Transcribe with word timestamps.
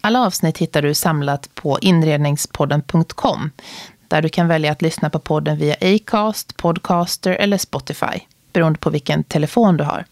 Alla 0.00 0.26
avsnitt 0.26 0.58
hittar 0.58 0.82
du 0.82 0.94
samlat 0.94 1.54
på 1.54 1.78
inredningspodden.com 1.80 3.50
där 4.08 4.22
du 4.22 4.28
kan 4.28 4.48
välja 4.48 4.72
att 4.72 4.82
lyssna 4.82 5.10
på 5.10 5.18
podden 5.18 5.58
via 5.58 5.76
Acast, 5.80 6.56
Podcaster 6.56 7.32
eller 7.32 7.58
Spotify 7.58 8.20
beroende 8.52 8.78
på 8.78 8.90
vilken 8.90 9.24
telefon 9.24 9.76
du 9.76 9.84
har. 9.84 10.04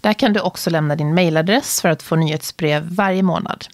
Där 0.00 0.12
kan 0.12 0.32
du 0.32 0.40
också 0.40 0.70
lämna 0.70 0.96
din 0.96 1.14
mejladress 1.14 1.80
för 1.80 1.88
att 1.88 2.02
få 2.02 2.16
nyhetsbrev 2.16 2.88
varje 2.94 3.22
månad. 3.22 3.66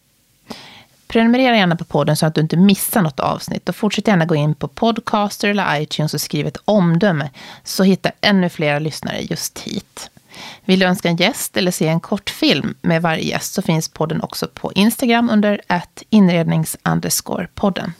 Prenumerera 1.06 1.56
gärna 1.56 1.76
på 1.76 1.84
podden 1.84 2.16
så 2.16 2.26
att 2.26 2.34
du 2.34 2.40
inte 2.40 2.56
missar 2.56 3.02
något 3.02 3.20
avsnitt 3.20 3.68
och 3.68 3.76
fortsätt 3.76 4.08
gärna 4.08 4.24
gå 4.24 4.34
in 4.34 4.54
på 4.54 4.68
Podcaster 4.68 5.48
eller 5.48 5.80
iTunes 5.80 6.14
och 6.14 6.20
skriv 6.20 6.46
ett 6.46 6.58
omdöme 6.64 7.30
så 7.64 7.82
hittar 7.82 8.12
ännu 8.20 8.48
fler 8.48 8.80
lyssnare 8.80 9.20
just 9.20 9.58
hit. 9.58 10.10
Vill 10.64 10.78
du 10.78 10.86
önska 10.86 11.08
en 11.08 11.16
gäst 11.16 11.56
eller 11.56 11.70
se 11.70 11.88
en 11.88 12.00
kortfilm 12.00 12.74
med 12.82 13.02
varje 13.02 13.22
gäst 13.22 13.52
så 13.52 13.62
finns 13.62 13.88
podden 13.88 14.22
också 14.22 14.48
på 14.54 14.72
Instagram 14.72 15.30
under 15.30 15.60
inrednings 16.10 16.76
podden. 17.54 17.92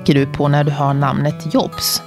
Tänker 0.00 0.14
du 0.14 0.26
på 0.26 0.48
när 0.48 0.64
du 0.64 0.70
hör 0.70 0.94
namnet 0.94 1.54
Jobs? 1.54 2.02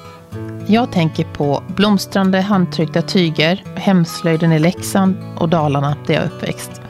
Jag 0.68 0.92
tänker 0.92 1.24
på 1.24 1.64
blomstrande 1.68 2.42
handtryckta 2.42 3.02
tyger, 3.02 3.64
hemslöjden 3.76 4.52
i 4.52 4.60
Leksand 4.60 5.18
och 5.38 5.50
Dalarna 5.50 5.96
där 6.08 6.14
jag 6.14 6.24
är 6.24 6.28
uppväxt. 6.28 6.82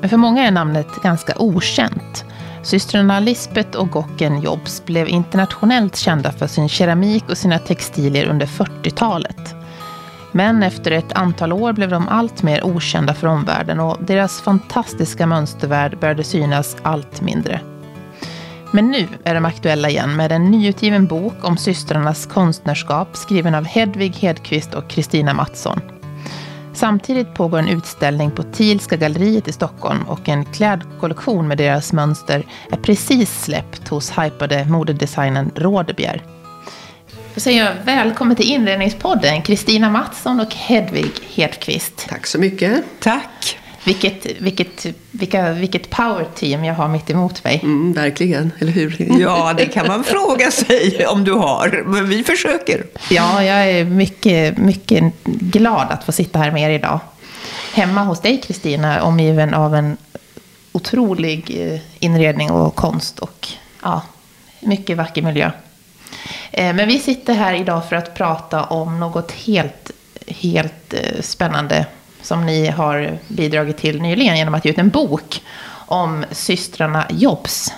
Men 0.00 0.10
för 0.10 0.16
många 0.16 0.46
är 0.46 0.50
namnet 0.50 0.86
ganska 1.02 1.32
okänt. 1.38 2.24
Systrarna 2.62 3.20
Lisbeth 3.20 3.78
och 3.78 3.90
Gocken 3.90 4.40
Jobs 4.40 4.84
blev 4.84 5.08
internationellt 5.08 5.96
kända 5.96 6.32
för 6.32 6.46
sin 6.46 6.68
keramik 6.68 7.24
och 7.30 7.38
sina 7.38 7.58
textilier 7.58 8.26
under 8.26 8.46
40-talet. 8.46 9.54
Men 10.32 10.62
efter 10.62 10.90
ett 10.90 11.12
antal 11.12 11.52
år 11.52 11.72
blev 11.72 11.90
de 11.90 12.08
allt 12.08 12.42
mer 12.42 12.64
okända 12.64 13.14
för 13.14 13.26
omvärlden 13.26 13.80
och 13.80 13.96
deras 14.00 14.40
fantastiska 14.40 15.26
mönstervärld 15.26 15.98
började 15.98 16.24
synas 16.24 16.76
allt 16.82 17.20
mindre. 17.20 17.60
Men 18.72 18.90
nu 18.90 19.08
är 19.24 19.34
de 19.34 19.44
aktuella 19.44 19.90
igen 19.90 20.16
med 20.16 20.32
en 20.32 20.50
nyutgiven 20.50 21.06
bok 21.06 21.44
om 21.44 21.56
systrarnas 21.56 22.26
konstnärskap 22.26 23.16
skriven 23.16 23.54
av 23.54 23.64
Hedvig 23.64 24.16
Hedqvist 24.16 24.74
och 24.74 24.88
Kristina 24.88 25.34
Mattsson. 25.34 25.80
Samtidigt 26.72 27.34
pågår 27.34 27.58
en 27.58 27.68
utställning 27.68 28.30
på 28.30 28.42
Thielska 28.42 28.96
galleriet 28.96 29.48
i 29.48 29.52
Stockholm 29.52 30.02
och 30.02 30.28
en 30.28 30.44
klädkollektion 30.44 31.48
med 31.48 31.58
deras 31.58 31.92
mönster 31.92 32.46
är 32.72 32.76
precis 32.76 33.42
släppt 33.42 33.88
hos 33.88 34.10
hypade 34.18 34.64
modedesignern 34.64 35.50
Rådebjer. 35.54 36.22
Då 37.34 37.40
säger 37.40 37.64
jag 37.64 37.74
välkommen 37.84 38.36
till 38.36 38.50
Inredningspodden, 38.50 39.42
Kristina 39.42 39.90
Mattsson 39.90 40.40
och 40.40 40.54
Hedvig 40.54 41.12
Hedqvist. 41.34 42.06
Tack 42.08 42.26
så 42.26 42.38
mycket. 42.38 42.84
Tack. 43.00 43.59
Vilket, 43.84 44.26
vilket, 44.40 44.86
vilka, 45.10 45.52
vilket 45.52 45.90
power 45.90 46.26
team 46.34 46.64
jag 46.64 46.74
har 46.74 46.88
mitt 46.88 47.10
emot 47.10 47.44
mig. 47.44 47.60
Mm, 47.62 47.92
verkligen, 47.92 48.52
eller 48.58 48.72
hur? 48.72 48.96
Ja, 49.20 49.54
det 49.56 49.66
kan 49.66 49.86
man 49.86 50.04
fråga 50.04 50.50
sig 50.50 51.06
om 51.06 51.24
du 51.24 51.32
har. 51.32 51.82
Men 51.86 52.08
vi 52.08 52.24
försöker. 52.24 52.86
Ja, 53.10 53.44
jag 53.44 53.70
är 53.70 53.84
mycket, 53.84 54.58
mycket 54.58 55.04
glad 55.24 55.86
att 55.90 56.04
få 56.04 56.12
sitta 56.12 56.38
här 56.38 56.50
med 56.50 56.62
er 56.62 56.70
idag. 56.70 57.00
Hemma 57.74 58.04
hos 58.04 58.20
dig, 58.20 58.40
Kristina, 58.40 59.02
omgiven 59.02 59.54
av 59.54 59.74
en 59.74 59.96
otrolig 60.72 61.56
eh, 61.60 61.80
inredning 61.98 62.50
och 62.50 62.74
konst 62.74 63.18
och 63.18 63.48
ja, 63.82 64.02
mycket 64.60 64.96
vacker 64.96 65.22
miljö. 65.22 65.50
Eh, 66.50 66.74
men 66.74 66.88
vi 66.88 66.98
sitter 66.98 67.34
här 67.34 67.54
idag 67.54 67.88
för 67.88 67.96
att 67.96 68.14
prata 68.14 68.64
om 68.64 69.00
något 69.00 69.32
helt, 69.32 69.90
helt 70.26 70.94
eh, 70.94 71.20
spännande 71.20 71.86
som 72.22 72.46
ni 72.46 72.66
har 72.66 73.18
bidragit 73.28 73.76
till 73.76 74.02
nyligen 74.02 74.36
genom 74.36 74.54
att 74.54 74.64
ge 74.64 74.70
ut 74.70 74.78
en 74.78 74.88
bok 74.88 75.42
om 75.72 76.24
systrarna 76.30 77.06
Jobs. 77.10 77.72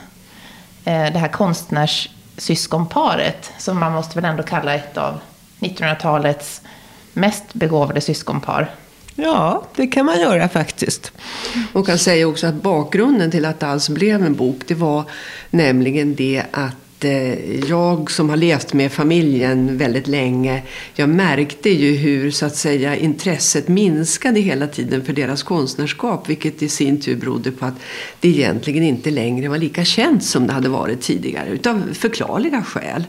Eh, 0.84 1.12
det 1.12 1.19
här 1.19 1.28
konstnärssyskonparet 1.28 3.52
som 3.58 3.81
man 3.81 3.92
måste 3.92 4.14
väl 4.14 4.31
ändå 4.31 4.42
kalla 4.42 4.75
ett 4.75 4.98
av 4.98 5.20
1900-talets 5.60 6.60
mest 7.12 7.54
begåvade 7.54 8.00
syskonpar. 8.00 8.70
Ja, 9.14 9.62
det 9.76 9.86
kan 9.86 10.06
man 10.06 10.20
göra 10.20 10.48
faktiskt. 10.48 11.12
Och 11.72 11.86
kan 11.86 11.98
säga 11.98 12.28
också 12.28 12.47
att 12.47 12.54
bakgrunden 12.54 13.31
till 13.31 13.44
att 13.44 13.60
det 13.60 13.66
alls 13.66 13.88
blev 13.88 14.26
en 14.26 14.34
bok, 14.34 14.56
det 14.66 14.75
var 14.75 15.04
nämligen 15.50 16.14
det 16.14 16.42
att 16.50 16.75
Eh, 17.04 17.60
jag 17.68 18.10
som 18.10 18.28
har 18.28 18.36
levt 18.36 18.72
med 18.72 18.92
familjen 18.92 19.78
väldigt 19.78 20.06
länge, 20.06 20.62
jag 20.94 21.08
märkte 21.08 21.70
ju 21.70 21.96
hur 21.96 22.30
så 22.30 22.46
att 22.46 22.56
säga 22.56 22.96
intresset 22.96 23.68
minskade 23.68 24.40
hela 24.40 24.66
tiden 24.66 25.04
för 25.04 25.12
deras 25.12 25.42
konstnärskap, 25.42 26.28
vilket 26.28 26.62
i 26.62 26.68
sin 26.68 27.00
tur 27.00 27.16
berodde 27.16 27.50
på 27.50 27.66
att 27.66 27.74
det 28.20 28.28
egentligen 28.28 28.82
inte 28.82 29.10
längre 29.10 29.48
var 29.48 29.58
lika 29.58 29.84
känt 29.84 30.24
som 30.24 30.46
det 30.46 30.52
hade 30.52 30.68
varit 30.68 31.00
tidigare, 31.00 31.48
utav 31.48 31.82
förklarliga 31.92 32.62
skäl. 32.62 33.04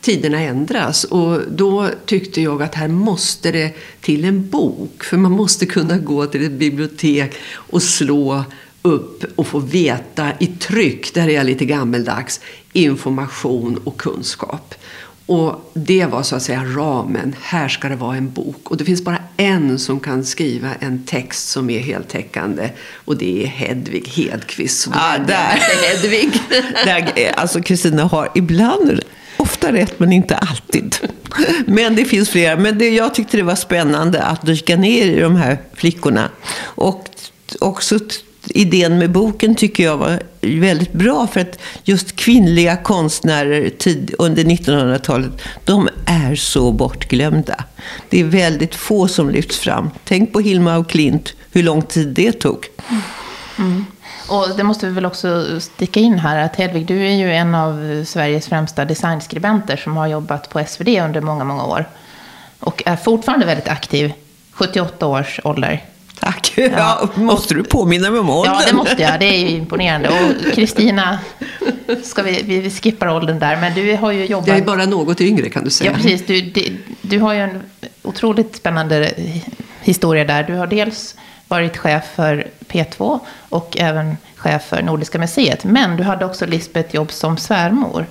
Tiderna 0.00 0.40
ändras 0.40 1.04
och 1.04 1.40
då 1.50 1.88
tyckte 2.04 2.42
jag 2.42 2.62
att 2.62 2.74
här 2.74 2.88
måste 2.88 3.52
det 3.52 3.72
till 4.00 4.24
en 4.24 4.48
bok, 4.48 5.04
för 5.04 5.16
man 5.16 5.32
måste 5.32 5.66
kunna 5.66 5.98
gå 5.98 6.26
till 6.26 6.44
ett 6.44 6.52
bibliotek 6.52 7.34
och 7.54 7.82
slå 7.82 8.44
upp 8.82 9.24
och 9.36 9.46
få 9.46 9.58
veta 9.58 10.32
i 10.40 10.46
tryck, 10.46 11.14
där 11.14 11.28
är 11.28 11.32
jag 11.32 11.46
lite 11.46 11.64
gammeldags, 11.64 12.40
information 12.76 13.80
och 13.84 13.96
kunskap. 13.96 14.74
Och 15.26 15.70
det 15.74 16.06
var 16.06 16.22
så 16.22 16.36
att 16.36 16.42
säga 16.42 16.64
ramen. 16.64 17.34
Här 17.42 17.68
ska 17.68 17.88
det 17.88 17.96
vara 17.96 18.16
en 18.16 18.32
bok. 18.32 18.70
Och 18.70 18.76
det 18.76 18.84
finns 18.84 19.04
bara 19.04 19.18
en 19.36 19.78
som 19.78 20.00
kan 20.00 20.24
skriva 20.24 20.74
en 20.80 21.04
text 21.04 21.48
som 21.48 21.70
är 21.70 21.78
heltäckande. 21.78 22.70
Och 22.94 23.16
det 23.16 23.42
är 23.42 23.46
Hedvig 23.46 24.08
Hedqvist. 24.08 24.80
Så 24.80 24.90
ah, 24.94 25.18
där. 25.18 25.60
Hedvig. 25.88 26.42
där, 26.84 27.32
alltså 27.36 27.62
Kristina 27.62 28.04
har 28.04 28.28
ibland 28.34 29.00
ofta 29.36 29.72
rätt 29.72 29.98
men 29.98 30.12
inte 30.12 30.36
alltid. 30.36 30.96
Men 31.66 31.96
det 31.96 32.04
finns 32.04 32.30
flera. 32.30 32.56
Men 32.56 32.78
det, 32.78 32.90
jag 32.90 33.14
tyckte 33.14 33.36
det 33.36 33.42
var 33.42 33.54
spännande 33.54 34.22
att 34.22 34.46
dyka 34.46 34.76
ner 34.76 35.06
i 35.06 35.20
de 35.20 35.36
här 35.36 35.58
flickorna. 35.74 36.30
Och 36.60 37.08
också 37.60 37.98
idén 38.46 38.98
med 38.98 39.10
boken 39.10 39.54
tycker 39.54 39.84
jag 39.84 39.96
var 39.96 40.22
väldigt 40.40 40.92
bra 40.92 41.26
för 41.26 41.40
att 41.40 41.58
just 41.84 42.16
kvinnliga 42.16 42.76
konstnärer 42.76 43.68
tid, 43.68 44.14
under 44.18 44.44
1900-talet, 44.44 45.42
de 45.64 45.88
är 46.06 46.34
så 46.34 46.72
bortglömda. 46.72 47.64
Det 48.08 48.20
är 48.20 48.24
väldigt 48.24 48.74
få 48.74 49.08
som 49.08 49.30
lyfts 49.30 49.58
fram. 49.58 49.90
Tänk 50.04 50.32
på 50.32 50.40
Hilma 50.40 50.74
af 50.74 50.88
Klint, 50.88 51.34
hur 51.52 51.62
lång 51.62 51.82
tid 51.82 52.08
det 52.08 52.32
tog. 52.32 52.66
Mm. 53.58 53.86
Och 54.28 54.56
det 54.56 54.62
måste 54.62 54.86
vi 54.86 54.92
väl 54.92 55.06
också 55.06 55.60
sticka 55.60 56.00
in 56.00 56.18
här 56.18 56.44
att 56.44 56.56
Hedvig, 56.56 56.86
du 56.86 57.06
är 57.06 57.14
ju 57.14 57.32
en 57.32 57.54
av 57.54 58.04
Sveriges 58.04 58.48
främsta 58.48 58.84
designskribenter 58.84 59.76
som 59.76 59.96
har 59.96 60.06
jobbat 60.06 60.50
på 60.50 60.64
SvD 60.66 60.88
under 60.88 61.20
många, 61.20 61.44
många 61.44 61.64
år. 61.64 61.88
Och 62.60 62.82
är 62.86 62.96
fortfarande 62.96 63.46
väldigt 63.46 63.68
aktiv, 63.68 64.12
78 64.52 65.06
års 65.06 65.40
ålder. 65.44 65.84
Tack. 66.26 66.52
Ja. 66.56 66.68
ja. 66.76 67.08
måste 67.14 67.54
du 67.54 67.64
påminna 67.64 68.10
mig 68.10 68.20
om 68.20 68.30
åldern? 68.30 68.54
Ja, 68.54 68.66
det 68.66 68.76
måste 68.76 69.02
jag. 69.02 69.20
Det 69.20 69.26
är 69.26 69.38
ju 69.38 69.48
imponerande. 69.48 70.08
Och 70.08 70.54
Kristina, 70.54 71.18
ska 72.04 72.22
vi, 72.22 72.42
vi 72.42 72.70
skippar 72.70 73.08
åldern 73.08 73.38
där, 73.38 73.56
men 73.60 73.74
du 73.74 73.96
har 73.96 74.12
ju 74.12 74.24
jobbat... 74.24 74.48
Jag 74.48 74.56
är 74.56 74.64
bara 74.64 74.86
något 74.86 75.20
yngre 75.20 75.50
kan 75.50 75.64
du 75.64 75.70
säga. 75.70 75.90
Ja, 75.90 75.96
precis. 75.96 76.26
Du, 76.26 76.40
du, 76.40 76.76
du 77.02 77.18
har 77.18 77.32
ju 77.32 77.40
en 77.40 77.62
otroligt 78.02 78.56
spännande 78.56 79.14
historia 79.80 80.24
där. 80.24 80.42
Du 80.42 80.54
har 80.54 80.66
dels 80.66 81.16
varit 81.48 81.76
chef 81.76 82.04
för 82.14 82.46
P2 82.68 83.20
och 83.48 83.76
även 83.80 84.16
chef 84.36 84.62
för 84.62 84.82
Nordiska 84.82 85.18
museet. 85.18 85.64
Men 85.64 85.96
du 85.96 86.02
hade 86.02 86.24
också 86.24 86.46
Lisbeth 86.46 86.94
jobb 86.94 87.12
som 87.12 87.36
svärmor. 87.36 88.06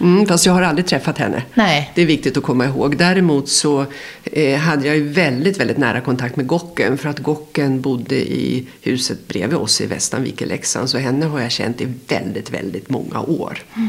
Mm, 0.00 0.26
fast 0.26 0.46
jag 0.46 0.52
har 0.52 0.62
aldrig 0.62 0.86
träffat 0.86 1.18
henne. 1.18 1.42
Nej. 1.54 1.92
Det 1.94 2.02
är 2.02 2.06
viktigt 2.06 2.36
att 2.36 2.42
komma 2.42 2.64
ihåg. 2.64 2.96
Däremot 2.96 3.48
så 3.48 3.86
eh, 4.22 4.58
hade 4.58 4.86
jag 4.86 4.96
ju 4.96 5.08
väldigt, 5.08 5.60
väldigt 5.60 5.78
nära 5.78 6.00
kontakt 6.00 6.36
med 6.36 6.46
Gocken. 6.46 6.98
För 6.98 7.08
att 7.08 7.18
Gocken 7.18 7.80
bodde 7.80 8.14
i 8.16 8.66
huset 8.82 9.28
bredvid 9.28 9.58
oss 9.58 9.80
i 9.80 9.86
Västanvik 9.86 10.42
i 10.42 10.46
Leksand. 10.46 10.90
Så 10.90 10.98
henne 10.98 11.26
har 11.26 11.40
jag 11.40 11.50
känt 11.50 11.80
i 11.80 11.88
väldigt, 12.08 12.50
väldigt 12.50 12.90
många 12.90 13.20
år. 13.20 13.58
Mm. 13.74 13.88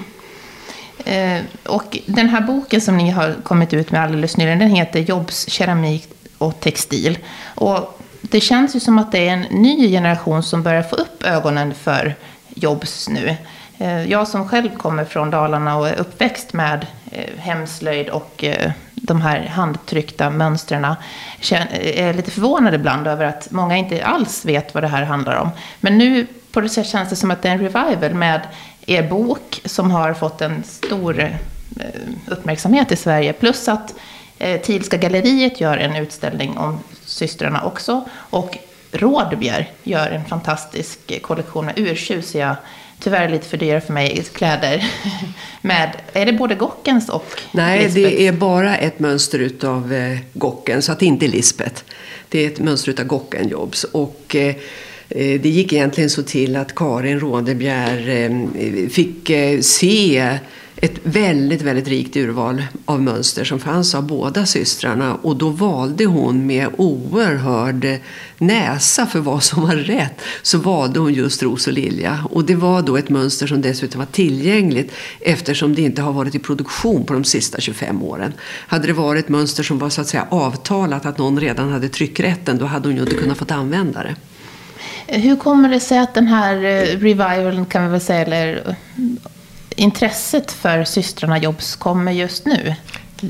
Eh, 1.06 1.44
och 1.64 1.98
den 2.06 2.30
här 2.30 2.42
boken 2.42 2.82
som 2.82 2.98
ni 2.98 3.10
har 3.10 3.36
kommit 3.44 3.74
ut 3.74 3.92
med 3.92 4.04
alldeles 4.04 4.38
nyligen, 4.38 4.60
den 4.60 4.70
heter 4.70 5.00
Jobs, 5.00 5.50
keramik 5.50 6.08
och 6.38 6.60
textil. 6.60 7.18
Och 7.56 8.02
det 8.22 8.42
känns 8.42 8.76
ju 8.76 8.80
som 8.80 9.00
att 9.00 9.12
det 9.12 9.28
är 9.28 9.34
en 9.34 9.42
ny 9.42 9.92
generation 9.92 10.44
som 10.44 10.64
börjar 10.64 10.84
få 10.84 10.96
upp 10.96 11.24
ögonen 11.24 11.74
för 11.74 12.16
Jobs 12.56 13.10
nu. 13.10 13.36
Eh, 13.78 14.12
jag 14.12 14.28
som 14.28 14.48
själv 14.48 14.70
kommer 14.70 15.06
från 15.06 15.30
Dalarna 15.30 15.78
och 15.78 15.90
är 15.90 16.00
uppväxt 16.00 16.54
med 16.54 16.86
eh, 17.12 17.40
hemslöjd 17.40 18.10
och 18.10 18.44
eh, 18.44 18.72
de 18.94 19.22
här 19.22 19.46
handtryckta 19.46 20.30
mönstren 20.30 20.86
är 20.86 22.14
lite 22.14 22.32
förvånad 22.32 22.74
ibland 22.74 23.08
över 23.08 23.26
att 23.26 23.52
många 23.52 23.78
inte 23.78 24.06
alls 24.06 24.46
vet 24.46 24.74
vad 24.74 24.84
det 24.84 24.88
här 24.88 25.04
handlar 25.04 25.36
om. 25.36 25.50
Men 25.80 25.98
nu 25.98 26.28
på 26.52 26.62
det 26.62 26.70
sättet 26.70 26.92
känns 26.92 27.10
det 27.10 27.16
som 27.16 27.32
att 27.32 27.42
det 27.42 27.50
är 27.50 27.54
en 27.54 27.60
revival 27.60 28.14
med 28.14 28.42
er 28.86 29.04
bok 29.04 29.62
som 29.66 29.92
har 29.92 30.14
fått 30.14 30.42
en 30.42 30.64
stor 30.64 31.30
uppmärksamhet 32.28 32.92
i 32.92 32.96
Sverige. 32.96 33.34
Plus 33.34 33.68
att 33.68 33.94
Tilska 34.64 34.98
galleriet 34.98 35.62
gör 35.62 35.78
en 35.78 35.96
utställning 35.96 36.58
om 36.58 36.80
systrarna 37.06 37.64
också. 37.64 38.06
Och 38.12 38.58
Rådbjer 38.92 39.70
gör 39.84 40.12
en 40.12 40.26
fantastisk 40.26 41.22
kollektion 41.22 41.66
med 41.66 41.80
urtjusiga 41.80 42.58
tyvärr 43.00 43.30
lite 43.30 43.48
för 43.48 43.58
dyra 43.58 43.82
för 43.82 43.94
mig, 43.94 44.24
kläder. 44.34 44.86
Med, 45.62 45.90
är 46.14 46.26
det 46.26 46.34
både 46.34 46.56
Gockens 46.56 47.10
och 47.10 47.42
Nej, 47.52 47.84
Lisbeth? 47.84 48.10
det 48.10 48.28
är 48.28 48.32
bara 48.32 48.78
ett 48.78 49.00
mönster 49.00 49.40
utav 49.40 49.94
eh, 49.94 50.18
Gocken, 50.34 50.82
så 50.82 50.92
att 50.92 51.00
det 51.00 51.06
inte 51.06 51.26
är 51.26 51.30
Lisbeth. 51.30 51.84
Det 52.30 52.46
är 52.46 52.48
ett 52.48 52.60
mönster 52.60 52.92
utav 52.92 53.06
Gocken 53.06 53.50
Jobs. 53.50 53.84
Och, 53.84 54.36
eh, 54.36 54.56
eh, 55.10 55.42
det 55.42 55.50
gick 55.50 55.74
egentligen 55.74 56.10
så 56.10 56.24
till 56.24 56.56
att 56.56 56.76
Karin 56.76 57.20
Rådebjer 57.20 58.10
eh, 58.10 58.90
fick 58.90 59.30
eh, 59.30 59.60
se 59.60 60.38
ett 60.82 61.00
väldigt, 61.04 61.62
väldigt 61.62 61.88
rikt 61.88 62.16
urval 62.16 62.64
av 62.86 63.02
mönster 63.02 63.44
som 63.44 63.60
fanns 63.60 63.96
av 63.96 64.04
båda 64.04 64.46
systrarna. 64.46 65.16
Och 65.16 65.36
då 65.36 65.50
valde 65.50 66.06
hon 66.06 66.46
med 66.46 66.68
oerhörd 66.78 68.00
näsa 68.38 69.06
för 69.06 69.20
vad 69.20 69.44
som 69.44 69.62
var 69.62 69.76
rätt. 69.76 70.22
Så 70.42 70.58
valde 70.58 71.00
hon 71.00 71.14
just 71.14 71.44
ros 71.44 71.68
och 71.68 71.74
lilja. 71.74 72.24
Och 72.32 72.46
det 72.46 72.56
var 72.56 72.82
då 72.82 72.98
ett 72.98 73.10
mönster 73.10 73.48
som 73.48 73.62
dessutom 73.62 74.00
var 74.00 74.06
tillgängligt 74.06 74.92
eftersom 75.20 75.76
det 75.76 75.82
inte 75.82 76.02
har 76.02 76.14
varit 76.14 76.36
i 76.36 76.40
produktion 76.40 77.06
på 77.06 77.14
de 77.14 77.24
sista 77.24 77.60
25 77.60 78.04
åren. 78.04 78.34
Hade 78.68 78.88
det 78.88 78.94
varit 78.94 79.26
ett 79.26 79.30
mönster 79.30 79.64
som 79.64 79.80
var 79.80 79.90
så 79.90 80.02
att 80.02 80.08
säga 80.08 80.28
avtalat 80.30 81.06
att 81.06 81.18
någon 81.18 81.40
redan 81.40 81.72
hade 81.72 81.90
tryckrätten 81.90 82.58
då 82.58 82.66
hade 82.66 82.88
hon 82.88 82.96
ju 82.96 83.02
inte 83.02 83.16
kunnat 83.16 83.38
fått 83.38 83.52
använda 83.52 84.04
det. 84.04 84.16
Hur 85.08 85.36
kommer 85.36 85.70
det 85.70 85.80
sig 85.80 85.98
att 85.98 86.14
den 86.14 86.28
här 86.28 86.56
eh, 86.56 87.00
revivalen 87.00 87.66
kan 87.66 87.84
vi 87.84 87.90
väl 87.90 88.02
säga, 88.02 88.22
eller 88.22 88.76
intresset 89.78 90.52
för 90.52 90.84
systrarna 90.84 91.38
Jobs 91.38 91.76
kommer 91.76 92.12
just 92.12 92.46
nu? 92.46 92.76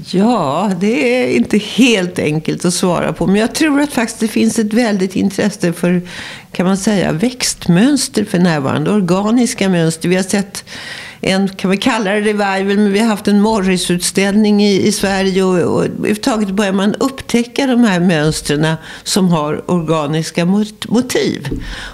Ja, 0.06 0.72
det 0.80 1.24
är 1.24 1.36
inte 1.36 1.58
helt 1.58 2.20
enkelt 2.20 2.66
att 2.66 2.74
svara 2.74 3.14
på. 3.14 3.28
Men 3.28 3.36
jag 3.36 3.56
tror 3.56 3.82
att 3.82 3.94
faktiskt 3.94 4.20
det 4.20 4.28
finns 4.28 4.60
ett 4.60 4.74
väldigt 4.74 5.16
intresse 5.16 5.74
för, 5.74 6.02
kan 6.52 6.66
man 6.66 6.78
säga, 6.78 7.12
växtmönster 7.12 8.26
för 8.26 8.40
närvarande. 8.40 8.92
Organiska 8.92 9.70
mönster. 9.70 10.10
Vi 10.10 10.16
har 10.16 10.24
sett 10.24 10.66
en, 11.22 11.50
kan 11.50 11.72
vi 11.72 11.78
kalla 11.78 12.12
det 12.12 12.22
revival, 12.22 12.64
men 12.64 12.94
vi 12.94 13.00
har 13.00 13.08
haft 13.08 13.28
en 13.28 13.42
Morrisutställning 13.42 14.64
i, 14.64 14.88
i 14.88 14.92
Sverige 14.92 15.44
och, 15.44 15.76
och 15.76 15.84
överhuvudtaget 15.86 16.50
börjar 16.50 16.74
man 16.74 16.96
upptäcka 16.96 17.68
de 17.68 17.84
här 17.84 18.00
mönstren 18.00 18.76
som 19.04 19.30
har 19.30 19.72
organiska 19.72 20.46
motiv. 20.88 21.50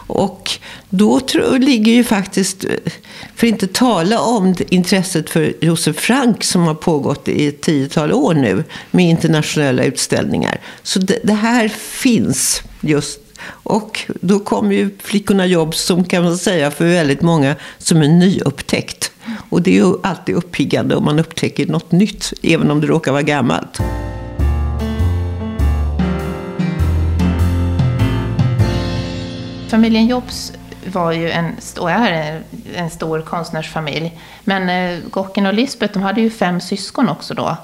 Och 0.07 0.51
då 0.89 1.19
tror, 1.19 1.59
ligger 1.59 1.91
ju 1.91 2.03
faktiskt, 2.03 2.65
för 3.35 3.47
att 3.47 3.53
inte 3.53 3.67
tala 3.67 4.19
om 4.19 4.55
intresset 4.69 5.29
för 5.29 5.53
Josef 5.61 5.95
Frank 5.95 6.43
som 6.43 6.61
har 6.61 6.75
pågått 6.75 7.27
i 7.27 7.47
ett 7.47 7.61
tiotal 7.61 8.13
år 8.13 8.33
nu 8.33 8.63
med 8.91 9.09
internationella 9.09 9.83
utställningar. 9.83 10.61
Så 10.83 10.99
det, 10.99 11.19
det 11.23 11.33
här 11.33 11.67
finns 11.67 12.61
just 12.81 13.19
och 13.47 13.99
då 14.21 14.39
kommer 14.39 14.75
ju 14.75 14.89
Flickorna 14.99 15.45
jobb 15.45 15.75
som 15.75 16.03
kan 16.03 16.23
man 16.23 16.37
säga 16.37 16.71
för 16.71 16.85
väldigt 16.85 17.21
många 17.21 17.55
som 17.77 18.01
en 18.01 18.19
nyupptäckt. 18.19 19.11
Och 19.49 19.61
det 19.61 19.71
är 19.71 19.75
ju 19.75 19.95
alltid 20.03 20.35
uppiggande 20.35 20.95
om 20.95 21.05
man 21.05 21.19
upptäcker 21.19 21.67
något 21.67 21.91
nytt, 21.91 22.33
även 22.43 22.71
om 22.71 22.81
det 22.81 22.87
råkar 22.87 23.11
vara 23.11 23.21
gammalt. 23.21 23.79
Familjen 29.69 30.07
Jobs 30.07 30.53
var 30.85 31.11
ju 31.11 31.31
en, 31.31 31.55
och 31.79 31.91
är 31.91 32.41
en 32.75 32.89
stor 32.89 33.21
konstnärsfamilj. 33.21 34.19
Men 34.43 34.69
eh, 34.69 34.99
Gocken 35.09 35.45
och 35.45 35.53
Lisbeth, 35.53 35.93
de 35.93 36.03
hade 36.03 36.21
ju 36.21 36.29
fem 36.29 36.61
syskon 36.61 37.09
också 37.09 37.33
då. 37.33 37.57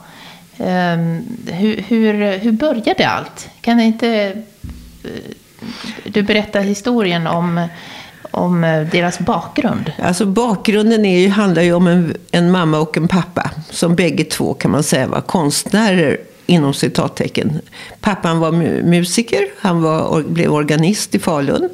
Ehm, 0.57 1.23
hur, 1.47 1.83
hur, 1.87 2.37
hur 2.37 2.51
började 2.51 3.07
allt? 3.07 3.49
Kan 3.61 3.79
inte 3.79 4.09
eh, 5.03 5.33
du 6.03 6.23
berätta 6.23 6.59
historien 6.59 7.27
om 7.27 7.67
om 8.31 8.63
eh, 8.63 8.87
deras 8.91 9.19
bakgrund? 9.19 9.91
Alltså 10.03 10.25
bakgrunden 10.25 11.05
är 11.05 11.19
ju, 11.19 11.29
handlar 11.29 11.61
ju 11.61 11.73
om 11.73 11.87
en, 11.87 12.17
en 12.31 12.51
mamma 12.51 12.79
och 12.79 12.97
en 12.97 13.07
pappa. 13.07 13.51
Som 13.69 13.95
bägge 13.95 14.23
två 14.23 14.53
kan 14.53 14.71
man 14.71 14.83
säga 14.83 15.07
var 15.07 15.21
konstnärer 15.21 16.17
inom 16.49 16.73
citattecken. 16.73 17.61
Pappan 18.01 18.39
var 18.39 18.51
musiker, 18.83 19.47
han 19.59 19.81
var, 19.81 20.23
blev 20.23 20.53
organist 20.53 21.15
i 21.15 21.19
Falun. 21.19 21.69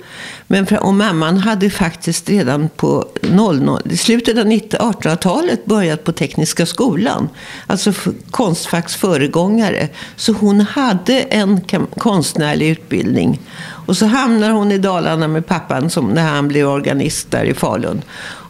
Men, 0.48 0.68
och 0.68 0.94
mamman 0.94 1.38
hade 1.38 1.70
faktiskt 1.70 2.30
redan 2.30 2.70
på 2.70 3.06
00, 3.22 3.82
i 3.90 3.98
slutet 3.98 4.38
av 4.38 4.46
1800-talet 4.46 5.66
börjat 5.66 6.04
på 6.04 6.12
Tekniska 6.12 6.66
skolan. 6.66 7.30
Alltså 7.68 7.94
Konstfacks 8.32 8.96
föregångare. 8.96 9.90
Så 10.16 10.34
hon 10.34 10.62
hade 10.62 11.22
en 11.22 11.62
konstnärlig 11.98 12.70
utbildning. 12.70 13.40
Och 13.86 13.98
så 13.98 14.06
hamnar 14.06 14.52
hon 14.52 14.72
i 14.72 14.78
Dalarna 14.78 15.28
med 15.28 15.46
pappan 15.46 15.90
som, 15.90 16.10
när 16.10 16.24
han 16.24 16.48
blir 16.48 16.68
organist 16.68 17.32
där 17.32 17.44
i 17.44 17.54
Falun. 17.54 18.02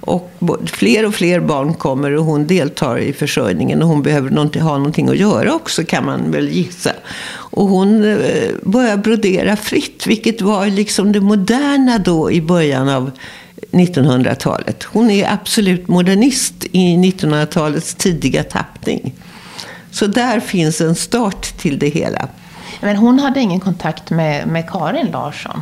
Och 0.05 0.31
fler 0.65 1.05
och 1.05 1.15
fler 1.15 1.39
barn 1.39 1.73
kommer 1.73 2.11
och 2.11 2.25
hon 2.25 2.47
deltar 2.47 2.97
i 2.97 3.13
försörjningen. 3.13 3.81
Och 3.81 3.87
hon 3.87 4.01
behöver 4.01 4.59
ha 4.59 4.77
någonting 4.77 5.09
att 5.09 5.17
göra 5.17 5.53
också 5.53 5.83
kan 5.83 6.05
man 6.05 6.31
väl 6.31 6.49
gissa. 6.49 6.91
Och 7.33 7.67
hon 7.67 8.03
eh, 8.03 8.17
börjar 8.63 8.97
brodera 8.97 9.55
fritt, 9.55 10.07
vilket 10.07 10.41
var 10.41 10.67
liksom 10.67 11.11
det 11.11 11.21
moderna 11.21 11.97
då 11.97 12.31
i 12.31 12.41
början 12.41 12.89
av 12.89 13.11
1900-talet. 13.71 14.83
Hon 14.83 15.09
är 15.09 15.33
absolut 15.33 15.87
modernist 15.87 16.65
i 16.71 16.95
1900-talets 16.97 17.95
tidiga 17.95 18.43
tappning. 18.43 19.13
Så 19.91 20.07
där 20.07 20.39
finns 20.39 20.81
en 20.81 20.95
start 20.95 21.57
till 21.57 21.79
det 21.79 21.89
hela. 21.89 22.29
Men 22.81 22.95
hon 22.95 23.19
hade 23.19 23.39
ingen 23.39 23.59
kontakt 23.59 24.09
med, 24.09 24.47
med 24.47 24.69
Karin 24.69 25.07
Larsson? 25.11 25.61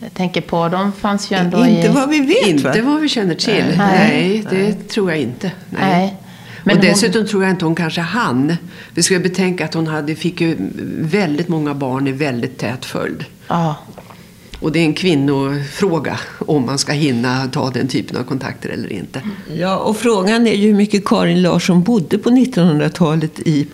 Jag 0.00 0.14
tänker 0.14 0.40
på, 0.40 0.68
de 0.68 0.92
fanns 0.92 1.32
ju 1.32 1.36
ändå 1.36 1.66
Inte 1.66 1.86
i... 1.86 1.90
vad 1.90 2.08
vi 2.08 2.20
vet 2.20 2.46
Inte 2.46 2.82
vad 2.82 3.00
vi 3.00 3.08
känner 3.08 3.34
till. 3.34 3.64
Nej, 3.76 4.08
Nej 4.08 4.46
det 4.50 4.62
Nej. 4.62 4.74
tror 4.74 5.10
jag 5.10 5.20
inte. 5.20 5.52
Nej. 5.70 5.80
Nej. 5.80 6.16
Men 6.64 6.76
och 6.76 6.82
dessutom 6.82 7.20
hon... 7.20 7.28
tror 7.28 7.42
jag 7.42 7.50
inte 7.50 7.64
hon 7.64 7.74
kanske 7.74 8.00
hann. 8.00 8.56
Vi 8.94 9.02
ska 9.02 9.18
betänka 9.18 9.64
att 9.64 9.74
hon 9.74 9.86
hade, 9.86 10.14
fick 10.14 10.40
ju 10.40 10.56
väldigt 10.98 11.48
många 11.48 11.74
barn 11.74 12.06
i 12.06 12.12
väldigt 12.12 12.58
tät 12.58 12.84
följd. 12.84 13.24
Ja. 13.48 13.76
Och 14.60 14.72
det 14.72 14.78
är 14.78 14.84
en 14.84 14.94
kvinnofråga 14.94 16.18
om 16.38 16.66
man 16.66 16.78
ska 16.78 16.92
hinna 16.92 17.46
ta 17.46 17.70
den 17.70 17.88
typen 17.88 18.16
av 18.16 18.22
kontakter 18.22 18.68
eller 18.68 18.92
inte. 18.92 19.22
Ja, 19.54 19.76
och 19.76 19.96
frågan 19.96 20.46
är 20.46 20.54
ju 20.54 20.66
hur 20.66 20.74
mycket 20.74 21.04
Karin 21.04 21.42
Larsson 21.42 21.82
bodde 21.82 22.18
på 22.18 22.30
1900-talet 22.30 23.40
i 23.40 23.66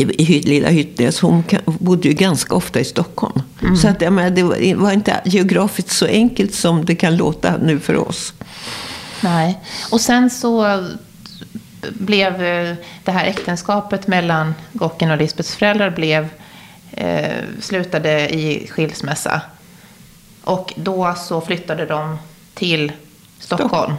i, 0.00 0.22
i 0.36 0.42
lilla 0.42 0.68
Hyttnäs. 0.68 1.20
Hon 1.20 1.44
bodde 1.64 2.08
ju 2.08 2.14
ganska 2.14 2.54
ofta 2.54 2.80
i 2.80 2.84
Stockholm. 2.84 3.42
Mm. 3.62 3.76
Så 3.76 3.88
att, 3.88 4.00
menar, 4.00 4.30
det 4.30 4.74
var 4.74 4.92
inte 4.92 5.20
geografiskt 5.24 5.90
så 5.90 6.06
enkelt 6.06 6.54
som 6.54 6.84
det 6.84 6.94
kan 6.94 7.16
låta 7.16 7.56
nu 7.56 7.80
för 7.80 7.96
oss. 7.96 8.32
Nej, 9.20 9.60
och 9.90 10.00
sen 10.00 10.30
så 10.30 10.84
blev 11.88 12.42
eh, 12.42 12.74
det 13.04 13.12
här 13.12 13.26
äktenskapet 13.26 14.06
mellan 14.06 14.54
Gocken 14.72 15.10
och 15.10 15.18
Lisbeths 15.18 15.54
föräldrar 15.54 15.90
blev, 15.90 16.28
eh, 16.90 17.36
slutade 17.60 18.28
i 18.28 18.68
skilsmässa. 18.70 19.40
Och 20.44 20.72
då 20.76 21.14
så 21.16 21.40
flyttade 21.40 21.86
de 21.86 22.18
till 22.54 22.92
Stockholm. 23.38 23.68
Stockholm. 23.68 23.94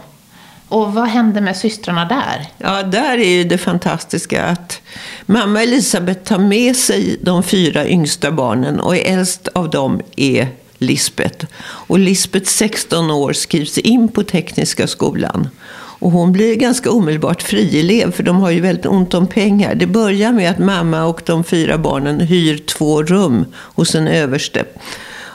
Och 0.72 0.94
vad 0.94 1.08
hände 1.08 1.40
med 1.40 1.56
systrarna 1.56 2.04
där? 2.04 2.46
Ja, 2.58 2.82
där 2.82 3.18
är 3.18 3.28
ju 3.28 3.44
det 3.44 3.58
fantastiska 3.58 4.44
att 4.44 4.80
mamma 5.26 5.62
Elisabeth 5.62 6.20
tar 6.22 6.38
med 6.38 6.76
sig 6.76 7.18
de 7.22 7.42
fyra 7.42 7.86
yngsta 7.88 8.30
barnen 8.30 8.80
och 8.80 8.96
äldst 8.96 9.48
av 9.48 9.70
dem 9.70 10.00
är 10.16 10.48
Lisbeth. 10.78 11.46
Och 11.62 11.98
Lisbeth, 11.98 12.46
16 12.50 13.10
år, 13.10 13.32
skrivs 13.32 13.78
in 13.78 14.08
på 14.08 14.22
Tekniska 14.22 14.86
skolan. 14.86 15.48
Och 15.74 16.10
hon 16.10 16.32
blir 16.32 16.56
ganska 16.56 16.90
omedelbart 16.90 17.42
frielev 17.42 18.12
för 18.12 18.22
de 18.22 18.36
har 18.36 18.50
ju 18.50 18.60
väldigt 18.60 18.86
ont 18.86 19.14
om 19.14 19.26
pengar. 19.26 19.74
Det 19.74 19.86
börjar 19.86 20.32
med 20.32 20.50
att 20.50 20.58
mamma 20.58 21.04
och 21.04 21.22
de 21.26 21.44
fyra 21.44 21.78
barnen 21.78 22.20
hyr 22.20 22.58
två 22.58 23.02
rum 23.02 23.44
hos 23.54 23.94
en 23.94 24.08
överste. 24.08 24.64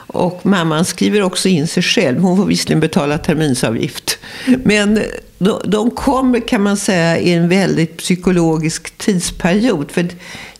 Och 0.08 0.46
mamman 0.46 0.84
skriver 0.84 1.22
också 1.22 1.48
in 1.48 1.66
sig 1.66 1.82
själv. 1.82 2.20
Hon 2.20 2.36
får 2.36 2.44
visserligen 2.44 2.80
betala 2.80 3.18
terminsavgift. 3.18 4.18
Men 4.64 5.00
de, 5.38 5.60
de 5.64 5.90
kommer, 5.90 6.40
kan 6.40 6.62
man 6.62 6.76
säga, 6.76 7.18
i 7.18 7.32
en 7.32 7.48
väldigt 7.48 7.96
psykologisk 7.96 8.98
tidsperiod. 8.98 9.90
För 9.90 10.08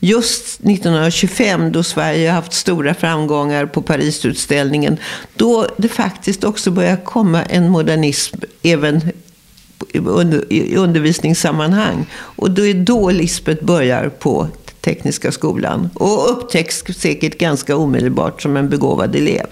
just 0.01 0.61
1925, 0.61 1.73
då 1.73 1.83
Sverige 1.83 2.29
har 2.29 2.35
haft 2.35 2.53
stora 2.53 2.95
framgångar 2.95 3.67
på 3.67 3.83
Parisutställningen, 3.83 4.97
då 5.37 5.67
det 5.77 5.89
faktiskt 5.89 6.45
också 6.45 6.71
börjar 6.71 6.97
komma 6.97 7.43
en 7.43 7.69
modernism 7.69 8.37
även 8.63 9.01
i 10.49 10.77
undervisningssammanhang. 10.77 12.07
Och 12.13 12.51
då 12.51 12.67
är 12.67 12.75
då 12.75 13.11
Lisbeth 13.11 13.65
börjar 13.65 14.09
på 14.09 14.49
Tekniska 14.89 15.33
skolan. 15.33 15.91
Och 15.95 16.31
upptäcks 16.31 16.85
säkert 16.97 17.39
ganska 17.39 17.77
omedelbart 17.77 18.43
som 18.43 18.57
en 18.57 18.69
begåvad 18.69 19.17
elev. 19.17 19.47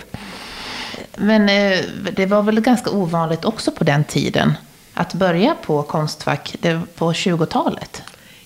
Men 1.17 1.49
eh, 1.49 1.79
det 2.17 2.27
var 2.27 2.43
väl 2.43 2.61
ganska 2.61 2.91
ovanligt 2.91 3.45
också 3.45 3.71
på 3.71 3.85
den 3.85 4.05
tiden 4.05 4.53
att 4.95 5.15
börja 5.15 5.55
på 5.67 5.83
Konstfack 5.83 6.57
på 6.95 7.13
20-talet? 7.13 8.03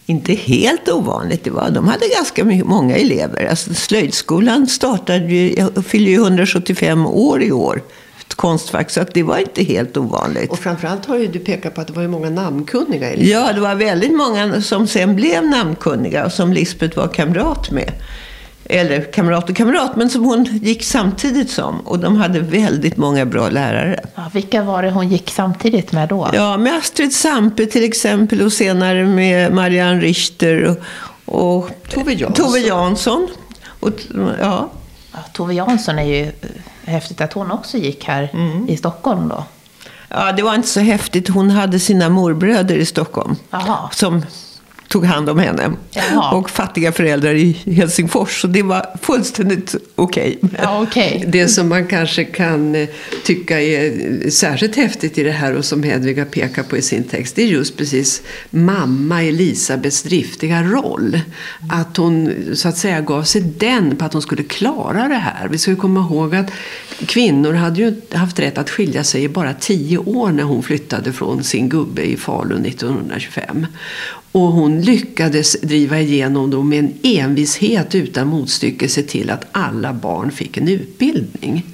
Inte 0.06 0.34
helt 0.34 0.88
ovanligt. 0.88 1.44
Det 1.44 1.50
var, 1.50 1.70
de 1.70 1.88
hade 1.88 2.08
ganska 2.08 2.44
många 2.64 2.96
elever. 2.96 3.44
Alltså, 3.44 3.74
slöjdskolan 3.74 4.66
startade 4.66 5.24
ju, 5.26 5.66
fyller 5.82 6.10
ju 6.10 6.16
175 6.16 7.06
år 7.06 7.42
i 7.42 7.52
år. 7.52 7.82
Konstfack, 8.34 8.90
så 8.90 9.00
att 9.00 9.14
det 9.14 9.22
var 9.22 9.38
inte 9.38 9.62
helt 9.62 9.96
ovanligt. 9.96 10.50
Och 10.50 10.58
framförallt 10.58 11.06
har 11.06 11.16
ju 11.16 11.26
du 11.26 11.38
pekat 11.38 11.74
på 11.74 11.80
att 11.80 11.86
det 11.86 11.92
var 11.92 12.02
ju 12.02 12.08
många 12.08 12.30
namnkunniga 12.30 13.10
elever. 13.10 13.30
Ja, 13.30 13.52
det 13.52 13.60
var 13.60 13.74
väldigt 13.74 14.16
många 14.16 14.62
som 14.62 14.86
sen 14.86 15.16
blev 15.16 15.44
namnkunniga 15.44 16.24
och 16.24 16.32
som 16.32 16.52
Lisbeth 16.52 16.96
var 16.96 17.08
kamrat 17.08 17.70
med 17.70 17.92
eller 18.70 19.12
kamrat 19.12 19.50
och 19.50 19.56
kamrat, 19.56 19.96
men 19.96 20.10
som 20.10 20.24
hon 20.24 20.44
gick 20.44 20.84
samtidigt 20.84 21.50
som. 21.50 21.80
Och 21.80 21.98
de 21.98 22.16
hade 22.16 22.40
väldigt 22.40 22.96
många 22.96 23.26
bra 23.26 23.48
lärare. 23.48 24.00
Ja, 24.14 24.30
vilka 24.32 24.62
var 24.62 24.82
det 24.82 24.90
hon 24.90 25.08
gick 25.08 25.30
samtidigt 25.30 25.92
med 25.92 26.08
då? 26.08 26.30
Ja, 26.32 26.56
med 26.56 26.74
Astrid 26.74 27.12
Sampe 27.12 27.66
till 27.66 27.84
exempel 27.84 28.42
och 28.42 28.52
senare 28.52 29.06
med 29.06 29.52
Marianne 29.52 30.00
Richter 30.00 30.76
och, 31.24 31.58
och 31.60 31.70
Tove 31.88 32.12
Jansson. 32.12 32.46
Tove 32.46 32.58
Jansson. 32.58 33.28
Och, 33.80 33.90
ja. 34.40 34.70
Ja, 35.12 35.18
Tove 35.32 35.54
Jansson 35.54 35.98
är 35.98 36.04
ju 36.04 36.32
häftigt 36.84 37.20
att 37.20 37.32
hon 37.32 37.50
också 37.50 37.76
gick 37.76 38.04
här 38.04 38.30
mm. 38.32 38.68
i 38.68 38.76
Stockholm 38.76 39.28
då. 39.28 39.44
Ja, 40.08 40.32
det 40.32 40.42
var 40.42 40.54
inte 40.54 40.68
så 40.68 40.80
häftigt. 40.80 41.28
Hon 41.28 41.50
hade 41.50 41.78
sina 41.78 42.08
morbröder 42.08 42.74
i 42.74 42.86
Stockholm. 42.86 43.36
Aha. 43.50 43.90
Som 43.92 44.22
tog 44.90 45.04
hand 45.04 45.28
om 45.28 45.38
henne. 45.38 45.72
Jaha. 45.90 46.36
Och 46.36 46.50
fattiga 46.50 46.92
föräldrar 46.92 47.34
i 47.34 47.52
Helsingfors. 47.52 48.40
Så 48.40 48.46
det 48.46 48.62
var 48.62 48.86
fullständigt 49.02 49.74
okej. 49.94 50.38
Okay. 50.42 50.58
Ja, 50.62 50.82
okay. 50.82 51.24
Det 51.26 51.48
som 51.48 51.68
man 51.68 51.86
kanske 51.86 52.24
kan 52.24 52.74
eh, 52.74 52.88
tycka 53.24 53.60
är 53.60 54.30
särskilt 54.30 54.76
häftigt 54.76 55.18
i 55.18 55.22
det 55.22 55.30
här 55.30 55.54
och 55.54 55.64
som 55.64 55.82
Hedviga 55.82 56.24
pekar 56.24 56.62
på 56.62 56.76
i 56.76 56.82
sin 56.82 57.04
text. 57.04 57.36
Det 57.36 57.42
är 57.42 57.46
just 57.46 57.76
precis 57.76 58.22
mamma 58.50 59.22
Elisabeths 59.22 60.02
driftiga 60.02 60.62
roll. 60.62 61.20
Att 61.70 61.96
hon 61.96 62.34
så 62.54 62.68
att 62.68 62.76
säga 62.76 63.00
gav 63.00 63.22
sig 63.22 63.40
den 63.40 63.96
på 63.96 64.04
att 64.04 64.12
hon 64.12 64.22
skulle 64.22 64.42
klara 64.42 65.08
det 65.08 65.14
här. 65.14 65.48
Vi 65.48 65.58
ska 65.58 65.76
komma 65.76 66.00
ihåg 66.00 66.34
att 66.34 66.50
kvinnor 67.06 67.52
hade 67.52 67.80
ju 67.80 68.00
haft 68.12 68.38
rätt 68.38 68.58
att 68.58 68.70
skilja 68.70 69.04
sig 69.04 69.22
i 69.24 69.28
bara 69.28 69.54
tio 69.54 69.98
år 69.98 70.32
när 70.32 70.42
hon 70.42 70.62
flyttade 70.62 71.12
från 71.12 71.44
sin 71.44 71.68
gubbe 71.68 72.02
i 72.02 72.16
Falun 72.16 72.66
1925. 72.66 73.66
Och 74.32 74.52
hon 74.52 74.80
lyckades 74.80 75.60
driva 75.60 76.00
igenom 76.00 76.50
dem 76.50 76.68
med 76.68 76.78
en 76.78 76.92
envishet 77.02 77.94
utan 77.94 78.26
motstycke 78.26 78.88
se 78.88 79.02
till 79.02 79.30
att 79.30 79.46
alla 79.52 79.92
barn 79.92 80.30
fick 80.30 80.56
en 80.56 80.68
utbildning. 80.68 81.64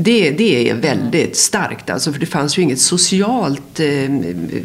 Det, 0.00 0.30
det 0.30 0.70
är 0.70 0.74
väldigt 0.74 1.36
starkt, 1.36 1.90
alltså, 1.90 2.12
för 2.12 2.20
det 2.20 2.26
fanns 2.26 2.58
ju 2.58 2.62
inget 2.62 2.80
socialt 2.80 3.80
eh, 3.80 4.10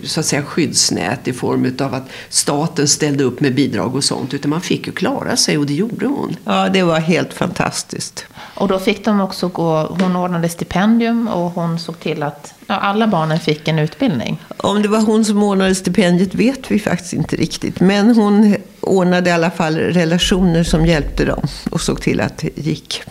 så 0.03 0.19
att 0.19 0.25
säga, 0.25 0.43
skyddsnät 0.43 1.27
i 1.27 1.33
form 1.33 1.75
av 1.79 1.93
att 1.93 2.09
staten 2.29 2.87
ställde 2.87 3.23
upp 3.23 3.39
med 3.39 3.55
bidrag 3.55 3.95
och 3.95 4.03
sånt. 4.03 4.33
Utan 4.33 4.49
man 4.49 4.61
fick 4.61 4.87
ju 4.87 4.93
klara 4.93 5.35
sig 5.35 5.57
och 5.57 5.65
det 5.65 5.73
gjorde 5.73 6.05
hon. 6.05 6.35
Ja, 6.45 6.69
det 6.69 6.83
var 6.83 6.99
helt 6.99 7.33
fantastiskt. 7.33 8.25
Och 8.55 8.67
då 8.67 8.79
fick 8.79 9.05
de 9.05 9.21
också 9.21 9.47
gå, 9.47 9.95
hon 9.99 10.15
ordnade 10.15 10.49
stipendium 10.49 11.27
och 11.27 11.51
hon 11.51 11.79
såg 11.79 11.99
till 11.99 12.23
att 12.23 12.53
ja, 12.67 12.75
alla 12.75 13.07
barnen 13.07 13.39
fick 13.39 13.67
en 13.67 13.79
utbildning. 13.79 14.41
Om 14.57 14.81
det 14.81 14.87
var 14.87 15.01
hon 15.01 15.25
som 15.25 15.43
ordnade 15.43 15.75
stipendiet 15.75 16.35
vet 16.35 16.71
vi 16.71 16.79
faktiskt 16.79 17.13
inte 17.13 17.35
riktigt. 17.35 17.79
Men 17.79 18.15
hon 18.15 18.55
ordnade 18.79 19.29
i 19.29 19.33
alla 19.33 19.51
fall 19.51 19.75
relationer 19.75 20.63
som 20.63 20.85
hjälpte 20.85 21.25
dem 21.25 21.47
och 21.71 21.81
såg 21.81 22.01
till 22.01 22.21
att 22.21 22.37
det 22.37 22.57
gick. 22.57 23.03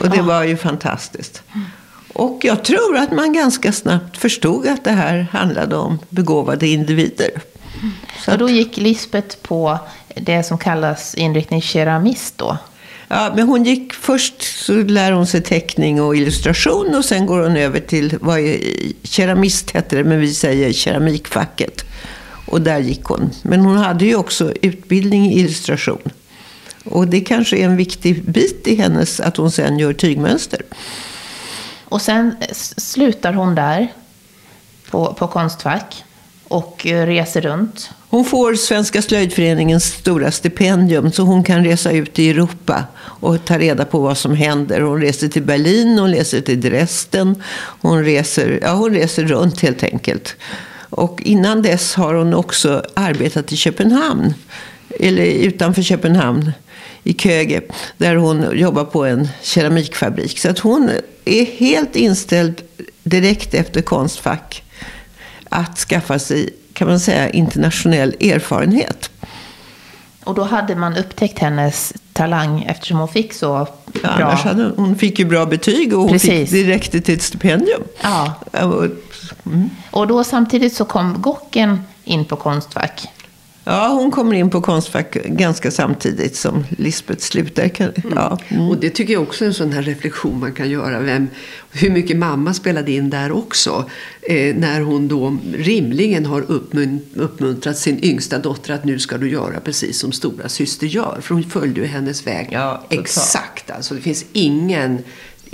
Och 0.00 0.10
det 0.10 0.22
var 0.22 0.44
ju 0.44 0.56
fantastiskt. 0.56 1.42
Och 2.12 2.40
jag 2.42 2.64
tror 2.64 2.96
att 2.96 3.12
man 3.12 3.32
ganska 3.32 3.72
snabbt 3.72 4.16
förstod 4.16 4.66
att 4.66 4.84
det 4.84 4.90
här 4.90 5.26
handlade 5.32 5.76
om 5.76 5.98
begåvade 6.08 6.66
individer. 6.66 7.30
Så 8.24 8.32
och 8.32 8.38
då 8.38 8.48
gick 8.48 8.76
Lisbeth 8.76 9.36
på 9.42 9.78
det 10.16 10.42
som 10.42 10.58
kallas 10.58 11.14
inriktning 11.14 11.62
keramist 11.62 12.38
då? 12.38 12.58
Ja, 13.08 13.32
men 13.36 13.48
hon 13.48 13.64
gick 13.64 13.92
först 13.94 14.42
så 14.42 14.72
lär 14.72 15.12
hon 15.12 15.26
sig 15.26 15.42
teckning 15.42 16.02
och 16.02 16.16
illustration 16.16 16.94
och 16.94 17.04
sen 17.04 17.26
går 17.26 17.40
hon 17.40 17.56
över 17.56 17.80
till, 17.80 18.18
vad 18.20 18.38
är, 18.38 18.58
keramist 19.02 19.70
hette 19.70 19.96
det, 19.96 20.04
men 20.04 20.20
vi 20.20 20.34
säger 20.34 20.72
keramikfacket. 20.72 21.84
Och 22.46 22.60
där 22.60 22.78
gick 22.78 23.04
hon. 23.04 23.30
Men 23.42 23.60
hon 23.60 23.76
hade 23.76 24.04
ju 24.04 24.16
också 24.16 24.52
utbildning 24.62 25.32
i 25.32 25.40
illustration. 25.40 26.10
Och 26.84 27.08
det 27.08 27.20
kanske 27.20 27.56
är 27.56 27.64
en 27.64 27.76
viktig 27.76 28.30
bit 28.30 28.66
i 28.66 28.74
hennes, 28.74 29.20
att 29.20 29.36
hon 29.36 29.50
sen 29.50 29.78
gör 29.78 29.92
tygmönster. 29.92 30.62
Och 31.84 32.02
sen 32.02 32.36
slutar 32.76 33.32
hon 33.32 33.54
där 33.54 33.92
på, 34.90 35.14
på 35.14 35.28
Konstfack 35.28 36.04
och 36.48 36.86
eh, 36.86 37.06
reser 37.06 37.40
runt. 37.40 37.90
Hon 38.08 38.24
får 38.24 38.54
Svenska 38.54 39.02
slöjdföreningens 39.02 39.84
stora 39.84 40.30
stipendium 40.30 41.12
så 41.12 41.22
hon 41.22 41.44
kan 41.44 41.64
resa 41.64 41.92
ut 41.92 42.18
i 42.18 42.30
Europa 42.30 42.84
och 42.96 43.44
ta 43.44 43.58
reda 43.58 43.84
på 43.84 43.98
vad 43.98 44.18
som 44.18 44.34
händer. 44.34 44.80
Hon 44.80 45.00
reser 45.00 45.28
till 45.28 45.42
Berlin, 45.42 45.98
hon 45.98 46.10
reser 46.10 46.40
till 46.40 46.60
Dresden, 46.60 47.42
hon 47.80 48.04
reser, 48.04 48.58
ja, 48.62 48.72
hon 48.72 48.94
reser 48.94 49.24
runt 49.24 49.60
helt 49.60 49.82
enkelt. 49.82 50.36
Och 50.90 51.22
innan 51.22 51.62
dess 51.62 51.94
har 51.94 52.14
hon 52.14 52.34
också 52.34 52.84
arbetat 52.94 53.52
i 53.52 53.56
Köpenhamn, 53.56 54.34
eller 55.04 55.24
utanför 55.24 55.82
Köpenhamn 55.82 56.52
i 57.02 57.14
Köge, 57.14 57.60
där 57.96 58.16
hon 58.16 58.58
jobbar 58.58 58.84
på 58.84 59.04
en 59.04 59.28
keramikfabrik. 59.42 60.38
Så 60.38 60.50
att 60.50 60.58
hon 60.58 60.90
är 61.24 61.44
helt 61.44 61.96
inställd 61.96 62.62
direkt 63.02 63.54
efter 63.54 63.82
Konstfack 63.82 64.62
att 65.48 65.78
skaffa 65.78 66.18
sig, 66.18 66.50
kan 66.72 66.88
man 66.88 67.00
säga, 67.00 67.30
internationell 67.30 68.16
erfarenhet. 68.20 69.10
Och 70.24 70.34
då 70.34 70.42
hade 70.42 70.76
man 70.76 70.96
upptäckt 70.96 71.38
hennes 71.38 71.92
talang 72.12 72.62
eftersom 72.62 72.98
hon 72.98 73.08
fick 73.08 73.32
så 73.32 73.68
bra... 73.86 74.00
Ja, 74.02 74.10
annars 74.10 74.40
hade, 74.40 74.72
hon 74.76 74.96
fick 74.96 75.18
ju 75.18 75.24
bra 75.24 75.46
betyg 75.46 75.94
och 75.94 76.00
hon 76.00 76.10
Precis. 76.10 76.50
fick 76.50 76.50
direkt 76.50 77.04
till 77.04 77.14
ett 77.14 77.22
stipendium. 77.22 77.82
Ja. 78.02 78.34
Mm. 79.46 79.70
Och 79.90 80.06
då 80.06 80.24
samtidigt 80.24 80.72
så 80.72 80.84
kom 80.84 81.22
Gocken 81.22 81.80
in 82.04 82.24
på 82.24 82.36
Konstfack. 82.36 83.08
Ja, 83.64 83.88
hon 83.88 84.10
kommer 84.10 84.34
in 84.34 84.50
på 84.50 84.60
Konstfack 84.60 85.14
ganska 85.24 85.70
samtidigt 85.70 86.36
som 86.36 86.64
Lisbeth 86.78 87.20
slutar. 87.20 87.70
Ja. 88.14 88.38
Mm. 88.48 88.68
Och 88.68 88.76
det 88.78 88.90
tycker 88.90 89.12
jag 89.12 89.22
också 89.22 89.44
är 89.44 89.48
en 89.48 89.54
sån 89.54 89.72
här 89.72 89.82
reflektion 89.82 90.40
man 90.40 90.52
kan 90.52 90.70
göra. 90.70 91.00
Vem, 91.00 91.28
hur 91.72 91.90
mycket 91.90 92.16
mamma 92.16 92.54
spelade 92.54 92.92
in 92.92 93.10
där 93.10 93.32
också. 93.32 93.90
Eh, 94.22 94.56
när 94.56 94.80
hon 94.80 95.08
då 95.08 95.36
rimligen 95.54 96.26
har 96.26 96.42
uppmuntrat 97.14 97.78
sin 97.78 98.04
yngsta 98.04 98.38
dotter 98.38 98.74
att 98.74 98.84
nu 98.84 98.98
ska 98.98 99.18
du 99.18 99.30
göra 99.30 99.60
precis 99.60 99.98
som 99.98 100.12
stora 100.12 100.48
syster 100.48 100.86
gör. 100.86 101.18
För 101.20 101.34
hon 101.34 101.44
följde 101.44 101.80
ju 101.80 101.86
hennes 101.86 102.26
väg 102.26 102.48
ja, 102.50 102.84
exakt. 102.90 103.70
Alltså, 103.70 103.94
det 103.94 104.00
finns 104.00 104.24
ingen 104.32 104.98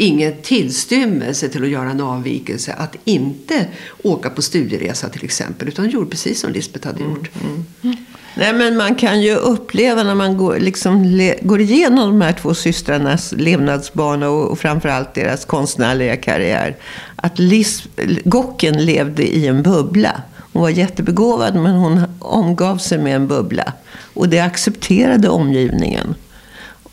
ingen 0.01 0.33
tillstymmelse 0.43 1.49
till 1.49 1.63
att 1.63 1.69
göra 1.69 1.91
en 1.91 2.01
avvikelse. 2.01 2.73
Att 2.73 2.97
inte 3.05 3.67
åka 4.03 4.31
på 4.31 4.43
studieresa 4.43 5.09
till 5.09 5.25
exempel. 5.25 5.69
Utan 5.69 5.91
gjorde 5.91 6.11
precis 6.11 6.41
som 6.41 6.53
Lisbeth 6.53 6.87
hade 6.87 7.01
gjort. 7.01 7.31
Mm, 7.43 7.65
mm. 7.83 7.97
Nej, 8.35 8.53
men 8.53 8.77
man 8.77 8.95
kan 8.95 9.23
ju 9.23 9.35
uppleva 9.35 10.03
när 10.03 10.15
man 10.15 10.37
går, 10.37 10.59
liksom, 10.59 11.05
le, 11.05 11.35
går 11.43 11.61
igenom 11.61 12.11
de 12.11 12.21
här 12.21 12.33
två 12.33 12.55
systrarnas 12.55 13.33
levnadsbana 13.33 14.31
och, 14.31 14.51
och 14.51 14.59
framförallt 14.59 15.15
deras 15.15 15.45
konstnärliga 15.45 16.17
karriär. 16.17 16.77
Att 17.17 17.39
Lis, 17.39 17.85
Gocken 18.25 18.85
levde 18.85 19.37
i 19.37 19.47
en 19.47 19.63
bubbla. 19.63 20.23
Hon 20.53 20.63
var 20.63 20.71
jättebegåvad 20.71 21.55
men 21.55 21.75
hon 21.75 22.03
omgav 22.19 22.77
sig 22.77 22.99
med 22.99 23.17
en 23.17 23.29
bubbla. 23.29 23.73
Och 24.15 24.29
det 24.29 24.41
accepterade 24.41 25.29
omgivningen. 25.29 26.15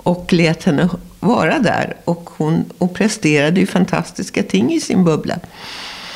Och 0.08 0.34
lät 0.34 0.64
henne 0.64 0.90
vara 1.20 1.60
där. 1.60 1.96
Och 2.06 2.30
hon 2.38 2.66
och 2.78 2.94
presterade 2.94 3.60
ju 3.60 3.66
fantastiska 3.66 4.44
ting 4.44 4.74
i 4.74 4.82
sin 4.82 5.04
bubbla. 5.04 5.40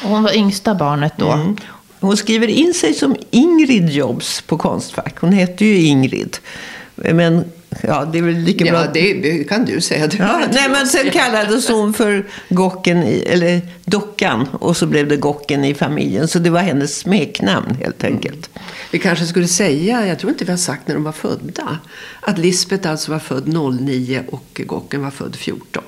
Och 0.04 0.10
hon 0.10 0.24
var 0.24 0.38
yngsta 0.38 0.76
barnet 0.76 1.14
då? 1.18 1.32
Mm. 1.32 1.58
Hon 2.00 2.18
skriver 2.18 2.48
in 2.48 2.74
sig 2.74 2.94
som 2.94 3.16
Ingrid 3.32 3.90
Jobs 3.90 4.42
på 4.42 4.58
Konstfack. 4.58 5.20
Hon 5.20 5.34
hette 5.34 5.66
ju 5.66 5.78
Ingrid. 5.78 6.38
Men 6.96 7.52
Ja, 7.84 8.06
det 8.06 8.18
är 8.18 8.22
väl 8.22 8.36
lika 8.36 8.66
bra. 8.66 8.86
Ja, 8.86 8.92
det 8.94 9.50
kan 9.50 9.66
du 9.66 9.82
säga. 9.82 10.08
Du 10.08 10.18
ja, 10.18 10.42
nej, 10.54 10.70
men 10.70 10.88
sen 10.88 11.12
kallades 11.12 11.70
hon 11.70 11.94
för 11.94 12.28
Gocken, 12.50 13.04
i, 13.04 13.24
eller 13.28 13.62
Dockan. 13.86 14.48
Och 14.48 14.78
så 14.78 14.86
blev 14.86 15.08
det 15.08 15.18
Gocken 15.18 15.66
i 15.66 15.74
familjen. 15.74 16.28
Så 16.28 16.40
det 16.40 16.50
var 16.50 16.60
hennes 16.60 16.98
smeknamn 16.98 17.76
helt 17.76 18.04
enkelt. 18.04 18.50
Mm. 18.54 18.68
Vi 18.92 19.00
kanske 19.00 19.26
skulle 19.26 19.48
säga, 19.48 20.08
jag 20.08 20.20
tror 20.20 20.32
inte 20.32 20.46
vi 20.46 20.52
har 20.52 20.58
sagt 20.58 20.88
när 20.88 20.96
de 20.96 21.04
var 21.04 21.12
födda. 21.12 21.80
Att 22.22 22.38
Lisbeth 22.38 22.90
alltså 22.90 23.12
var 23.12 23.20
född 23.20 23.48
09 23.48 24.24
och 24.32 24.62
Gocken 24.66 25.02
var 25.04 25.12
född 25.12 25.36
14 25.36 25.84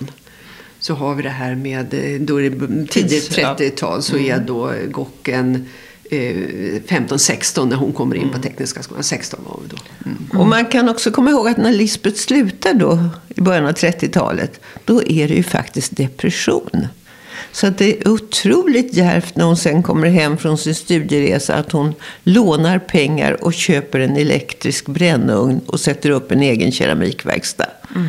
så 0.83 0.93
har 0.93 1.15
vi 1.15 1.23
det 1.23 1.29
här 1.29 1.55
med, 1.55 1.93
eh, 1.93 2.21
då 2.21 2.41
är 2.41 2.49
det 2.49 2.87
tidigt 2.87 3.37
30-tal 3.37 4.03
så 4.03 4.17
är 4.17 4.33
mm. 4.33 4.45
då 4.45 4.73
Gocken 4.91 5.69
15-16 6.13 7.59
eh, 7.59 7.65
när 7.65 7.75
hon 7.75 7.93
kommer 7.93 8.15
in 8.15 8.29
på 8.29 8.37
mm. 8.37 8.41
Tekniska 8.41 8.83
skolan. 8.83 9.03
16 9.03 9.39
var 9.45 9.59
vi 9.63 9.67
då. 9.67 9.77
Mm. 10.05 10.41
Och 10.41 10.47
man 10.47 10.65
kan 10.65 10.89
också 10.89 11.11
komma 11.11 11.31
ihåg 11.31 11.47
att 11.47 11.57
när 11.57 11.71
Lisbeth 11.71 12.17
slutar 12.17 12.73
då 12.73 13.09
i 13.35 13.41
början 13.41 13.65
av 13.65 13.71
30-talet, 13.71 14.59
då 14.85 15.03
är 15.03 15.27
det 15.27 15.33
ju 15.33 15.43
faktiskt 15.43 15.97
depression. 15.97 16.87
Så 17.51 17.67
att 17.67 17.77
det 17.77 18.01
är 18.01 18.07
otroligt 18.07 18.93
djärvt 18.93 19.35
när 19.35 19.45
hon 19.45 19.57
sen 19.57 19.83
kommer 19.83 20.07
hem 20.07 20.37
från 20.37 20.57
sin 20.57 20.75
studieresa 20.75 21.55
att 21.55 21.71
hon 21.71 21.93
lånar 22.23 22.79
pengar 22.79 23.43
och 23.43 23.53
köper 23.53 23.99
en 23.99 24.17
elektrisk 24.17 24.85
brännugn 24.85 25.61
och 25.67 25.79
sätter 25.79 26.09
upp 26.09 26.31
en 26.31 26.41
egen 26.41 26.71
keramikverkstad. 26.71 27.69
Mm. 27.95 28.07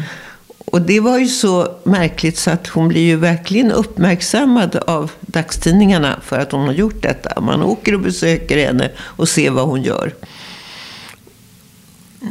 Och 0.64 0.83
det 0.83 1.00
var 1.00 1.18
ju 1.18 1.26
så 1.26 1.68
märkligt 1.85 2.38
så 2.38 2.50
att 2.50 2.66
hon 2.66 2.88
blir 2.88 3.00
ju 3.02 3.16
verkligen 3.16 3.73
uppmärksammad 3.73 4.76
av 4.76 5.11
dagstidningarna 5.21 6.21
för 6.23 6.38
att 6.38 6.52
hon 6.52 6.66
har 6.66 6.73
gjort 6.73 7.02
detta. 7.02 7.40
Man 7.40 7.62
åker 7.62 7.94
och 7.94 8.00
besöker 8.00 8.66
henne 8.66 8.90
och 9.00 9.28
ser 9.28 9.50
vad 9.50 9.66
hon 9.66 9.83
gör. 9.83 10.12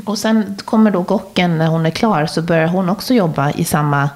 Och 0.06 0.18
sen 0.18 0.58
kommer 0.66 0.92
då 0.92 1.02
Gocken, 1.02 1.58
när 1.58 1.68
hon 1.68 1.86
är 1.86 1.90
klar, 1.90 2.26
så 2.26 2.42
börjar 2.42 2.68
hon 2.68 2.90
också 2.90 3.14
jobba 3.14 3.52
i 3.52 3.64
samma 3.64 4.10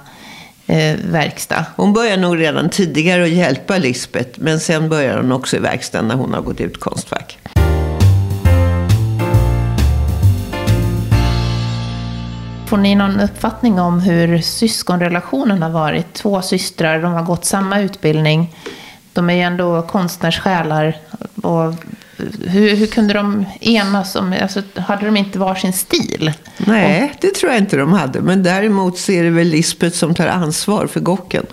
eh, 0.68 0.98
verkstad. 1.06 1.66
Hon 1.76 1.94
börjar 1.94 2.18
nog 2.18 2.40
redan 2.40 2.70
tidigare 2.70 3.24
att 3.24 3.30
hjälpa 3.30 3.78
Lisbeth, 3.78 4.40
men 4.40 4.60
sen 4.60 4.90
börjar 4.90 5.18
hon 5.18 5.32
också 5.32 5.58
i 5.58 5.60
verkstaden 5.60 6.08
när 6.08 6.16
hon 6.16 6.34
har 6.34 6.42
gått 6.42 6.62
ut 6.62 6.80
Konstfack. 6.80 7.40
Får 12.68 12.78
ni 12.78 12.96
någon 12.96 13.20
uppfattning 13.20 13.80
om 13.80 14.00
hur 14.00 14.42
syskonrelationen 14.42 15.62
har 15.62 15.70
varit? 15.70 16.14
Två 16.14 16.42
systrar, 16.42 17.02
de 17.02 17.14
har 17.14 17.24
gått 17.24 17.46
samma 17.46 17.80
utbildning. 17.80 18.56
De 19.14 19.30
är 19.30 19.34
ju 19.34 19.42
ändå 19.42 19.82
konstnärssjälar. 19.82 20.98
Och 21.44 21.74
hur, 22.48 22.76
hur 22.76 22.88
kunde 22.88 23.14
de 23.14 23.46
enas 23.62 24.16
om, 24.16 24.36
alltså, 24.42 24.62
hade 24.76 25.06
de 25.06 25.18
inte 25.18 25.40
varsin 25.40 25.74
stil? 25.74 26.34
Nej, 26.58 27.14
det 27.22 27.36
tror 27.36 27.52
jag 27.52 27.62
inte 27.62 27.78
de 27.78 27.94
hade. 27.94 28.22
Men 28.22 28.44
däremot 28.44 28.98
så 28.98 29.12
är 29.12 29.24
det 29.24 29.30
väl 29.30 29.48
Lisbeth 29.48 29.96
som 29.96 30.16
tar 30.16 30.28
ansvar 30.28 30.88
för 30.88 31.00
Gocken. 31.00 31.46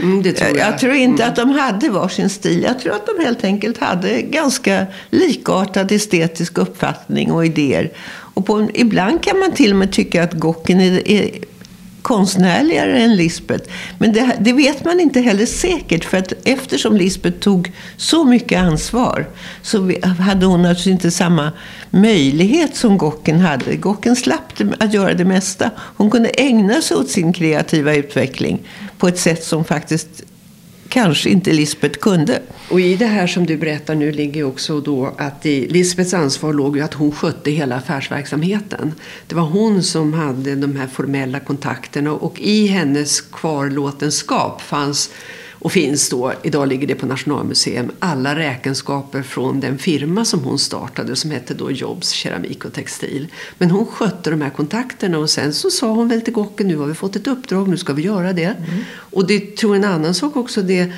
Mm, 0.00 0.22
tror 0.22 0.36
jag. 0.38 0.58
jag. 0.58 0.78
tror 0.78 0.94
inte 0.94 1.22
mm. 1.22 1.32
att 1.32 1.36
de 1.36 1.50
hade 1.50 1.88
varsin 1.88 2.30
stil. 2.30 2.62
Jag 2.62 2.80
tror 2.80 2.94
att 2.94 3.06
de 3.06 3.24
helt 3.24 3.44
enkelt 3.44 3.78
hade 3.78 4.22
ganska 4.22 4.86
likartad 5.10 5.92
estetisk 5.92 6.58
uppfattning 6.58 7.32
och 7.32 7.46
idéer. 7.46 7.90
Och 8.34 8.46
på, 8.46 8.68
ibland 8.74 9.22
kan 9.22 9.38
man 9.38 9.52
till 9.52 9.70
och 9.70 9.76
med 9.76 9.92
tycka 9.92 10.22
att 10.22 10.32
Gocken 10.32 10.80
är, 10.80 11.08
är 11.08 11.30
konstnärligare 12.02 12.98
än 12.98 13.16
Lisbeth. 13.16 13.70
Men 13.98 14.12
det, 14.12 14.36
det, 14.40 14.52
vet 14.52 14.84
man 14.84 15.00
inte 15.00 15.20
heller 15.20 15.46
säkert. 15.46 16.04
För 16.04 16.18
att 16.18 16.32
eftersom 16.44 16.96
Lisbeth 16.96 17.38
tog 17.38 17.72
så 17.96 18.24
mycket 18.24 18.60
ansvar 18.60 19.28
så 19.62 19.92
hade 20.18 20.46
hon 20.46 20.62
naturligtvis 20.62 20.92
inte 20.92 21.10
samma 21.10 21.52
möjlighet 21.90 22.76
som 22.76 22.98
Gocken 22.98 23.40
hade. 23.40 23.76
Gocken 23.76 24.16
slapp 24.16 24.52
att 24.78 24.94
göra 24.94 25.14
det 25.14 25.24
mesta. 25.24 25.70
Hon 25.78 26.10
kunde 26.10 26.28
ägna 26.28 26.82
sig 26.82 26.96
åt 26.96 27.10
sin 27.10 27.32
kreativa 27.32 27.94
utveckling 27.94 28.68
på 28.98 29.08
ett 29.08 29.18
sätt 29.18 29.44
som 29.44 29.64
faktiskt 29.64 30.22
kanske 30.92 31.30
inte 31.30 31.52
Lisbeth 31.52 31.98
kunde. 31.98 32.42
Och 32.70 32.80
i 32.80 32.96
det 32.96 33.06
här 33.06 33.26
som 33.26 33.46
du 33.46 33.56
berättar 33.56 33.94
nu 33.94 34.12
ligger 34.12 34.44
också 34.44 34.80
då 34.80 35.14
att 35.18 35.46
i 35.46 35.68
Lisbeths 35.68 36.14
ansvar 36.14 36.52
låg 36.52 36.76
ju 36.76 36.82
att 36.82 36.94
hon 36.94 37.12
skötte 37.12 37.50
hela 37.50 37.76
affärsverksamheten. 37.76 38.92
Det 39.26 39.34
var 39.34 39.42
hon 39.42 39.82
som 39.82 40.12
hade 40.12 40.54
de 40.54 40.76
här 40.76 40.86
formella 40.86 41.40
kontakterna 41.40 42.12
och 42.12 42.40
i 42.40 42.66
hennes 42.66 43.20
kvarlåtenskap 43.20 44.62
fanns 44.62 45.10
och 45.62 45.72
finns 45.72 46.08
då, 46.08 46.32
idag 46.42 46.68
ligger 46.68 46.86
det 46.86 46.94
på 46.94 47.06
Nationalmuseum, 47.06 47.90
alla 47.98 48.36
räkenskaper 48.36 49.22
från 49.22 49.60
den 49.60 49.78
firma 49.78 50.24
som 50.24 50.44
hon 50.44 50.58
startade 50.58 51.16
som 51.16 51.30
hette 51.30 51.54
då 51.54 51.70
Jobs 51.70 52.10
keramik 52.10 52.64
och 52.64 52.72
textil. 52.72 53.28
Men 53.58 53.70
hon 53.70 53.86
skötte 53.86 54.30
de 54.30 54.40
här 54.40 54.50
kontakterna 54.50 55.18
och 55.18 55.30
sen 55.30 55.54
så 55.54 55.70
sa 55.70 55.90
hon 55.90 56.08
väl 56.08 56.22
till 56.22 56.32
Gocken 56.32 56.68
nu 56.68 56.76
har 56.76 56.86
vi 56.86 56.94
fått 56.94 57.16
ett 57.16 57.26
uppdrag, 57.26 57.68
nu 57.68 57.76
ska 57.76 57.92
vi 57.92 58.02
göra 58.02 58.32
det. 58.32 58.44
Mm. 58.44 58.84
Och 58.94 59.26
det 59.26 59.56
tror 59.56 59.76
en 59.76 59.84
annan 59.84 60.14
sak 60.14 60.36
också, 60.36 60.62
det, 60.62 60.92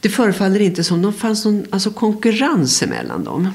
det 0.00 0.08
förefaller 0.08 0.60
inte 0.60 0.84
som 0.84 1.02
det 1.02 1.12
fanns 1.12 1.44
någon 1.44 1.66
alltså 1.70 1.90
konkurrens 1.90 2.82
emellan 2.82 3.24
dem. 3.24 3.48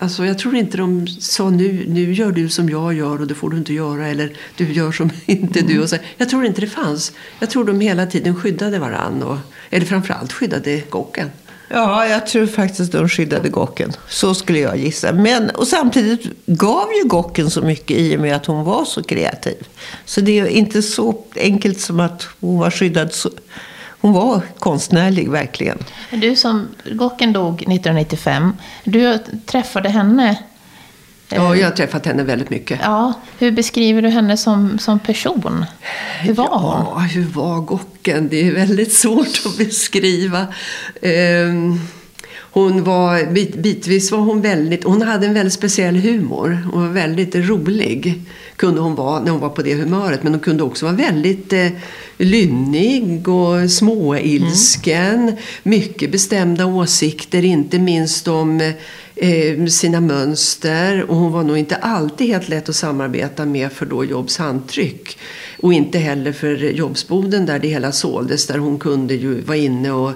Alltså 0.00 0.26
jag 0.26 0.38
tror 0.38 0.56
inte 0.56 0.76
de 0.76 1.06
sa 1.06 1.50
nu, 1.50 1.84
nu 1.88 2.12
gör 2.12 2.32
du 2.32 2.48
som 2.48 2.68
jag 2.68 2.94
gör 2.94 3.20
och 3.20 3.26
det 3.26 3.34
får 3.34 3.50
du 3.50 3.56
inte 3.56 3.72
göra 3.72 4.08
eller 4.08 4.32
du 4.56 4.72
gör 4.72 4.92
som 4.92 5.10
inte 5.26 5.60
du. 5.60 5.82
Och 5.82 5.88
så. 5.88 5.96
Jag 6.16 6.28
tror 6.28 6.44
inte 6.44 6.60
det 6.60 6.66
fanns. 6.66 7.12
Jag 7.38 7.50
tror 7.50 7.64
de 7.64 7.80
hela 7.80 8.06
tiden 8.06 8.36
skyddade 8.36 8.78
varann. 8.78 9.22
Och, 9.22 9.36
eller 9.70 9.86
framförallt 9.86 10.32
skyddade 10.32 10.82
Gocken. 10.90 11.30
Ja, 11.68 12.06
jag 12.06 12.26
tror 12.26 12.46
faktiskt 12.46 12.92
de 12.92 13.08
skyddade 13.08 13.48
Gocken. 13.48 13.92
Så 14.08 14.34
skulle 14.34 14.58
jag 14.58 14.78
gissa. 14.78 15.12
Men, 15.12 15.50
och 15.50 15.68
samtidigt 15.68 16.46
gav 16.46 16.88
ju 17.02 17.08
Gocken 17.08 17.50
så 17.50 17.62
mycket 17.62 17.96
i 17.96 18.16
och 18.16 18.20
med 18.20 18.36
att 18.36 18.46
hon 18.46 18.64
var 18.64 18.84
så 18.84 19.02
kreativ. 19.02 19.68
Så 20.04 20.20
det 20.20 20.38
är 20.38 20.46
inte 20.46 20.82
så 20.82 21.24
enkelt 21.36 21.80
som 21.80 22.00
att 22.00 22.28
hon 22.40 22.58
var 22.58 22.70
skyddad. 22.70 23.12
Så, 23.12 23.30
hon 24.00 24.12
var 24.12 24.42
konstnärlig, 24.58 25.30
verkligen. 25.30 25.78
Du 26.10 26.36
som, 26.36 26.68
Gocken 26.92 27.32
dog 27.32 27.54
1995. 27.54 28.52
Du 28.84 29.18
träffade 29.46 29.88
henne. 29.88 30.38
Ja, 31.28 31.56
jag 31.56 31.66
har 31.66 31.76
träffat 31.76 32.06
henne 32.06 32.22
väldigt 32.22 32.50
mycket. 32.50 32.78
Ja, 32.82 33.12
hur 33.38 33.50
beskriver 33.50 34.02
du 34.02 34.08
henne 34.08 34.36
som, 34.36 34.78
som 34.78 34.98
person? 34.98 35.64
Hur 36.20 36.34
var 36.34 36.44
ja, 36.44 36.92
hon? 36.94 37.02
Hur 37.02 37.24
var 37.24 37.60
Gocken? 37.60 38.28
Det 38.28 38.48
är 38.48 38.52
väldigt 38.52 38.92
svårt 38.92 39.42
att 39.46 39.58
beskriva. 39.58 40.46
Um, 41.02 41.80
hon 42.50 42.84
var, 42.84 43.32
bit, 43.32 43.54
bitvis 43.54 44.12
var 44.12 44.18
hon 44.18 44.42
väldigt, 44.42 44.84
hon 44.84 45.02
hade 45.02 45.26
en 45.26 45.34
väldigt 45.34 45.52
speciell 45.52 45.96
humor. 45.96 46.58
Hon 46.72 46.86
var 46.86 46.92
väldigt 46.92 47.34
rolig, 47.34 48.22
kunde 48.58 48.80
hon 48.80 48.94
vara 48.94 49.20
när 49.20 49.30
hon 49.30 49.40
var 49.40 49.48
på 49.48 49.62
det 49.62 49.74
humöret. 49.74 50.22
Men 50.22 50.32
hon 50.32 50.40
kunde 50.40 50.62
också 50.62 50.86
vara 50.86 50.96
väldigt 50.96 51.52
eh, 51.52 51.68
lynnig 52.16 53.28
och 53.28 53.70
småilsken. 53.70 55.22
Mm. 55.22 55.36
Mycket 55.62 56.12
bestämda 56.12 56.66
åsikter, 56.66 57.44
inte 57.44 57.78
minst 57.78 58.28
om 58.28 58.60
eh, 59.14 59.66
sina 59.66 60.00
mönster. 60.00 61.10
Och 61.10 61.16
hon 61.16 61.32
var 61.32 61.42
nog 61.42 61.58
inte 61.58 61.76
alltid 61.76 62.26
helt 62.26 62.48
lätt 62.48 62.68
att 62.68 62.76
samarbeta 62.76 63.46
med 63.46 63.72
för 63.72 63.86
då 63.86 64.04
Jobs 64.04 64.38
handtryck. 64.38 65.18
Och 65.60 65.72
inte 65.72 65.98
heller 65.98 66.32
för 66.32 66.56
Jobbsboden 66.56 67.46
där 67.46 67.58
det 67.58 67.68
hela 67.68 67.92
såldes. 67.92 68.46
Där 68.46 68.58
hon 68.58 68.78
kunde 68.78 69.14
ju 69.14 69.40
vara 69.40 69.56
inne 69.56 69.90
och 69.90 70.12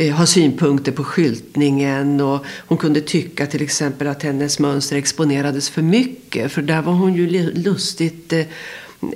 Eh, 0.00 0.14
ha 0.14 0.26
synpunkter 0.26 0.92
på 0.92 1.04
skyltningen. 1.04 2.20
Och 2.20 2.44
hon 2.66 2.78
kunde 2.78 3.00
tycka 3.00 3.46
till 3.46 3.62
exempel 3.62 4.06
att 4.06 4.22
hennes 4.22 4.58
mönster 4.58 4.96
exponerades 4.96 5.70
för 5.70 5.82
mycket. 5.82 6.52
För 6.52 6.62
där 6.62 6.82
var 6.82 6.92
hon 6.92 7.14
ju 7.14 7.52
lustigt 7.54 8.32
eh, 8.32 8.44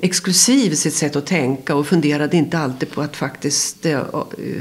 exklusiv 0.02 0.74
sitt 0.74 0.94
sätt 0.94 1.16
att 1.16 1.26
tänka 1.26 1.74
och 1.74 1.86
funderade 1.86 2.36
inte 2.36 2.58
alltid 2.58 2.90
på 2.90 3.00
att 3.00 3.16
faktiskt 3.16 3.86
eh, 3.86 4.00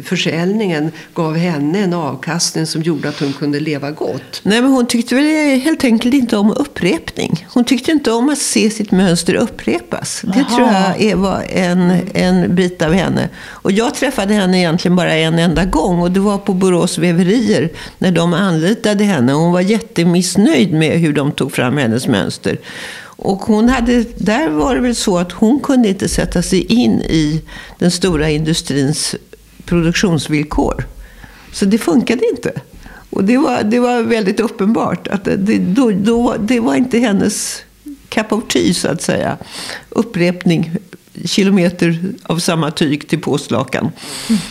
försäljningen 0.03 0.91
gav 1.13 1.35
henne 1.35 1.79
en 1.79 1.93
avkastning 1.93 2.65
som 2.65 2.81
gjorde 2.81 3.09
att 3.09 3.19
hon 3.19 3.33
kunde 3.33 3.59
leva 3.59 3.91
gott. 3.91 4.41
Nej, 4.43 4.61
men 4.61 4.71
hon 4.71 4.85
tyckte 4.85 5.15
väl 5.15 5.59
helt 5.59 5.83
enkelt 5.83 6.13
inte 6.13 6.37
om 6.37 6.51
upprepning. 6.51 7.47
Hon 7.53 7.65
tyckte 7.65 7.91
inte 7.91 8.11
om 8.11 8.29
att 8.29 8.37
se 8.37 8.69
sitt 8.69 8.91
mönster 8.91 9.33
upprepas. 9.33 10.21
Det 10.23 10.39
Aha. 10.39 10.55
tror 10.55 10.69
jag 11.09 11.17
var 11.17 11.43
en, 11.49 11.91
en 12.13 12.55
bit 12.55 12.81
av 12.81 12.93
henne. 12.93 13.29
Och 13.39 13.71
jag 13.71 13.95
träffade 13.95 14.33
henne 14.33 14.59
egentligen 14.59 14.95
bara 14.95 15.13
en 15.13 15.39
enda 15.39 15.65
gång 15.65 15.99
och 15.99 16.11
det 16.11 16.19
var 16.19 16.37
på 16.37 16.53
Borås 16.53 16.97
väverier 16.97 17.69
när 17.97 18.11
de 18.11 18.33
anlitade 18.33 19.03
henne. 19.03 19.33
Hon 19.33 19.51
var 19.51 19.61
jättemissnöjd 19.61 20.73
med 20.73 20.99
hur 20.99 21.13
de 21.13 21.31
tog 21.31 21.51
fram 21.51 21.77
hennes 21.77 22.07
mönster. 22.07 22.57
Och 23.23 23.41
hon 23.41 23.69
hade, 23.69 24.03
där 24.03 24.49
var 24.49 24.75
det 24.75 24.81
väl 24.81 24.95
så 24.95 25.17
att 25.17 25.31
hon 25.31 25.59
kunde 25.59 25.89
inte 25.89 26.09
sätta 26.09 26.41
sig 26.41 26.63
in 26.63 27.01
i 27.01 27.41
den 27.79 27.91
stora 27.91 28.29
industrins 28.29 29.15
produktionsvillkor. 29.65 30.85
Så 31.51 31.65
det 31.65 31.77
funkade 31.77 32.29
inte. 32.29 32.51
Och 33.09 33.23
det 33.23 33.37
var, 33.37 33.63
det 33.63 33.79
var 33.79 34.01
väldigt 34.01 34.39
uppenbart 34.39 35.07
att 35.07 35.23
det, 35.23 35.57
då, 35.57 35.91
då, 35.91 36.35
det 36.39 36.59
var 36.59 36.75
inte 36.75 36.99
hennes 36.99 37.63
cup 38.09 38.31
of 38.31 38.43
tea, 38.47 38.73
så 38.73 38.87
att 38.87 39.01
säga. 39.01 39.37
Upprepning, 39.89 40.71
kilometer 41.25 41.99
av 42.23 42.39
samma 42.39 42.71
tyg 42.71 43.07
till 43.07 43.21
påslakan. 43.21 43.91
Mm. 44.29 44.41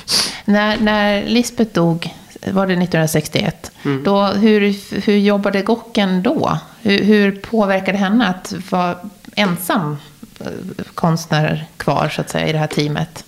När, 0.44 0.80
när 0.80 1.24
Lisbeth 1.24 1.72
dog 1.72 2.14
var 2.46 2.66
det 2.66 2.72
1961. 2.72 3.72
Mm. 3.83 4.02
Då, 4.04 4.26
hur, 4.26 4.76
hur 5.00 5.16
jobbade 5.16 5.62
Gocken 5.62 6.22
då? 6.22 6.59
Hur, 6.82 7.04
hur 7.04 7.32
påverkade 7.32 7.98
henne 7.98 8.26
att 8.26 8.54
vara 8.70 8.96
ensam 9.36 9.96
eh, 10.40 10.46
konstnär 10.94 11.66
kvar 11.76 12.08
så 12.08 12.20
att 12.20 12.30
säga 12.30 12.48
i 12.48 12.52
det 12.52 12.58
här 12.58 12.66
teamet? 12.66 13.24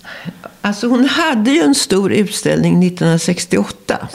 Alltså 0.61 0.87
hon 0.87 1.05
hade 1.05 1.51
ju 1.51 1.59
en 1.61 1.75
stor 1.75 2.11
utställning 2.13 2.83
1968 2.83 4.07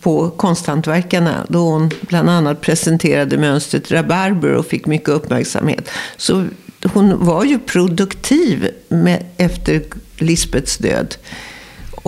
på 0.00 0.30
Konsthantverkarna 0.30 1.46
då 1.48 1.58
hon 1.58 1.90
bland 2.00 2.30
annat 2.30 2.60
presenterade 2.60 3.38
mönstret 3.38 3.90
rabarber 3.90 4.52
och 4.52 4.66
fick 4.66 4.86
mycket 4.86 5.08
uppmärksamhet. 5.08 5.90
Så 6.16 6.46
hon 6.92 7.26
var 7.26 7.44
ju 7.44 7.58
produktiv 7.58 8.70
med, 8.88 9.24
efter 9.36 9.82
Lisbets 10.18 10.76
död. 10.76 11.16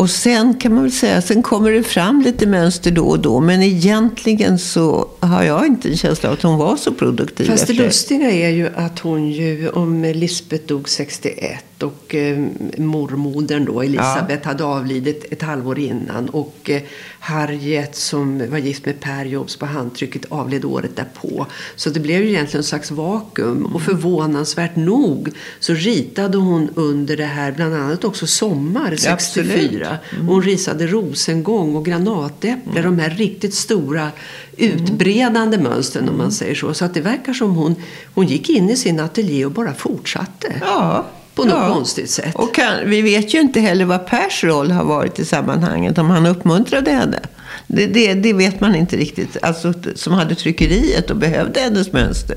Och 0.01 0.11
sen 0.11 0.55
kan 0.55 0.75
man 0.75 0.83
väl 0.83 0.93
säga, 0.93 1.23
sen 1.23 1.43
kommer 1.43 1.71
det 1.71 1.83
fram 1.83 2.21
lite 2.21 2.47
mönster 2.47 2.91
då 2.91 3.07
och 3.07 3.19
då. 3.19 3.41
Men 3.41 3.63
egentligen 3.63 4.59
så 4.59 5.09
har 5.21 5.43
jag 5.43 5.67
inte 5.67 5.89
en 5.89 5.97
känsla 5.97 6.29
av 6.29 6.33
att 6.33 6.43
hon 6.43 6.59
var 6.59 6.77
så 6.77 6.93
produktiv. 6.93 7.47
Fast 7.47 7.67
det 7.67 7.73
lustiga 7.73 8.31
är 8.31 8.49
ju 8.49 8.69
att 8.77 8.99
hon 8.99 9.31
ju, 9.31 9.69
om 9.69 10.03
Lisbeth 10.05 10.67
dog 10.67 10.89
61 10.89 11.65
och 11.83 12.15
eh, 12.15 12.39
mormodern 12.79 13.65
då, 13.65 13.83
Elisabeth, 13.83 14.41
ja. 14.43 14.49
hade 14.49 14.65
avlidit 14.65 15.33
ett 15.33 15.43
halvår 15.43 15.79
innan. 15.79 16.29
Och 16.29 16.71
eh, 16.71 16.83
Harriet 17.21 17.97
som 17.97 18.51
var 18.51 18.59
gift 18.59 18.87
med 18.87 19.01
Per 19.01 19.25
Jobs 19.25 19.57
på 19.57 19.67
handtrycket 19.67 20.25
avled 20.29 20.65
året 20.65 20.97
därpå. 20.97 21.47
Så 21.77 21.91
det 21.91 22.01
blev 22.01 22.23
ju 22.23 22.29
egentligen 22.29 22.61
en 22.61 22.65
slags 22.65 22.91
vakuum. 22.91 23.57
Mm. 23.57 23.75
Och 23.75 23.83
förvånansvärt 23.83 24.77
nog 24.77 25.31
så 25.61 25.75
ritade 25.75 26.39
hon 26.39 26.71
under 26.75 27.17
det 27.17 27.25
här, 27.25 27.53
bland 27.53 27.75
annat 27.75 28.05
också 28.05 28.27
Sommar 28.27 28.97
64. 28.97 29.99
Mm. 30.13 30.29
Hon 30.29 30.43
risade 30.43 30.87
rosengång 30.87 31.77
och 31.77 31.85
granatäpple, 31.85 32.81
mm. 32.81 32.97
de 32.97 33.03
här 33.03 33.11
riktigt 33.11 33.55
stora 33.55 34.11
utbredande 34.57 35.59
mönstren 35.59 36.09
om 36.09 36.17
man 36.17 36.21
mm. 36.21 36.33
säger 36.33 36.55
så. 36.55 36.75
Så 36.75 36.85
att 36.85 36.95
det 36.95 37.01
verkar 37.01 37.33
som 37.33 37.51
hon, 37.51 37.75
hon 38.15 38.27
gick 38.27 38.51
in 38.51 38.71
i 38.71 38.77
sin 38.77 39.01
ateljé 39.01 39.45
och 39.45 39.53
bara 39.53 39.75
fortsatte. 39.75 40.55
Ja. 40.61 41.07
På 41.43 41.49
något 41.49 41.59
ja. 41.69 41.75
konstigt 41.75 42.11
sätt. 42.11 42.35
Och 42.35 42.55
kan, 42.55 42.91
vi 42.91 43.03
vet 43.03 43.35
ju 43.35 43.41
inte 43.41 43.61
heller 43.61 43.85
vad 43.85 44.07
Pers 44.07 44.45
roll 44.45 44.71
har 44.71 44.85
varit 44.85 45.19
i 45.19 45.25
sammanhanget. 45.25 45.99
Om 45.99 46.11
han 46.11 46.27
uppmuntrade 46.27 46.91
henne. 46.91 47.21
Det, 47.67 47.87
det, 47.87 48.15
det, 48.15 48.33
vet 48.33 48.61
man 48.61 48.75
inte 48.75 48.97
riktigt. 48.97 49.37
Alltså, 49.43 49.75
som 49.95 50.13
hade 50.13 50.35
tryckeriet 50.35 51.11
och 51.11 51.17
behövde 51.17 51.61
hennes 51.61 51.93
mönster. 51.93 52.37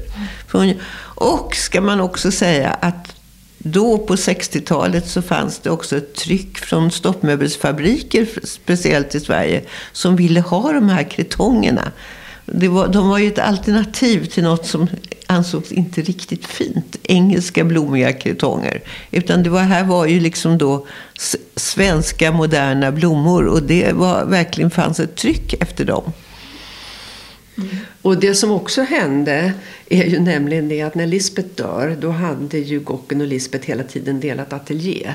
Hon, 0.52 0.74
och 1.16 1.56
ska 1.56 1.82
man 1.82 2.02
också 2.02 2.32
säga 2.32 2.70
att 2.70 3.16
då 3.58 3.98
på 3.98 4.16
60-talet 4.16 5.08
så 5.08 5.22
fanns 5.22 5.60
det 5.60 5.70
också 5.70 5.98
ett 5.98 6.16
tryck 6.16 6.58
från 6.58 6.92
stoppmöbelsfabriker, 6.92 8.28
speciellt 8.44 9.16
i 9.16 9.20
Sverige, 9.20 9.62
som 9.92 10.16
ville 10.16 10.40
ha 10.42 10.72
de 10.72 10.90
här 10.90 11.04
kretongerna. 11.04 11.92
Det 12.46 12.68
var, 12.68 12.88
de 12.88 13.10
var 13.10 13.18
ju 13.18 13.28
ett 13.28 13.40
alternativ 13.40 14.26
till 14.26 14.44
något 14.44 14.66
som 14.66 14.88
ansågs 15.28 15.72
inte 15.72 16.02
riktigt 16.02 16.46
fint. 16.46 16.98
Engelska 17.04 17.64
blommiga 17.64 18.14
kretonger. 18.14 18.82
Utan 19.12 19.44
det 19.44 19.50
var, 19.50 19.62
här 19.62 19.84
var 19.84 20.06
ju 20.06 20.20
liksom 20.20 20.58
då 20.58 20.88
svenska 21.56 22.32
moderna 22.32 22.92
blommor. 22.92 23.46
Och 23.46 23.64
det 23.64 23.92
var, 23.92 24.26
verkligen 24.26 24.72
fanns 24.72 25.00
ett 25.00 25.16
tryck 25.16 25.54
efter 25.54 25.86
dem. 25.86 26.14
Mm. 27.58 27.78
Och 28.02 28.20
det 28.20 28.36
som 28.36 28.52
också 28.52 28.82
hände 28.82 29.54
är 29.90 30.04
ju 30.04 30.20
nämligen 30.20 30.70
det 30.70 30.82
att 30.82 30.96
när 30.96 31.08
Lisbeth 31.08 31.50
dör 31.56 31.98
då 32.02 32.10
hade 32.10 32.58
ju 32.58 32.80
Gocken 32.80 33.22
och 33.22 33.28
Lisbeth 33.28 33.68
hela 33.68 33.84
tiden 33.84 34.20
delat 34.20 34.54
ateljé 34.54 35.14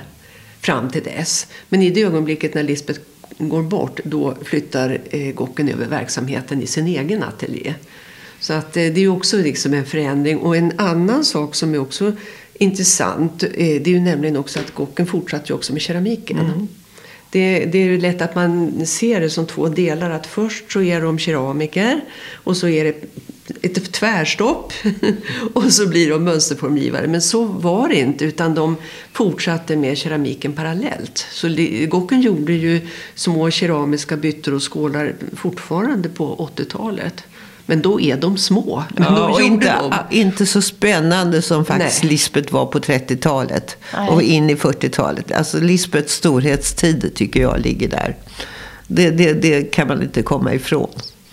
fram 0.61 0.91
till 0.91 1.03
dess. 1.03 1.47
Men 1.69 1.83
i 1.83 1.91
det 1.91 2.03
ögonblicket 2.03 2.55
när 2.55 2.63
Lisbeth 2.63 3.01
går 3.39 3.63
bort 3.63 4.01
då 4.05 4.35
flyttar 4.43 5.01
eh, 5.11 5.35
Gocken 5.35 5.69
över 5.69 5.87
verksamheten 5.87 6.63
i 6.63 6.67
sin 6.67 6.87
egen 6.87 7.23
ateljé. 7.23 7.75
Så 8.41 8.53
att, 8.53 8.77
eh, 8.77 8.85
det 8.87 9.01
är 9.01 9.09
också 9.09 9.37
liksom 9.37 9.75
en 9.75 9.87
förändring. 9.87 10.39
Och 10.39 10.57
en 10.57 10.73
annan 10.77 11.25
sak 11.25 11.55
som 11.55 11.75
är 11.75 11.79
också 11.79 12.13
intressant 12.55 13.43
eh, 13.43 13.51
det 13.57 13.87
är 13.87 13.89
ju 13.89 14.01
nämligen 14.01 14.37
också 14.37 14.61
att 14.61 14.75
Gocken 14.75 15.07
fortsatte 15.07 15.55
också 15.55 15.73
med 15.73 15.83
keramiken. 15.83 16.39
Mm. 16.39 16.69
Det, 17.31 17.65
det, 17.65 17.79
är 17.79 17.99
lätt 17.99 18.23
att 18.23 18.35
man 18.35 18.87
ser 18.87 19.21
det 19.21 19.31
som 19.31 19.47
två 19.47 19.69
delar. 19.69 20.11
Att 20.11 20.27
först 20.27 20.73
så 20.73 20.83
är 20.83 21.01
de 21.01 21.19
keramiker 21.19 22.01
och 22.33 22.57
så 22.57 22.69
är 22.69 22.85
det 22.85 22.95
ett 23.63 23.93
tvärstopp 23.93 24.73
och 25.55 25.73
så 25.73 25.87
blir 25.87 26.11
de 26.11 26.25
mönsterformgivare. 26.25 27.07
Men 27.07 27.23
så 27.23 27.45
var 27.45 27.89
det 27.89 27.97
inte 27.97 28.25
utan 28.25 28.55
de 28.55 28.77
fortsatte 29.13 29.77
med 29.77 29.99
keramiken 29.99 30.53
parallellt. 30.53 31.27
Så 31.31 31.49
Gocken 31.89 32.21
gjorde 32.21 32.53
ju 32.53 32.81
små 33.15 33.51
keramiska 33.51 34.17
byttor 34.17 34.55
och 34.55 34.73
skålar 34.73 35.15
fortfarande 35.37 36.09
på 36.09 36.51
80-talet. 36.57 37.25
Men 37.67 37.83
då 37.83 38.01
är 38.01 38.17
de 38.17 38.37
små. 38.37 38.85
Men 38.97 39.15
ja, 39.15 39.29
och 39.29 39.41
inte, 39.41 39.75
de. 39.81 40.17
inte 40.17 40.47
så 40.47 40.63
spännande 40.63 41.43
som 41.43 41.65
faktiskt 41.65 42.03
Nej. 42.03 42.13
Lisbeth 42.13 42.53
var 42.53 42.67
på 42.67 42.79
30-talet. 42.79 43.77
Och 44.11 44.23
in 44.23 44.51
i 44.51 44.55
40-talet. 44.55 45.33
Alltså 45.33 45.61
Lisbeths 45.61 46.13
storhetstid 46.13 47.15
tycker 47.15 47.41
jag 47.41 47.61
ligger 47.61 47.89
där. 47.89 48.17
Det, 48.87 49.11
det, 49.11 49.33
det 49.33 49.63
kan 49.63 49.89
man 49.89 50.03
inte 50.03 50.23
komma 50.23 50.55
ifrån. 50.55 50.91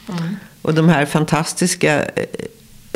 Mm. 0.10 0.36
Och 0.65 0.73
de 0.73 0.89
här 0.89 1.06
fantastiska 1.06 2.04
eh, 2.04 2.25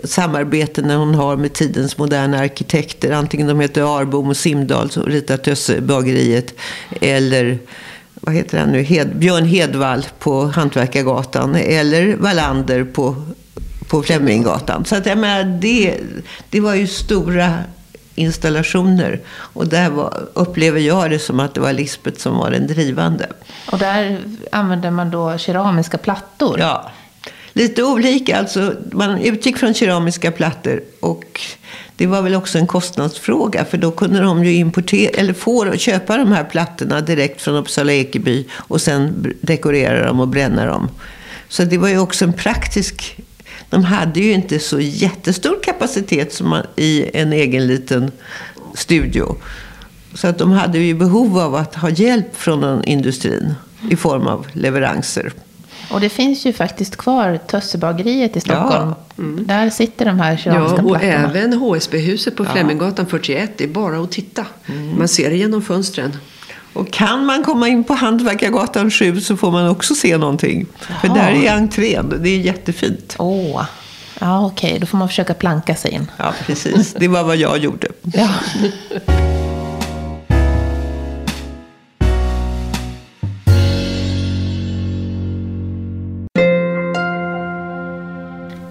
samarbetena 0.03 0.97
hon 0.97 1.15
har 1.15 1.35
med 1.35 1.53
tidens 1.53 1.97
moderna 1.97 2.39
arkitekter. 2.39 3.11
Antingen 3.11 3.47
de 3.47 3.59
heter 3.59 3.99
Arbom 3.99 4.27
och 4.27 4.37
Simdal 4.37 4.91
som 4.91 5.03
ritat 5.03 5.43
Tössebageriet. 5.43 6.53
Eller 7.01 7.59
vad 8.13 8.35
heter 8.35 8.59
han 8.59 8.69
nu, 8.69 8.81
Hed, 8.81 9.15
Björn 9.15 9.45
Hedvall 9.45 10.05
på 10.19 10.45
Hantverkargatan 10.45 11.55
eller 11.55 12.15
Wallander 12.15 12.83
på, 12.83 13.15
på 13.89 14.03
Fleminggatan. 14.03 14.85
Så 14.85 14.95
att 14.95 15.05
jag 15.05 15.17
menar, 15.17 15.43
det, 15.43 15.97
det 16.49 16.59
var 16.59 16.75
ju 16.75 16.87
stora 16.87 17.53
installationer. 18.15 19.21
Och 19.29 19.67
där 19.67 19.89
var, 19.89 20.27
upplever 20.33 20.79
jag 20.79 21.09
det 21.09 21.19
som 21.19 21.39
att 21.39 21.53
det 21.53 21.61
var 21.61 21.73
Lisbeth 21.73 22.19
som 22.19 22.37
var 22.37 22.51
den 22.51 22.67
drivande. 22.67 23.27
Och 23.71 23.79
där 23.79 24.19
använde 24.51 24.91
man 24.91 25.11
då 25.11 25.37
keramiska 25.37 25.97
plattor? 25.97 26.59
Ja, 26.59 26.91
lite 27.53 27.83
olika. 27.83 28.37
Alltså, 28.37 28.73
man 28.91 29.21
utgick 29.21 29.57
från 29.57 29.73
keramiska 29.73 30.31
plattor 30.31 30.83
och 30.99 31.41
det 31.95 32.07
var 32.07 32.21
väl 32.21 32.35
också 32.35 32.57
en 32.57 32.67
kostnadsfråga 32.67 33.65
för 33.65 33.77
då 33.77 33.91
kunde 33.91 34.19
de 34.19 34.45
ju 34.45 34.53
importera, 34.53 35.09
eller 35.19 35.33
få 35.33 35.77
köpa 35.77 36.17
de 36.17 36.31
här 36.31 36.43
plattorna 36.43 37.01
direkt 37.01 37.41
från 37.41 37.55
Uppsala 37.55 37.93
Ekeby 37.93 38.45
och 38.51 38.81
sen 38.81 39.33
dekorera 39.41 40.07
dem 40.07 40.19
och 40.19 40.27
bränna 40.27 40.65
dem. 40.65 40.89
Så 41.47 41.63
det 41.63 41.77
var 41.77 41.89
ju 41.89 41.99
också 41.99 42.25
en 42.25 42.33
praktisk... 42.33 43.17
De 43.69 43.83
hade 43.83 44.19
ju 44.19 44.31
inte 44.31 44.59
så 44.59 44.79
jättestor 44.79 45.59
kapacitet 45.63 46.33
som 46.33 46.49
man, 46.49 46.65
i 46.75 47.17
en 47.17 47.33
egen 47.33 47.67
liten 47.67 48.11
studio. 48.73 49.35
Så 50.13 50.27
att 50.27 50.37
de 50.37 50.51
hade 50.51 50.79
ju 50.79 50.93
behov 50.93 51.39
av 51.39 51.55
att 51.55 51.75
ha 51.75 51.89
hjälp 51.89 52.35
från 52.35 52.83
industrin 52.83 53.53
i 53.89 53.95
form 53.95 54.27
av 54.27 54.47
leveranser. 54.53 55.33
Och 55.91 56.01
det 56.01 56.09
finns 56.09 56.45
ju 56.45 56.53
faktiskt 56.53 56.95
kvar 56.95 57.39
Tössebageriet 57.47 58.37
i 58.37 58.39
Stockholm. 58.39 58.93
Ja. 59.15 59.23
Mm. 59.23 59.47
Där 59.47 59.69
sitter 59.69 60.05
de 60.05 60.19
här 60.19 60.37
keramiska 60.37 60.77
ja, 60.77 60.83
och 60.83 60.89
plattorna. 60.89 61.29
även 61.29 61.53
HSB-huset 61.53 62.35
på 62.35 62.45
Fleminggatan 62.45 63.05
41. 63.05 63.51
Det 63.57 63.63
är 63.63 63.67
bara 63.67 63.99
att 63.99 64.11
titta. 64.11 64.45
Mm. 64.65 64.97
Man 64.97 65.07
ser 65.07 65.29
det 65.29 65.35
genom 65.35 65.61
fönstren. 65.61 66.17
Och 66.73 66.91
kan 66.91 67.25
man 67.25 67.43
komma 67.43 67.67
in 67.67 67.83
på 67.83 67.93
Hantverkargatan 67.93 68.91
7 68.91 69.21
så 69.21 69.37
får 69.37 69.51
man 69.51 69.69
också 69.69 69.95
se 69.95 70.17
någonting. 70.17 70.65
Jaha. 70.87 70.97
För 71.01 71.07
där 71.07 71.45
är 71.45 71.51
entrén. 71.51 72.13
Det 72.23 72.29
är 72.29 72.39
jättefint. 72.39 73.15
Åh. 73.19 73.65
Ja, 74.19 74.45
okej. 74.45 74.67
Okay. 74.67 74.79
Då 74.79 74.85
får 74.85 74.97
man 74.97 75.07
försöka 75.07 75.33
planka 75.33 75.75
sig 75.75 75.91
in. 75.91 76.11
Ja, 76.17 76.33
precis. 76.45 76.93
Det 76.93 77.07
var 77.07 77.23
vad 77.23 77.37
jag 77.37 77.57
gjorde. 77.57 77.87
Ja. 78.03 78.29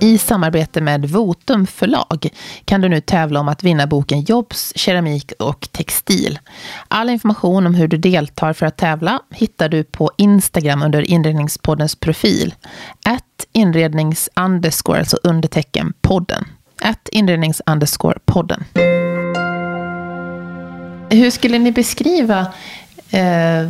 I 0.08 0.18
samarbete 0.18 0.80
med 0.80 1.04
Votum 1.04 1.66
förlag 1.66 2.28
kan 2.64 2.80
du 2.80 2.88
nu 2.88 3.00
tävla 3.00 3.40
om 3.40 3.48
att 3.48 3.64
vinna 3.64 3.86
boken 3.86 4.20
Jobs, 4.20 4.72
keramik 4.76 5.32
och 5.38 5.68
textil. 5.72 6.38
All 6.88 7.10
information 7.10 7.66
om 7.66 7.74
hur 7.74 7.88
du 7.88 7.96
deltar 7.96 8.52
för 8.52 8.66
att 8.66 8.76
tävla 8.76 9.20
hittar 9.30 9.68
du 9.68 9.84
på 9.84 10.10
Instagram 10.16 10.82
under 10.82 11.02
Inredningspoddens 11.02 11.94
profil. 11.94 12.54
Att 13.04 13.46
inrednings 13.52 14.28
underscore, 14.36 14.98
alltså 14.98 15.16
undertecken 15.22 15.92
podden. 16.00 16.44
Att 16.82 17.08
inrednings 17.08 17.62
underscore 17.66 18.18
podden. 18.24 18.64
Hur 21.10 21.30
skulle 21.30 21.58
ni 21.58 21.72
beskriva 21.72 22.40
eh, 23.10 23.68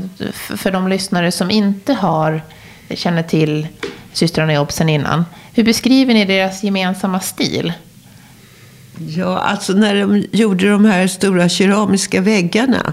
för 0.57 0.71
de 0.71 0.89
lyssnare 0.89 1.33
som 1.33 1.51
inte 1.51 1.93
har 1.93 2.43
känner 2.91 3.23
till 3.23 3.67
systrarna 4.13 4.53
Jobb 4.53 4.73
sen 4.73 4.89
innan. 4.89 5.25
Hur 5.59 5.65
beskriver 5.65 6.15
ni 6.15 6.25
deras 6.25 6.63
gemensamma 6.63 7.21
stil? 7.21 7.73
Ja, 9.17 9.39
alltså 9.39 9.73
när 9.73 9.95
de 9.95 10.25
gjorde 10.33 10.71
de 10.71 10.85
här 10.85 11.07
stora 11.07 11.49
keramiska 11.49 12.21
väggarna 12.21 12.93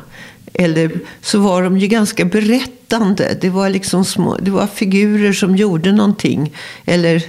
eller, 0.54 0.92
så 1.22 1.40
var 1.40 1.64
de 1.64 1.78
ju 1.78 1.88
ganska 1.88 2.26
berättande. 2.26 3.38
Det 3.42 3.50
var 3.50 3.70
liksom 3.70 4.06
små, 4.06 4.38
det 4.38 4.52
var 4.52 4.68
figurer 4.68 5.34
som 5.34 5.56
gjorde 5.56 5.92
någonting. 5.92 6.54
Eller 6.86 7.24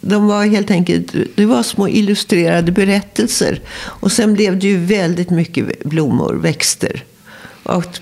de 0.00 0.26
var 0.26 0.46
helt 0.46 0.70
enkelt 0.70 1.14
det 1.34 1.46
var 1.46 1.62
små 1.62 1.88
illustrerade 1.88 2.72
berättelser. 2.72 3.60
Och 3.76 4.12
sen 4.12 4.34
blev 4.34 4.58
det 4.58 4.66
ju 4.66 4.78
väldigt 4.78 5.30
mycket 5.30 5.84
blommor, 5.84 6.34
växter. 6.34 7.04
Och, 7.62 7.98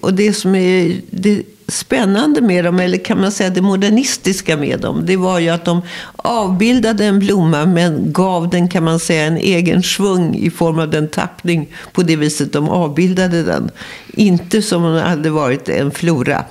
och 0.00 0.14
det 0.14 0.32
som 0.32 0.54
är 0.54 1.00
det 1.10 1.42
spännande 1.68 2.40
med 2.40 2.64
dem, 2.64 2.80
eller 2.80 2.98
kan 2.98 3.20
man 3.20 3.32
säga 3.32 3.50
det 3.50 3.62
modernistiska 3.62 4.56
med 4.56 4.80
dem, 4.80 5.06
det 5.06 5.16
var 5.16 5.38
ju 5.38 5.48
att 5.48 5.64
de 5.64 5.82
avbildade 6.16 7.04
en 7.04 7.18
blomma 7.18 7.66
men 7.66 8.12
gav 8.12 8.50
den, 8.50 8.68
kan 8.68 8.84
man 8.84 8.98
säga, 8.98 9.24
en 9.24 9.36
egen 9.36 9.82
svung 9.82 10.34
i 10.34 10.50
form 10.50 10.78
av 10.78 10.90
den 10.90 11.08
tappning 11.08 11.68
på 11.92 12.02
det 12.02 12.16
viset 12.16 12.52
de 12.52 12.68
avbildade 12.68 13.42
den. 13.42 13.70
Inte 14.12 14.62
som 14.62 14.84
om 14.84 14.94
det 14.94 15.00
hade 15.00 15.30
varit 15.30 15.68
en 15.68 15.90
flora. 15.90 16.44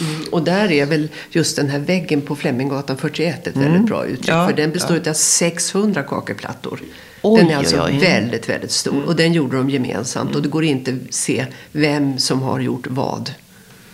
Mm, 0.00 0.22
och 0.30 0.42
där 0.42 0.72
är 0.72 0.86
väl 0.86 1.08
just 1.30 1.56
den 1.56 1.68
här 1.68 1.78
väggen 1.78 2.20
på 2.20 2.36
Fleminggatan 2.36 2.96
41 2.96 3.46
ett 3.46 3.56
mm. 3.56 3.68
väldigt 3.68 3.88
bra 3.88 4.04
uttryck. 4.04 4.28
Ja, 4.28 4.46
för 4.48 4.56
den 4.56 4.70
består 4.70 5.00
ja. 5.04 5.10
av 5.10 5.14
600 5.14 6.02
kakelplattor. 6.02 6.80
Oj, 7.22 7.40
den 7.40 7.50
är 7.50 7.56
alltså 7.56 7.76
oj, 7.76 7.82
oj. 7.92 7.98
väldigt, 7.98 8.48
väldigt 8.48 8.70
stor. 8.70 9.04
Och 9.06 9.16
den 9.16 9.32
gjorde 9.32 9.56
de 9.56 9.70
gemensamt. 9.70 10.34
Och 10.34 10.42
det 10.42 10.48
går 10.48 10.64
inte 10.64 10.90
att 10.90 11.14
se 11.14 11.46
vem 11.72 12.18
som 12.18 12.42
har 12.42 12.60
gjort 12.60 12.86
vad. 12.90 13.30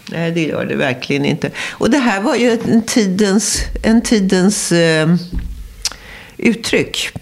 Nej, 0.06 0.30
det 0.30 0.46
gör 0.46 0.64
det 0.64 0.76
verkligen 0.76 1.24
inte. 1.24 1.50
Och 1.70 1.90
det 1.90 1.98
här 1.98 2.20
var 2.20 2.36
ju 2.36 2.58
en 2.68 2.82
tidens, 2.82 3.60
en 3.82 4.00
tidens 4.00 4.72
eh, 4.72 5.14
uttryck. 6.36 7.12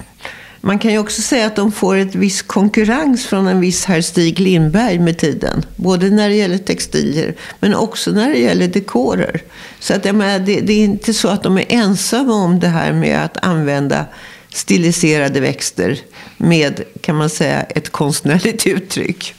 Man 0.61 0.79
kan 0.79 0.93
ju 0.93 0.99
också 0.99 1.23
säga 1.23 1.47
att 1.47 1.57
de 1.57 1.73
får 1.73 1.97
ett 1.97 2.15
viss 2.15 2.43
konkurrens 2.43 3.27
från 3.27 3.47
en 3.47 3.61
viss 3.61 3.85
herr 3.85 4.01
Stig 4.01 4.41
Lindberg 4.41 4.99
med 4.99 5.19
tiden. 5.19 5.65
Både 5.77 6.11
när 6.11 6.29
det 6.29 6.35
gäller 6.35 6.59
textilier, 6.59 7.35
men 7.61 7.75
också 7.75 8.11
när 8.11 8.31
det 8.31 8.39
gäller 8.39 8.69
dekorer. 8.69 9.43
Så 9.79 9.95
att, 9.95 10.05
menar, 10.05 10.39
det, 10.39 10.61
det 10.61 10.73
är 10.73 10.85
inte 10.85 11.15
så 11.15 11.29
att 11.29 11.43
de 11.43 11.59
är 11.59 11.65
ensamma 11.69 12.35
om 12.35 12.61
det 12.61 12.69
här 12.69 12.93
med 12.93 13.25
att 13.25 13.45
använda 13.45 14.05
stiliserade 14.53 15.41
växter 15.41 15.99
med, 16.37 16.81
kan 17.01 17.17
man 17.17 17.31
säga, 17.31 17.63
ett 17.63 17.91
konstnärligt 17.91 18.67
uttryck. 18.67 19.35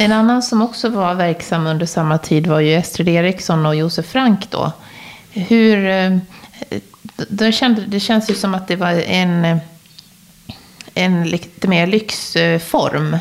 En 0.00 0.12
annan 0.12 0.42
som 0.42 0.62
också 0.62 0.88
var 0.88 1.14
verksam 1.14 1.66
under 1.66 1.86
samma 1.86 2.18
tid 2.18 2.46
var 2.46 2.60
ju 2.60 2.74
Estrid 2.74 3.08
Eriksson 3.08 3.66
och 3.66 3.74
Josef 3.74 4.06
Frank 4.06 4.50
då. 4.50 4.72
Hur... 5.30 5.86
Eh, 5.86 6.18
det, 7.28 7.52
kände, 7.52 7.82
det 7.86 8.00
känns 8.00 8.30
ju 8.30 8.34
som 8.34 8.54
att 8.54 8.68
det 8.68 8.76
var 8.76 8.90
en, 8.90 9.60
en 10.94 11.24
lite 11.24 11.68
mer 11.68 11.86
lyxform. 11.86 13.18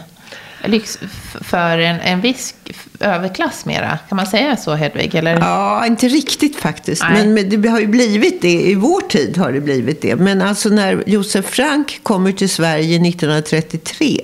Lyx 0.65 0.99
för 1.41 1.77
en, 1.77 1.99
en 1.99 2.21
viss 2.21 2.55
överklass 2.99 3.65
mera. 3.65 3.99
Kan 4.09 4.15
man 4.15 4.25
säga 4.25 4.57
så 4.57 4.75
Hedvig? 4.75 5.15
Eller? 5.15 5.39
Ja, 5.39 5.85
inte 5.85 6.07
riktigt 6.07 6.55
faktiskt. 6.55 7.03
Men, 7.11 7.33
men, 7.33 7.61
det 7.61 7.69
har 7.69 7.79
ju 7.79 7.87
blivit 7.87 8.41
det. 8.41 8.61
I 8.61 8.75
vår 8.75 9.01
tid 9.01 9.37
har 9.37 9.51
det 9.51 9.61
blivit 9.61 10.01
det. 10.01 10.15
Men 10.15 10.41
alltså 10.41 10.69
när 10.69 11.03
Josef 11.07 11.45
Frank 11.45 11.99
kommer 12.03 12.31
till 12.31 12.49
Sverige 12.49 12.95
1933. 13.09 14.19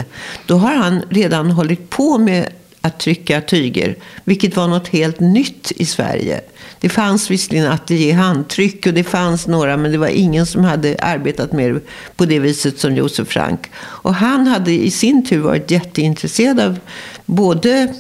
Då 0.46 0.58
har 0.58 0.76
han 0.76 1.02
redan 1.10 1.52
hållit 1.52 1.89
på 1.89 2.17
med 2.17 2.50
att 2.86 3.00
trycka 3.00 3.41
tyger. 3.41 3.96
Vilket 4.24 4.56
var 4.56 4.67
något 4.67 4.88
helt 4.88 5.19
nytt 5.19 5.72
i 5.76 5.86
Sverige. 5.86 6.41
Det 6.80 6.89
fanns 6.89 7.32
visserligen 7.32 7.72
att 7.72 7.89
ge 7.89 8.12
handtryck 8.12 8.88
och 8.88 8.93
det 8.93 9.04
fanns 9.04 9.48
några 9.48 9.78
men 9.78 9.91
det 9.91 9.98
var 9.98 10.08
ingen 10.08 10.46
som 10.46 10.63
hade 10.63 10.96
arbetat 11.00 11.52
med 11.52 11.74
det 11.74 11.82
på 12.15 12.26
det 12.26 12.39
viset 12.39 12.80
som 12.80 12.96
Josef 12.96 13.28
Frank. 13.28 13.72
Och 13.76 14.15
han 14.15 14.48
hade 14.48 14.72
i 14.72 14.91
sin 14.91 15.26
tur 15.26 15.39
varit 15.39 15.72
jätteintresserad 15.72 16.60
av 16.60 16.80
både 17.26 17.93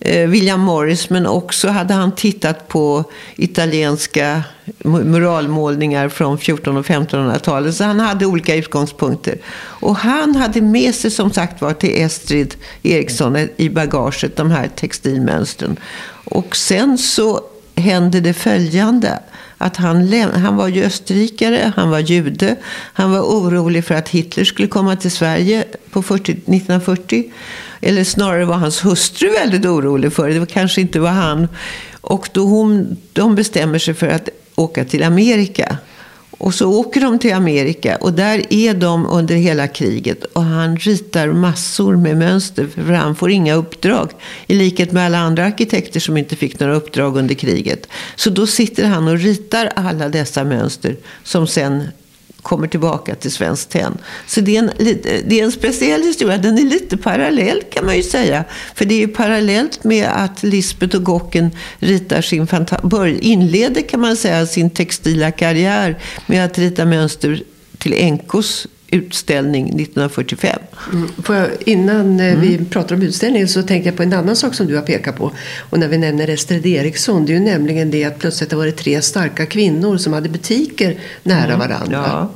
Eh, 0.00 0.28
William 0.28 0.60
Morris, 0.60 1.10
men 1.10 1.26
också 1.26 1.68
hade 1.68 1.94
han 1.94 2.14
tittat 2.14 2.68
på 2.68 3.04
italienska 3.36 4.42
muralmålningar 4.84 6.08
från 6.08 6.34
1400 6.34 6.80
och 6.80 6.86
1500-talet. 6.86 7.74
Så 7.74 7.84
han 7.84 8.00
hade 8.00 8.26
olika 8.26 8.54
utgångspunkter. 8.54 9.38
Och 9.56 9.96
han 9.96 10.36
hade 10.36 10.60
med 10.60 10.94
sig 10.94 11.10
som 11.10 11.30
sagt 11.30 11.60
var 11.60 11.72
till 11.72 12.02
Estrid 12.02 12.54
Eriksson 12.82 13.48
i 13.56 13.68
bagaget 13.68 14.36
de 14.36 14.50
här 14.50 14.68
textilmönstren. 14.76 15.76
Och 16.24 16.56
sen 16.56 16.98
så 16.98 17.40
hände 17.76 18.20
det 18.20 18.34
följande. 18.34 19.18
Att 19.64 19.76
han, 19.76 20.12
han 20.34 20.56
var 20.56 20.68
ju 20.68 20.84
österrikare, 20.84 21.72
han 21.76 21.90
var 21.90 21.98
jude. 21.98 22.56
Han 22.92 23.10
var 23.12 23.20
orolig 23.20 23.84
för 23.84 23.94
att 23.94 24.08
Hitler 24.08 24.44
skulle 24.44 24.68
komma 24.68 24.96
till 24.96 25.10
Sverige 25.10 25.64
på 25.90 26.02
40, 26.02 26.32
1940. 26.32 27.32
Eller 27.80 28.04
snarare 28.04 28.44
var 28.44 28.54
hans 28.54 28.84
hustru 28.84 29.30
väldigt 29.30 29.66
orolig 29.66 30.12
för 30.12 30.28
det. 30.28 30.38
Det 30.38 30.46
kanske 30.46 30.80
inte 30.80 31.00
var 31.00 31.10
han. 31.10 31.48
Och 32.00 32.28
då 32.32 32.44
hon, 32.44 32.96
de 33.12 33.34
bestämmer 33.34 33.78
sig 33.78 33.94
för 33.94 34.08
att 34.08 34.28
åka 34.54 34.84
till 34.84 35.02
Amerika. 35.02 35.78
Och 36.44 36.54
så 36.54 36.72
åker 36.72 37.00
de 37.00 37.18
till 37.18 37.34
Amerika 37.34 37.96
och 37.96 38.12
där 38.12 38.42
är 38.50 38.74
de 38.74 39.06
under 39.06 39.34
hela 39.34 39.68
kriget. 39.68 40.24
Och 40.24 40.42
han 40.42 40.76
ritar 40.76 41.28
massor 41.28 41.96
med 41.96 42.16
mönster 42.16 42.66
för 42.66 42.92
han 42.92 43.16
får 43.16 43.30
inga 43.30 43.54
uppdrag. 43.54 44.10
I 44.46 44.54
likhet 44.54 44.92
med 44.92 45.06
alla 45.06 45.18
andra 45.18 45.44
arkitekter 45.44 46.00
som 46.00 46.16
inte 46.16 46.36
fick 46.36 46.60
några 46.60 46.74
uppdrag 46.74 47.16
under 47.16 47.34
kriget. 47.34 47.88
Så 48.16 48.30
då 48.30 48.46
sitter 48.46 48.84
han 48.84 49.08
och 49.08 49.18
ritar 49.18 49.72
alla 49.76 50.08
dessa 50.08 50.44
mönster 50.44 50.96
som 51.22 51.46
sen 51.46 51.88
kommer 52.44 52.68
tillbaka 52.68 53.14
till 53.14 53.30
Svenskt 53.30 53.70
Tenn. 53.70 53.98
Så 54.26 54.40
det 54.40 54.56
är, 54.56 54.58
en, 54.58 54.70
det 55.28 55.40
är 55.40 55.44
en 55.44 55.52
speciell 55.52 56.02
historia. 56.02 56.38
Den 56.38 56.58
är 56.58 56.62
lite 56.62 56.96
parallell 56.96 57.62
kan 57.72 57.86
man 57.86 57.96
ju 57.96 58.02
säga. 58.02 58.44
För 58.74 58.84
det 58.84 58.94
är 58.94 58.98
ju 58.98 59.08
parallellt 59.08 59.84
med 59.84 60.08
att 60.08 60.42
Lisbeth 60.42 60.96
och 60.96 61.02
Gocken 61.02 61.50
ritar 61.78 62.22
sin 62.22 62.46
inleder 63.20 63.82
kan 63.82 64.00
man 64.00 64.16
säga 64.16 64.46
sin 64.46 64.70
textila 64.70 65.30
karriär 65.30 65.98
med 66.26 66.44
att 66.44 66.58
rita 66.58 66.84
mönster 66.84 67.42
till 67.78 68.12
NKs 68.12 68.66
utställning 68.94 69.66
1945. 69.66 70.58
Mm. 70.92 71.08
Jag, 71.28 71.48
innan 71.60 72.20
eh, 72.20 72.26
mm. 72.26 72.40
vi 72.40 72.64
pratar 72.64 72.94
om 72.94 73.02
utställningen 73.02 73.48
så 73.48 73.62
tänkte 73.62 73.88
jag 73.88 73.96
på 73.96 74.02
en 74.02 74.12
annan 74.12 74.36
sak 74.36 74.54
som 74.54 74.66
du 74.66 74.74
har 74.74 74.82
pekat 74.82 75.16
på. 75.16 75.30
Och 75.70 75.78
när 75.78 75.88
vi 75.88 75.98
nämner 75.98 76.28
Estrid 76.28 76.66
Eriksson, 76.66 77.26
det 77.26 77.32
är 77.32 77.34
ju 77.34 77.40
nämligen 77.40 77.90
det 77.90 78.04
att 78.04 78.18
plötsligt 78.18 78.50
det 78.50 78.56
var 78.56 78.70
tre 78.70 79.02
starka 79.02 79.46
kvinnor 79.46 79.96
som 79.96 80.12
hade 80.12 80.28
butiker 80.28 80.98
nära 81.22 81.54
mm. 81.54 81.58
varandra. 81.58 82.04
Ja. 82.06 82.30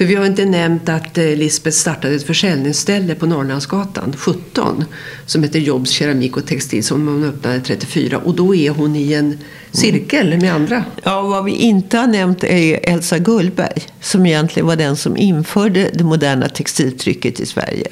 För 0.00 0.04
vi 0.04 0.14
har 0.14 0.26
inte 0.26 0.44
nämnt 0.44 0.88
att 0.88 1.18
eh, 1.18 1.24
Lisbeth 1.24 1.76
startade 1.76 2.14
ett 2.14 2.26
försäljningsställe 2.26 3.14
på 3.14 3.26
Norrlandsgatan 3.26 4.14
17 4.18 4.84
som 5.26 5.42
heter 5.42 5.58
Jobs 5.58 5.90
keramik 5.90 6.36
och 6.36 6.46
textil 6.46 6.84
som 6.84 7.08
hon 7.08 7.24
öppnade 7.24 7.60
34 7.60 8.18
och 8.18 8.34
då 8.34 8.54
är 8.54 8.70
hon 8.70 8.96
i 8.96 9.12
en 9.12 9.38
cirkel 9.70 10.40
med 10.40 10.54
andra. 10.54 10.84
Ja, 11.02 11.22
vad 11.22 11.44
vi 11.44 11.52
inte 11.52 11.98
har 11.98 12.06
nämnt 12.06 12.44
är 12.44 12.80
Elsa 12.82 13.18
Gullberg 13.18 13.82
som 14.00 14.26
egentligen 14.26 14.66
var 14.66 14.76
den 14.76 14.96
som 14.96 15.16
införde 15.16 15.90
det 15.94 16.04
moderna 16.04 16.48
textiltrycket 16.48 17.40
i 17.40 17.46
Sverige 17.46 17.86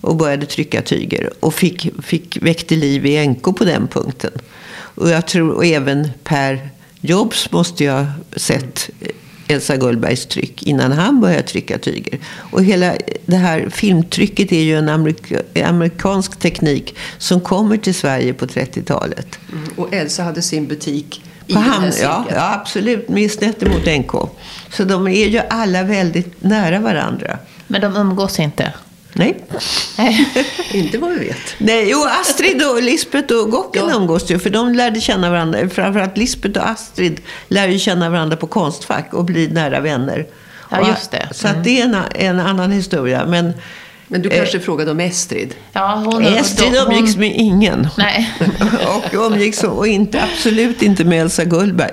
och 0.00 0.16
började 0.16 0.46
trycka 0.46 0.82
tyger 0.82 1.30
och 1.40 1.54
fick, 1.54 1.90
fick 2.02 2.38
väckte 2.42 2.76
liv 2.76 3.06
i 3.06 3.26
NK 3.28 3.42
på 3.42 3.64
den 3.64 3.88
punkten. 3.88 4.32
Och 4.70 5.10
jag 5.10 5.26
tror 5.26 5.50
och 5.50 5.66
även 5.66 6.08
Per 6.24 6.68
Jobs 7.00 7.52
måste 7.52 7.84
jag 7.84 8.06
sett 8.36 8.90
Elsa 9.48 9.76
Gullbergs 9.76 10.26
tryck 10.26 10.62
innan 10.62 10.92
han 10.92 11.20
började 11.20 11.42
trycka 11.42 11.78
tyger. 11.78 12.18
Och 12.50 12.64
hela 12.64 12.94
det 13.26 13.36
här 13.36 13.68
filmtrycket 13.70 14.52
är 14.52 14.62
ju 14.62 14.78
en 14.78 14.88
amerika, 14.88 15.42
amerikansk 15.64 16.38
teknik 16.38 16.96
som 17.18 17.40
kommer 17.40 17.76
till 17.76 17.94
Sverige 17.94 18.34
på 18.34 18.46
30-talet. 18.46 19.38
Mm, 19.52 19.68
och 19.76 19.94
Elsa 19.94 20.22
hade 20.22 20.42
sin 20.42 20.66
butik 20.66 21.22
i 21.46 21.54
på 21.54 21.60
hamn, 21.60 21.92
ja, 22.02 22.24
ja, 22.30 22.54
absolut. 22.54 23.08
Med 23.08 23.30
snett 23.30 23.62
emot 23.62 23.86
NK. 23.86 24.12
Så 24.72 24.84
de 24.84 25.08
är 25.08 25.28
ju 25.28 25.38
alla 25.50 25.82
väldigt 25.82 26.42
nära 26.42 26.80
varandra. 26.80 27.38
Men 27.66 27.80
de 27.80 27.96
umgås 27.96 28.38
inte? 28.38 28.72
Nej. 29.18 29.44
inte 30.72 30.98
vad 30.98 31.10
vi 31.10 31.18
vet. 31.18 31.54
Nej, 31.58 31.90
jo, 31.90 32.06
Astrid 32.20 32.62
och 32.62 32.82
Lisbeth 32.82 33.34
och 33.34 33.50
Gocken 33.50 33.88
ja. 33.88 33.94
umgås 33.94 34.30
ju. 34.30 34.38
För 34.38 34.50
de 34.50 34.72
lärde 34.72 35.00
känna 35.00 35.30
varandra. 35.30 35.68
Framförallt 35.68 36.16
Lisbeth 36.16 36.60
och 36.60 36.68
Astrid 36.68 37.20
lär 37.48 37.68
ju 37.68 37.78
känna 37.78 38.10
varandra 38.10 38.36
på 38.36 38.46
Konstfack 38.46 39.14
och 39.14 39.24
bli 39.24 39.48
nära 39.48 39.80
vänner. 39.80 40.26
Ja, 40.70 40.88
just 40.88 41.10
det. 41.10 41.28
Så 41.32 41.48
mm. 41.48 41.62
det 41.62 41.80
är 41.80 41.84
en, 41.84 41.96
en 42.14 42.40
annan 42.40 42.72
historia. 42.72 43.26
Men 43.26 43.52
men 44.08 44.22
du 44.22 44.30
kanske 44.30 44.56
eh, 44.56 44.62
frågade 44.62 44.90
om 44.90 45.00
Estrid? 45.00 45.54
Ja, 45.72 46.02
hon, 46.04 46.24
Estrid 46.24 46.68
hon, 46.68 46.92
umgicks 46.92 47.16
med 47.16 47.32
ingen. 47.36 47.88
Nej. 47.98 48.30
och 48.86 49.14
umgicks 49.14 49.64
och 49.64 49.86
inte, 49.86 50.22
absolut 50.22 50.82
inte 50.82 51.04
med 51.04 51.20
Elsa 51.20 51.44
Gullberg. 51.44 51.92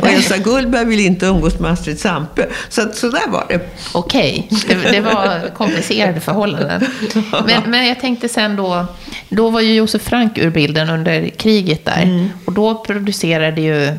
Och 0.00 0.08
Elsa 0.08 0.38
Gullberg 0.38 0.84
vill 0.84 1.00
inte 1.00 1.26
umgås 1.26 1.58
med 1.58 1.70
Astrid 1.70 2.00
Sampe. 2.00 2.48
Så 2.68 2.82
att, 2.82 2.96
så 2.96 3.08
där 3.08 3.28
var 3.28 3.46
det. 3.48 3.60
Okej, 3.92 4.48
okay. 4.50 4.76
det, 4.76 4.90
det, 4.90 5.00
var 5.00 5.54
komplicerade 5.56 6.20
förhållanden. 6.20 6.86
Men, 7.46 7.70
men 7.70 7.86
jag 7.86 8.00
tänkte 8.00 8.28
sen 8.28 8.56
då, 8.56 8.86
då 9.28 9.50
var 9.50 9.60
ju 9.60 9.74
Josef 9.74 10.02
Frank 10.02 10.38
ur 10.38 10.50
bilden 10.50 10.90
under 10.90 11.28
kriget 11.28 11.84
där. 11.84 12.02
Mm. 12.02 12.28
Och 12.44 12.52
då 12.52 12.74
producerade 12.74 13.60
ju 13.60 13.98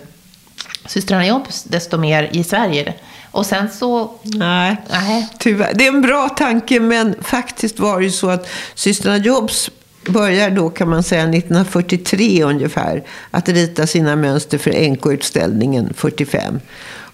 systrarna 0.86 1.28
Jobs 1.28 1.64
desto 1.64 1.98
mer 1.98 2.30
i 2.32 2.44
Sverige. 2.44 2.94
Och 3.36 3.46
sen 3.46 3.70
så... 3.70 4.12
Nej, 4.24 4.78
nej, 4.90 5.30
tyvärr. 5.40 5.74
Det 5.74 5.86
är 5.86 5.88
en 5.88 6.02
bra 6.02 6.30
tanke, 6.30 6.80
men 6.80 7.16
faktiskt 7.22 7.80
var 7.80 8.00
det 8.00 8.06
ju 8.06 8.12
så 8.12 8.30
att 8.30 8.48
systrarna 8.76 9.18
Jobs 9.18 9.70
börjar 10.08 10.50
då 10.50 10.70
kan 10.70 10.90
man 10.90 11.04
säga 11.04 11.22
1943 11.22 12.44
ungefär 12.44 13.04
att 13.32 13.50
rita 13.50 13.88
sina 13.88 14.16
mönster 14.16 14.58
för 14.58 14.90
NK-utställningen 14.90 15.94
45. 15.94 16.60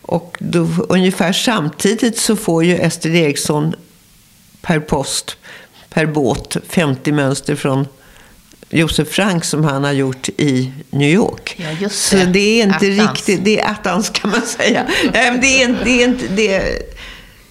Och 0.01 0.37
då, 0.39 0.67
ungefär 0.89 1.33
samtidigt 1.33 2.17
så 2.17 2.35
får 2.35 2.63
ju 2.63 2.75
Ester 2.75 3.15
Eriksson 3.15 3.75
per 4.61 4.79
post, 4.79 5.37
per 5.89 6.05
båt, 6.05 6.57
50 6.67 7.11
mönster 7.11 7.55
från 7.55 7.87
Josef 8.71 9.07
Frank 9.09 9.43
som 9.45 9.63
han 9.63 9.83
har 9.83 9.91
gjort 9.91 10.29
i 10.37 10.71
New 10.89 11.09
York. 11.09 11.55
Ja, 11.57 11.65
just 11.81 12.05
Så 12.05 12.15
det. 12.15 12.25
det 12.25 12.39
är 12.39 12.63
inte 12.63 12.75
Attans. 12.75 13.09
riktigt, 13.17 13.45
det 13.45 13.59
är 13.59 13.71
attans 13.71 14.09
kan 14.09 14.29
man 14.31 14.41
säga. 14.41 14.85
Det 15.13 15.17
är, 15.61 15.69
inte- 15.69 15.83
det 15.83 16.01
är 16.01 16.07
inte, 16.07 16.25
det 16.27 16.53
är, 16.53 16.63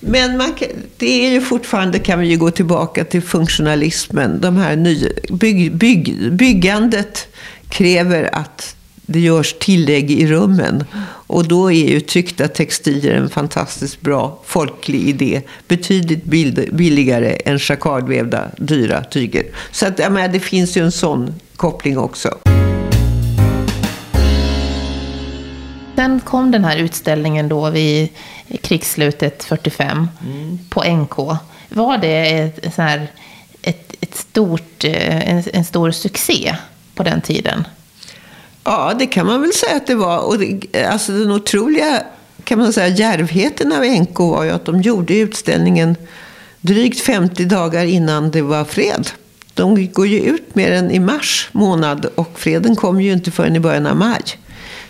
men 0.01 0.37
man 0.37 0.55
det 0.97 1.27
är 1.27 1.31
ju 1.31 1.41
fortfarande, 1.41 1.99
kan 1.99 2.19
vi 2.21 2.27
ju 2.27 2.37
gå 2.37 2.51
tillbaka 2.51 3.05
till 3.05 3.23
funktionalismen. 3.23 4.41
De 4.41 4.57
här 4.57 4.77
nya, 4.77 5.09
bygg, 5.31 5.77
bygg, 5.77 6.33
byggandet 6.33 7.29
kräver 7.69 8.31
att 8.37 8.77
det 9.13 9.21
görs 9.21 9.55
tillägg 9.61 10.11
i 10.11 10.27
rummen. 10.27 10.85
Och 11.27 11.49
då 11.49 11.73
är 11.73 11.89
ju 11.89 12.01
tryckta 12.01 12.49
textilier 12.49 13.15
en 13.15 13.29
fantastiskt 13.29 14.01
bra 14.01 14.39
folklig 14.45 15.09
idé. 15.09 15.43
Betydligt 15.69 16.25
bild, 16.25 16.69
billigare 16.73 17.37
än 17.45 17.59
jacquardvävda 17.61 18.51
dyra 18.57 19.05
tyger. 19.05 19.45
Så 19.71 19.87
att, 19.87 19.99
jag 19.99 20.13
menar, 20.13 20.29
det 20.29 20.41
finns 20.41 20.77
ju 20.77 20.85
en 20.85 20.93
sån 20.93 21.35
koppling 21.57 21.99
också. 21.99 22.39
Sen 25.97 26.21
kom 26.21 26.51
den 26.51 26.65
här 26.65 26.77
utställningen 26.77 27.49
då 27.49 27.71
vid 27.71 28.09
krigsslutet 28.63 29.45
45 29.45 30.09
på 30.69 30.85
NK. 30.85 31.17
Var 31.69 31.99
det 31.99 32.39
ett, 32.39 32.75
så 32.75 32.83
här, 32.83 33.09
ett, 33.63 33.95
ett 34.01 34.15
stort, 34.15 34.85
eh, 34.85 35.31
en, 35.31 35.43
en 35.53 35.65
stor 35.65 35.91
succé 35.91 36.57
på 36.95 37.03
den 37.03 37.21
tiden? 37.21 37.65
Ja, 38.65 38.95
det 38.99 39.07
kan 39.07 39.27
man 39.27 39.41
väl 39.41 39.53
säga 39.53 39.77
att 39.77 39.87
det 39.87 39.95
var. 39.95 40.19
Och 40.19 40.39
det, 40.39 40.85
alltså 40.85 41.13
den 41.13 41.33
otroliga 41.33 42.03
kan 42.45 42.59
man 42.59 42.73
säga, 42.73 42.89
djärvheten 42.89 43.73
av 43.73 43.85
NK 43.85 44.19
var 44.19 44.45
ju 44.45 44.51
att 44.51 44.65
de 44.65 44.81
gjorde 44.81 45.15
utställningen 45.15 45.97
drygt 46.61 47.01
50 47.01 47.45
dagar 47.45 47.85
innan 47.85 48.31
det 48.31 48.43
var 48.43 48.65
fred. 48.65 49.11
De 49.55 49.93
går 49.93 50.07
ju 50.07 50.21
ut 50.21 50.55
med 50.55 50.73
den 50.73 50.91
i 50.91 51.01
mars 51.01 51.49
månad 51.53 52.07
och 52.15 52.39
freden 52.39 52.77
kom 52.77 53.01
ju 53.01 53.13
inte 53.13 53.31
förrän 53.31 53.57
i 53.57 53.61
början 53.61 53.87
av 53.87 53.97
maj. 53.97 54.23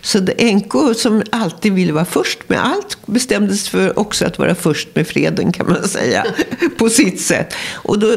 Så 0.02 0.18
NK 0.38 0.96
som 0.96 1.22
alltid 1.32 1.72
ville 1.72 1.92
vara 1.92 2.04
först 2.04 2.48
med 2.48 2.66
allt 2.66 2.98
bestämdes 3.06 3.68
för 3.68 3.98
också 3.98 4.26
att 4.26 4.38
vara 4.38 4.54
först 4.54 4.88
med 4.94 5.06
freden 5.06 5.52
kan 5.52 5.66
man 5.66 5.88
säga. 5.88 6.26
på 6.78 6.88
sitt 6.88 7.20
sätt. 7.20 7.54
Och 7.72 7.98
då, 7.98 8.16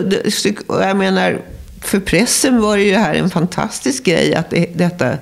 jag 0.67 0.97
menar, 0.97 1.41
för 1.83 1.99
pressen 1.99 2.61
var 2.61 2.77
det 2.77 2.83
ju 2.83 2.95
här 2.95 3.13
en 3.13 3.29
fantastisk 3.29 4.03
grej 4.03 4.35
att 4.35 4.49
det, 4.49 4.65
detta 4.75 5.17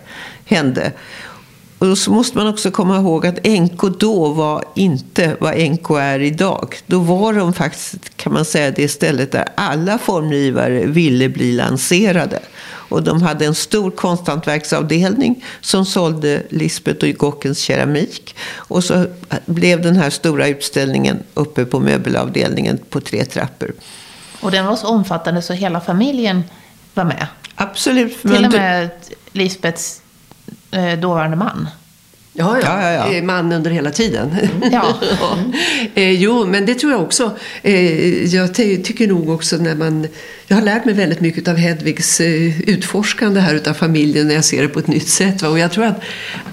hände. 0.45 0.91
Och 1.81 1.97
så 1.97 2.11
måste 2.11 2.37
man 2.37 2.47
också 2.47 2.71
komma 2.71 2.97
ihåg 2.97 3.27
att 3.27 3.45
NK 3.45 3.81
då 3.99 4.29
var 4.29 4.63
inte 4.75 5.35
vad 5.39 5.71
NK 5.71 5.89
är 5.89 6.19
idag. 6.19 6.75
Då 6.85 6.99
var 6.99 7.33
de 7.33 7.53
faktiskt, 7.53 8.17
kan 8.17 8.33
man 8.33 8.45
säga, 8.45 8.71
det 8.71 8.87
stället 8.87 9.31
där 9.31 9.47
alla 9.55 9.97
formgivare 9.97 10.85
ville 10.85 11.29
bli 11.29 11.51
lanserade. 11.51 12.39
Och 12.63 13.03
de 13.03 13.21
hade 13.21 13.45
en 13.45 13.55
stor 13.55 13.91
konsthantverksavdelning 13.91 15.45
som 15.61 15.85
sålde 15.85 16.43
Lisbeth 16.49 17.05
och 17.05 17.13
Gockens 17.13 17.59
keramik. 17.59 18.35
Och 18.55 18.83
så 18.83 19.05
blev 19.45 19.81
den 19.81 19.95
här 19.95 20.09
stora 20.09 20.47
utställningen 20.47 21.19
uppe 21.33 21.65
på 21.65 21.79
möbelavdelningen 21.79 22.79
på 22.89 23.01
tre 23.01 23.25
trappor. 23.25 23.71
Och 24.41 24.51
den 24.51 24.65
var 24.65 24.75
så 24.75 24.87
omfattande 24.87 25.41
så 25.41 25.53
hela 25.53 25.81
familjen 25.81 26.43
var 26.93 27.03
med. 27.03 27.27
Absolut. 27.55 28.21
Till 28.21 28.45
och 28.45 28.51
du- 28.51 28.57
med 28.57 28.89
Lisbeths 29.31 30.01
eh, 30.71 30.99
dåvarande 30.99 31.37
man. 31.37 31.67
Ja, 32.33 32.57
ja. 32.57 32.65
Ja, 32.65 32.91
ja, 32.91 33.07
ja. 33.07 33.13
Eh, 33.17 33.23
Man 33.23 33.51
under 33.51 33.71
hela 33.71 33.91
tiden. 33.91 34.37
Ja. 34.71 34.97
eh, 35.95 36.11
jo, 36.11 36.45
men 36.45 36.65
det 36.65 36.73
tror 36.73 36.91
jag 36.91 37.01
också. 37.01 37.31
Eh, 37.61 38.23
jag 38.35 38.55
ty- 38.55 38.83
tycker 38.83 39.07
nog 39.07 39.29
också 39.29 39.57
när 39.57 39.75
man... 39.75 40.07
Jag 40.51 40.55
har 40.57 40.63
lärt 40.63 40.85
mig 40.85 40.93
väldigt 40.93 41.19
mycket 41.19 41.47
av 41.47 41.55
Hedvigs 41.55 42.21
eh, 42.21 42.69
utforskande 42.69 43.39
här 43.39 43.55
utav 43.55 43.73
familjen 43.73 44.27
när 44.27 44.35
jag 44.35 44.45
ser 44.45 44.61
det 44.61 44.67
på 44.67 44.79
ett 44.79 44.87
nytt 44.87 45.07
sätt. 45.07 45.41
Va? 45.41 45.49
Och 45.49 45.59
jag 45.59 45.71
tror 45.71 45.85
att 45.85 46.03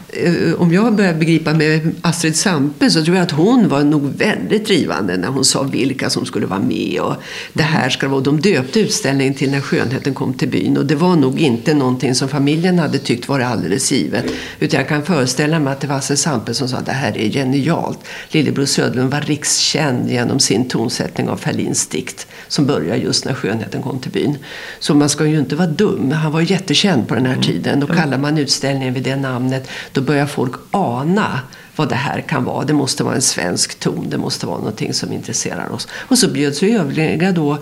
eh, 0.09 0.55
om 0.59 0.73
jag 0.73 0.95
börjar 0.95 1.15
begripa 1.15 1.55
med 1.55 1.95
Astrid 2.01 2.37
Sampe 2.37 2.91
så 2.91 3.05
tror 3.05 3.17
jag 3.17 3.23
att 3.23 3.31
hon 3.31 3.69
var 3.69 3.85
nog 3.85 4.03
väldigt 4.17 4.67
drivande 4.67 5.17
när 5.17 5.29
hon 5.29 5.45
sa 5.45 5.63
vilka 5.63 6.11
som 6.11 6.27
skulle 6.27 6.47
vara 6.47 6.61
med 6.61 7.01
och 7.01 7.15
det 7.53 7.63
här 7.63 7.89
ska 7.89 8.09
vara. 8.09 8.21
De 8.21 8.41
döpte 8.41 8.81
utställningen 8.81 9.35
till 9.35 9.51
När 9.51 9.61
skönheten 9.61 10.15
kom 10.15 10.35
till 10.35 10.49
byn 10.49 10.77
och 10.77 10.87
det 10.87 10.95
var 10.95 11.17
nog 11.17 11.41
inte 11.41 11.75
någonting 11.75 12.15
som 12.15 12.29
familjen 12.29 12.79
hade 12.79 12.99
tyckt 12.99 13.29
var 13.29 13.41
alldeles 13.41 13.93
givet. 13.93 14.25
Utan 14.61 14.81
jag 14.81 14.89
kan 14.89 15.03
föreställa 15.03 15.59
mig 15.59 15.73
att 15.73 15.81
det 15.81 15.87
var 15.87 15.97
Astrid 15.97 16.19
Sampe 16.19 16.55
som 16.55 16.69
sa 16.69 16.77
att 16.77 16.87
det 16.87 16.93
här 16.93 17.19
är 17.19 17.31
genialt. 17.31 17.99
Lillebror 18.31 18.65
Söderlund 18.65 19.11
var 19.11 19.21
rikskänd 19.21 20.11
genom 20.11 20.41
sin 20.41 20.69
tonsättning 20.69 21.29
av 21.29 21.37
Ferlins 21.37 21.87
dikt 21.87 22.27
som 22.49 22.67
börjar 22.67 22.97
just 22.97 23.25
när 23.25 23.35
skönheten 23.35 23.83
kom 23.83 23.88
till 23.97 24.11
byn. 24.11 24.39
Så 24.79 24.95
man 24.95 25.09
ska 25.09 25.27
ju 25.27 25.39
inte 25.39 25.57
vara 25.57 25.69
dum. 25.69 26.11
Han 26.11 26.33
var 26.33 26.41
jättekänd 26.41 27.09
på 27.09 27.15
den 27.15 27.27
här 27.27 27.43
tiden. 27.43 27.81
Då 27.81 27.87
kallar 27.87 28.19
man 28.19 28.39
utställningen 28.39 28.95
vid 28.95 29.03
det 29.03 29.17
namnet. 29.17 29.69
Då 29.93 30.01
börjar 30.01 30.27
folk 30.27 30.53
ana 30.71 31.41
vad 31.77 31.89
det 31.89 31.95
här 31.95 32.21
kan 32.21 32.45
vara. 32.45 32.65
Det 32.65 32.73
måste 32.73 33.05
vara 33.05 33.15
en 33.15 33.23
svensk 33.23 33.79
ton. 33.79 34.07
Det 34.11 34.19
måste 34.19 34.47
vara 34.47 34.59
någonting 34.59 34.95
som 34.95 35.13
intresserar 35.13 35.73
oss. 35.73 35.89
Och 35.93 36.19
så 36.19 36.29
bjöds 36.29 36.63
ju 36.63 36.79
övriga 36.79 37.33
då 37.33 37.59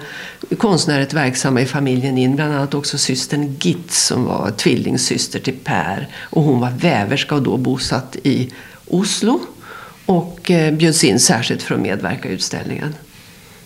konstnärer 0.59 1.07
verksamma 1.15 1.61
i 1.61 1.67
familjen 1.67 2.19
in. 2.19 2.37
Bland 2.37 2.55
annat 2.55 2.75
också 2.75 2.99
systern 2.99 3.57
Gitt 3.61 3.93
som 3.93 4.25
var 4.25 4.51
tvillingsyster 4.51 5.41
till 5.41 5.57
Per. 5.65 6.09
Och 6.21 6.43
hon 6.43 6.61
var 6.61 6.71
väverska 6.71 7.35
och 7.35 7.43
då 7.43 7.57
bosatt 7.57 8.17
i 8.23 8.51
Oslo. 8.87 9.41
Och 10.07 10.51
eh, 10.51 10.75
bjöds 10.75 11.05
in 11.05 11.21
särskilt 11.21 11.63
för 11.63 11.75
att 11.75 11.81
medverka 11.81 12.29
i 12.29 12.33
utställningen. 12.33 12.95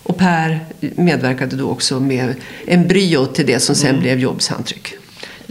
Och 0.03 0.17
Per 0.17 0.59
medverkade 0.79 1.55
då 1.55 1.69
också 1.69 1.99
med 1.99 2.35
embryo 2.67 3.25
till 3.25 3.45
det 3.45 3.59
som 3.59 3.75
sen 3.75 3.99
blev 3.99 4.19
Jobs 4.19 4.47
handtryck. 4.47 4.95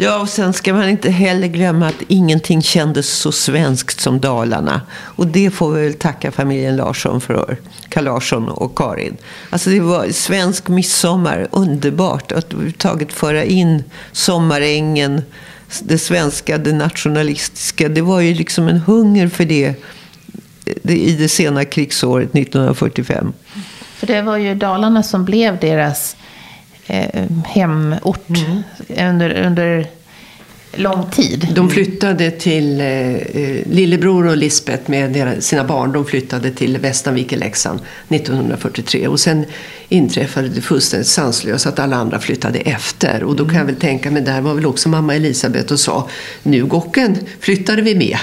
Ja, 0.02 0.20
och 0.20 0.28
sen 0.28 0.52
ska 0.52 0.74
man 0.74 0.88
inte 0.88 1.10
heller 1.10 1.48
glömma 1.48 1.88
att 1.88 2.02
ingenting 2.08 2.62
kändes 2.62 3.08
så 3.08 3.32
svenskt 3.32 4.00
som 4.00 4.20
Dalarna. 4.20 4.80
Och 4.92 5.26
det 5.26 5.50
får 5.50 5.72
vi 5.72 5.84
väl 5.84 5.94
tacka 5.94 6.32
familjen 6.32 6.76
Larsson 6.76 7.20
för. 7.20 7.56
Carl 7.88 8.04
Larsson 8.04 8.48
och 8.48 8.78
Karin. 8.78 9.16
Alltså 9.50 9.70
det 9.70 9.80
var 9.80 10.08
svensk 10.08 10.68
midsommar, 10.68 11.48
underbart. 11.50 12.32
Att 12.32 12.52
överhuvudtaget 12.52 13.12
föra 13.12 13.44
in 13.44 13.84
sommarängen, 14.12 15.22
det 15.80 15.98
svenska, 15.98 16.58
det 16.58 16.72
nationalistiska. 16.72 17.88
Det 17.88 18.02
var 18.02 18.20
ju 18.20 18.34
liksom 18.34 18.68
en 18.68 18.78
hunger 18.78 19.28
för 19.28 19.44
det, 19.44 19.74
det 20.82 20.96
i 20.96 21.16
det 21.16 21.28
sena 21.28 21.64
krigsåret 21.64 22.34
1945. 22.34 23.32
För 24.00 24.06
det 24.06 24.22
var 24.22 24.36
ju 24.36 24.54
Dalarna 24.54 25.02
som 25.02 25.24
blev 25.24 25.58
deras 25.58 26.16
eh, 26.86 27.24
hemort 27.46 28.26
under, 28.88 29.46
under 29.46 29.86
lång 30.72 31.10
tid. 31.10 31.48
De 31.54 31.70
flyttade 31.70 32.30
till 32.30 32.80
eh, 32.80 32.86
eh, 32.86 33.66
lillebror 33.66 34.26
och 34.26 34.36
Lisbeth 34.36 34.90
med 34.90 35.10
deras, 35.10 35.44
sina 35.44 35.64
barn. 35.64 35.92
De 35.92 36.04
flyttade 36.04 36.50
till 36.50 36.78
Västanvik 36.78 37.32
i 37.32 37.36
Leksand 37.36 37.80
1943. 38.08 39.08
Och 39.08 39.20
sen 39.20 39.44
inträffade 39.88 40.48
det 40.48 40.60
fullständigt 40.60 41.08
sanslöst 41.08 41.66
att 41.66 41.78
alla 41.78 41.96
andra 41.96 42.20
flyttade 42.20 42.58
efter. 42.58 43.22
Och 43.22 43.36
då 43.36 43.44
kan 43.44 43.56
jag 43.56 43.64
väl 43.64 43.76
tänka 43.76 44.10
mig, 44.10 44.22
där 44.22 44.40
var 44.40 44.54
väl 44.54 44.66
också 44.66 44.88
mamma 44.88 45.14
Elisabeth 45.14 45.72
och 45.72 45.80
sa 45.80 46.08
nu 46.42 46.66
Gocken 46.66 47.16
flyttade 47.40 47.82
vi 47.82 47.94
med. 47.94 48.18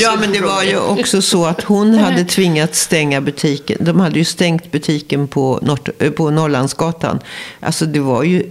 Ja, 0.00 0.16
men 0.20 0.32
det 0.32 0.40
var 0.40 0.62
ju 0.62 0.78
också 0.78 1.22
så 1.22 1.44
att 1.46 1.62
hon 1.62 1.94
hade 1.94 2.24
tvingats 2.24 2.80
stänga 2.80 3.20
butiken. 3.20 3.78
De 3.80 4.00
hade 4.00 4.18
ju 4.18 4.24
stängt 4.24 4.72
butiken 4.72 5.28
på, 5.28 5.58
Nord- 5.62 5.90
eh, 5.98 6.10
på 6.10 6.30
Norrlandsgatan. 6.30 7.18
Alltså 7.60 7.86
det 7.86 8.00
var 8.00 8.22
ju 8.22 8.42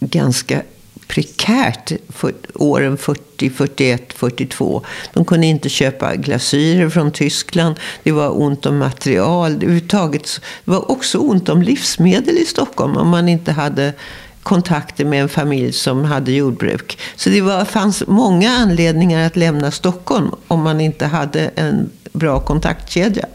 ganska 0.00 0.62
prekärt 1.06 1.92
för 2.08 2.34
åren 2.54 2.96
40, 2.98 3.50
41, 3.50 4.12
42. 4.12 4.82
De 5.12 5.24
kunde 5.24 5.46
inte 5.46 5.68
köpa 5.68 6.16
glasyrer 6.16 6.88
från 6.88 7.12
Tyskland. 7.12 7.74
Det 8.02 8.12
var 8.12 8.40
ont 8.42 8.66
om 8.66 8.78
material. 8.78 9.58
Det 9.58 10.40
var 10.64 10.90
också 10.90 11.18
ont 11.18 11.48
om 11.48 11.62
livsmedel 11.62 12.38
i 12.38 12.44
Stockholm 12.44 12.96
om 12.96 13.08
man 13.08 13.28
inte 13.28 13.52
hade 13.52 13.92
kontakter 14.42 15.04
med 15.04 15.22
en 15.22 15.28
familj 15.28 15.72
som 15.72 16.04
hade 16.04 16.32
jordbruk. 16.32 16.98
Så 17.16 17.30
det 17.30 17.40
var, 17.40 17.64
fanns 17.64 18.02
många 18.06 18.50
anledningar 18.50 19.26
att 19.26 19.36
lämna 19.36 19.70
Stockholm 19.70 20.30
om 20.46 20.62
man 20.62 20.80
inte 20.80 21.06
hade 21.06 21.50
en 21.54 21.90
bra 22.12 22.40
kontaktkedja. 22.40 23.26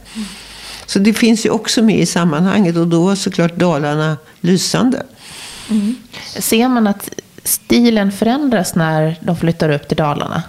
Så 0.85 0.99
det 0.99 1.13
finns 1.13 1.45
ju 1.45 1.49
också 1.49 1.81
med 1.81 1.99
i 1.99 2.05
sammanhanget 2.05 2.75
och 2.75 2.87
då 2.87 3.05
var 3.05 3.15
såklart 3.15 3.55
Dalarna 3.55 4.17
lysande. 4.41 5.03
Ser 6.23 6.67
man 6.67 6.87
att 6.87 7.09
stilen 7.43 8.11
förändras 8.11 8.75
när 8.75 9.19
de 9.21 9.37
flyttar 9.37 9.69
upp 9.69 9.87
till 9.87 9.97
Dalarna? 9.97 10.43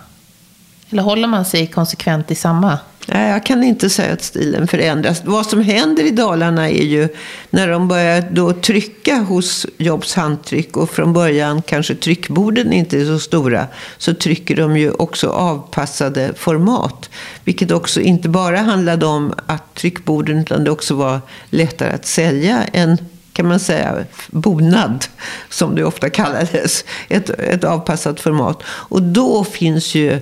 Eller 0.91 1.03
håller 1.03 1.29
man 1.29 1.45
sig 1.45 1.67
konsekvent 1.67 2.31
i 2.31 2.35
samma? 2.35 2.79
Nej, 3.09 3.31
jag 3.31 3.47
kan 3.47 3.63
inte 3.63 3.91
säga 3.91 4.13
att 4.13 4.23
stilen 4.23 4.67
förändras. 4.69 5.23
Vad 5.25 5.47
som 5.47 5.63
händer 5.63 6.05
i 6.05 6.11
Dalarna 6.11 6.71
är 6.71 6.85
ju 6.85 7.09
när 7.51 7.69
de 7.69 7.89
börjar 7.89 8.25
då 8.31 8.53
trycka 8.53 9.17
hos 9.17 9.67
Jobs 9.77 10.15
handtryck 10.15 10.77
och 10.77 10.91
från 10.91 11.13
början 11.13 11.63
kanske 11.63 11.95
tryckborden 11.95 12.73
inte 12.73 13.01
är 13.01 13.05
så 13.05 13.19
stora 13.19 13.67
så 13.99 14.15
trycker 14.15 14.57
de 14.57 14.77
ju 14.77 14.91
också 14.91 15.29
avpassade 15.29 16.33
format. 16.37 17.11
Vilket 17.45 17.71
också 17.71 18.01
inte 18.01 18.29
bara 18.29 18.59
handlade 18.59 19.07
om 19.07 19.35
att 19.47 19.75
tryckborden 19.75 20.39
utan 20.39 20.65
det 20.65 20.71
också 20.71 20.95
var 20.95 21.21
lättare 21.51 21.93
att 21.93 22.07
sälja 22.07 22.65
än 22.73 22.99
kan 23.37 23.49
man 23.49 23.61
säga, 23.61 24.05
bonad, 24.31 25.05
som 25.51 25.75
det 25.75 25.85
ofta 25.85 26.11
kallades. 26.11 26.85
Ett, 27.09 27.31
ett 27.31 27.65
avpassat 27.65 28.21
format. 28.21 28.63
Och 28.67 29.03
då 29.03 29.45
finns 29.45 29.95
ju 29.95 30.21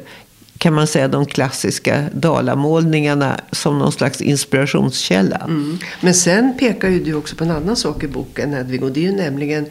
kan 0.58 0.74
man 0.74 0.86
säga, 0.86 1.08
de 1.08 1.26
klassiska 1.26 2.04
dalamålningarna 2.12 3.40
som 3.52 3.78
någon 3.78 3.92
slags 3.92 4.20
inspirationskälla. 4.20 5.36
Mm. 5.36 5.78
Men 6.00 6.14
sen 6.14 6.56
pekar 6.58 6.88
ju 6.88 7.04
du 7.04 7.14
också 7.14 7.36
på 7.36 7.44
en 7.44 7.50
annan 7.50 7.76
sak 7.76 8.04
i 8.04 8.08
boken, 8.08 8.54
Hedvig, 8.54 8.82
och 8.84 8.92
det 8.92 9.00
är 9.00 9.10
ju 9.10 9.16
nämligen 9.16 9.66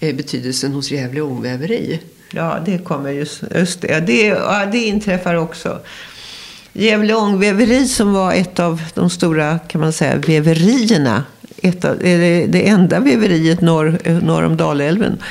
eh, 0.00 0.16
betydelsen 0.16 0.72
hos 0.72 0.90
Gävle 0.90 1.20
ångväveri. 1.20 2.00
Ja, 2.30 2.58
det 2.66 2.78
kommer 2.78 3.10
just, 3.10 3.42
just 3.54 3.80
det. 3.80 4.00
Det, 4.06 4.26
ja, 4.26 4.66
det 4.72 4.78
inträffar 4.78 5.34
också. 5.34 5.78
Gävle 6.72 7.14
ångväveri 7.14 7.88
som 7.88 8.12
var 8.12 8.32
ett 8.32 8.60
av 8.60 8.82
de 8.94 9.10
stora, 9.10 9.58
kan 9.58 9.80
man 9.80 9.92
säga, 9.92 10.16
väverierna. 10.16 11.24
Ett 11.62 11.84
av, 11.84 11.98
det, 11.98 12.46
det 12.46 12.68
enda 12.68 13.00
väveriet 13.00 13.60
norr, 13.60 14.20
norr 14.22 14.42
om 14.42 14.56
Dalälven 14.56 15.22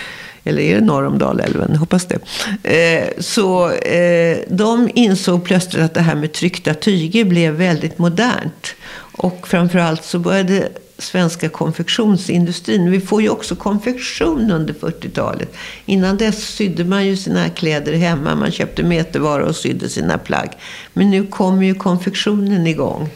eller 0.48 0.62
är 0.62 0.76
det 0.76 0.82
norr 0.82 1.06
om 1.06 1.18
Dalälven? 1.18 1.76
Hoppas 1.76 2.06
det. 2.06 2.20
Eh, 2.64 3.08
så 3.20 3.72
eh, 3.72 4.38
de 4.50 4.90
insåg 4.94 5.44
plötsligt 5.44 5.84
att 5.84 5.94
det 5.94 6.02
här 6.02 6.16
med 6.16 6.34
tryckta 6.34 6.74
tyger 6.74 7.26
blev 7.26 7.54
väldigt 7.54 7.98
modernt. 7.98 8.76
Och 9.18 9.48
framförallt 9.48 10.04
så 10.04 10.20
började 10.20 10.70
svenska 10.98 11.50
konfektionsindustrin. 11.50 12.92
Vi 12.92 13.00
får 13.00 13.22
ju 13.22 13.30
också 13.30 13.56
konfektion 13.56 14.52
under 14.52 14.74
40-talet. 14.74 15.54
Innan 15.86 16.18
dess 16.18 16.48
sydde 16.48 16.84
man 16.84 17.06
ju 17.06 17.18
sina 17.18 17.50
kläder 17.50 17.94
hemma. 17.94 18.36
Man 18.36 18.52
köpte 18.52 18.84
metervaror 18.84 19.46
och 19.46 19.56
sydde 19.56 19.90
sina 19.90 20.18
plagg. 20.18 20.50
Men 20.94 21.10
nu 21.12 21.28
kommer 21.28 21.64
ju 21.64 21.76
konfektionen 21.76 22.68
igång. 22.68 23.10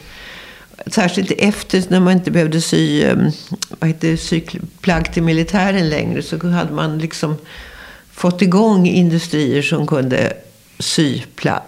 Särskilt 0.86 1.32
efter 1.38 1.84
när 1.88 2.00
man 2.00 2.12
inte 2.12 2.30
behövde 2.30 2.60
sy, 2.60 3.02
eh, 3.02 3.16
vad 3.68 3.88
heter, 3.88 4.16
sy 4.16 4.42
plagg 4.80 5.12
till 5.12 5.22
militären 5.22 5.88
längre 5.88 6.22
så 6.22 6.48
hade 6.48 6.72
man 6.72 6.98
liksom 6.98 7.36
fått 8.12 8.42
igång 8.42 8.86
industrier 8.86 9.62
som 9.62 9.86
kunde 9.86 10.32
sy, 10.78 11.22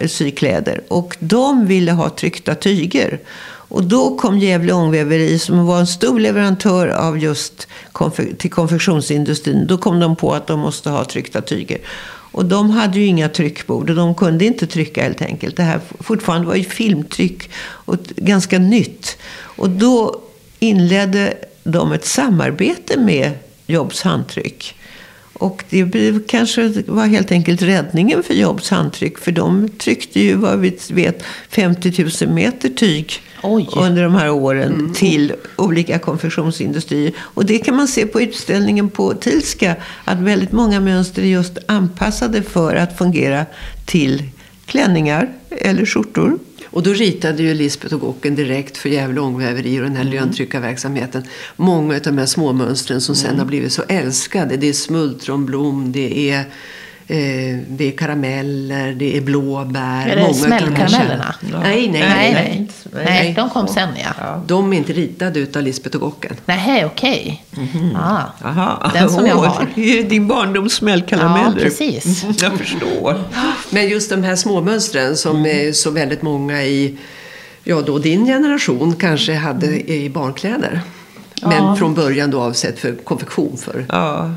sy 0.07 0.31
kläder. 0.31 0.81
Och 0.87 1.17
de 1.19 1.67
ville 1.67 1.91
ha 1.91 2.09
tryckta 2.09 2.55
tyger. 2.55 3.19
Och 3.67 3.83
då 3.83 4.17
kom 4.17 4.39
Gävle 4.39 4.73
Ångväveri 4.73 5.39
som 5.39 5.65
var 5.65 5.79
en 5.79 5.87
stor 5.87 6.19
leverantör 6.19 6.87
av 6.87 7.19
just 7.19 7.67
till 8.37 8.51
konfektionsindustrin. 8.51 9.67
Då 9.67 9.77
kom 9.77 9.99
de 9.99 10.15
på 10.15 10.33
att 10.33 10.47
de 10.47 10.59
måste 10.59 10.89
ha 10.89 11.05
tryckta 11.05 11.41
tyger. 11.41 11.77
Och 12.35 12.45
de 12.45 12.69
hade 12.69 12.99
ju 12.99 13.05
inga 13.05 13.29
tryckbord 13.29 13.89
och 13.89 13.95
de 13.95 14.15
kunde 14.15 14.45
inte 14.45 14.67
trycka 14.67 15.03
helt 15.03 15.21
enkelt. 15.21 15.55
Det 15.57 15.63
här 15.63 15.79
fortfarande 15.99 16.47
var 16.47 16.55
ju 16.55 16.63
filmtryck 16.63 17.49
och 17.57 17.97
ganska 18.15 18.59
nytt. 18.59 19.17
Och 19.33 19.69
då 19.69 20.21
inledde 20.59 21.33
de 21.63 21.91
ett 21.91 22.05
samarbete 22.05 22.99
med 22.99 23.31
Jobs 23.67 24.01
handtryck. 24.01 24.75
Och 25.33 25.63
det 25.69 26.27
kanske 26.27 26.83
var 26.87 27.05
helt 27.05 27.31
enkelt 27.31 27.61
räddningen 27.61 28.23
för 28.23 28.33
Jobs 28.33 28.69
handtryck. 28.69 29.17
För 29.17 29.31
de 29.31 29.69
tryckte 29.69 30.19
ju, 30.19 30.35
vad 30.35 30.59
vi 30.59 30.77
vet, 30.89 31.23
50 31.49 32.25
000 32.25 32.33
meter 32.33 32.69
tyg 32.69 33.21
Oj. 33.45 33.69
under 33.75 34.03
de 34.03 34.15
här 34.15 34.31
åren 34.31 34.73
mm. 34.73 34.93
till 34.93 35.33
olika 35.55 35.99
konfektionsindustrier. 35.99 37.13
Och 37.17 37.45
det 37.45 37.59
kan 37.59 37.75
man 37.75 37.87
se 37.87 38.05
på 38.05 38.21
utställningen 38.21 38.89
på 38.89 39.13
Tilska. 39.13 39.75
Att 40.05 40.19
väldigt 40.19 40.51
många 40.51 40.79
mönster 40.79 41.21
är 41.21 41.25
just 41.27 41.57
anpassade 41.67 42.41
för 42.41 42.75
att 42.75 42.97
fungera 42.97 43.45
till 43.85 44.23
klänningar 44.65 45.29
eller 45.49 45.85
skjortor. 45.85 46.39
Och 46.65 46.83
då 46.83 46.93
ritade 46.93 47.43
ju 47.43 47.53
Lisbeth 47.53 47.93
och 47.93 48.01
Gocken 48.01 48.35
direkt 48.35 48.77
för 48.77 48.89
Gävle 48.89 49.21
ångväveri 49.21 49.79
och 49.79 49.83
den 49.83 49.95
här 49.95 50.01
mm. 50.01 50.13
löntryckarverksamheten. 50.13 51.23
Många 51.55 51.95
av 51.95 52.01
de 52.01 52.17
här 52.17 52.25
småmönstren 52.25 53.01
som 53.01 53.15
mm. 53.15 53.25
sen 53.25 53.39
har 53.39 53.45
blivit 53.45 53.73
så 53.73 53.83
älskade. 53.87 54.57
Det 54.57 54.69
är 54.69 54.73
smultronblom, 54.73 55.91
det 55.91 56.29
är 56.31 56.45
Eh, 57.07 57.57
det 57.67 57.87
är 57.87 57.97
karameller, 57.97 58.93
det 58.93 59.17
är 59.17 59.21
blåbär. 59.21 60.07
Är 60.07 60.15
det 60.15 60.33
smällkaramellerna? 60.33 61.35
Ja. 61.51 61.59
Nej, 61.59 61.89
nej, 61.89 62.01
nej, 62.01 62.33
nej, 62.33 62.67
nej. 62.93 63.05
Nej, 63.05 63.33
de 63.33 63.49
kom 63.49 63.67
sen 63.67 63.89
ja. 64.19 64.43
De 64.47 64.73
är 64.73 64.77
inte 64.77 64.93
ritade 64.93 65.39
utav 65.39 65.63
Lisbeth 65.63 65.95
och 65.95 66.01
Gocken. 66.01 66.35
Nej, 66.45 66.85
okej. 66.85 67.43
Okay. 67.51 67.67
Mm 67.81 67.95
ah, 67.95 68.91
Den 68.93 69.09
som 69.09 69.25
jag 69.25 69.35
har. 69.35 69.67
Det 69.75 69.99
är 69.99 70.03
din 70.03 70.27
barndoms 70.27 70.73
smällkarameller. 70.73 71.57
Ja, 71.57 71.63
precis. 71.63 72.23
Mm, 72.23 72.35
jag 72.41 72.57
förstår. 72.57 73.23
Men 73.69 73.89
just 73.89 74.09
de 74.09 74.23
här 74.23 74.35
småmönstren 74.35 75.17
som 75.17 75.37
mm. 75.37 75.67
är 75.67 75.71
så 75.71 75.91
väldigt 75.91 76.21
många 76.21 76.63
i 76.63 76.97
ja, 77.63 77.81
då 77.81 77.99
din 77.99 78.25
generation 78.25 78.95
kanske 78.95 79.33
hade 79.33 79.91
i 79.91 80.09
barnkläder. 80.09 80.81
Men 81.41 81.63
ja. 81.63 81.75
från 81.75 81.93
början 81.93 82.31
då 82.31 82.41
avsett 82.41 82.79
för 82.79 82.95
konfektion. 82.95 83.57
För. 83.57 83.85
Ja. 83.89 84.31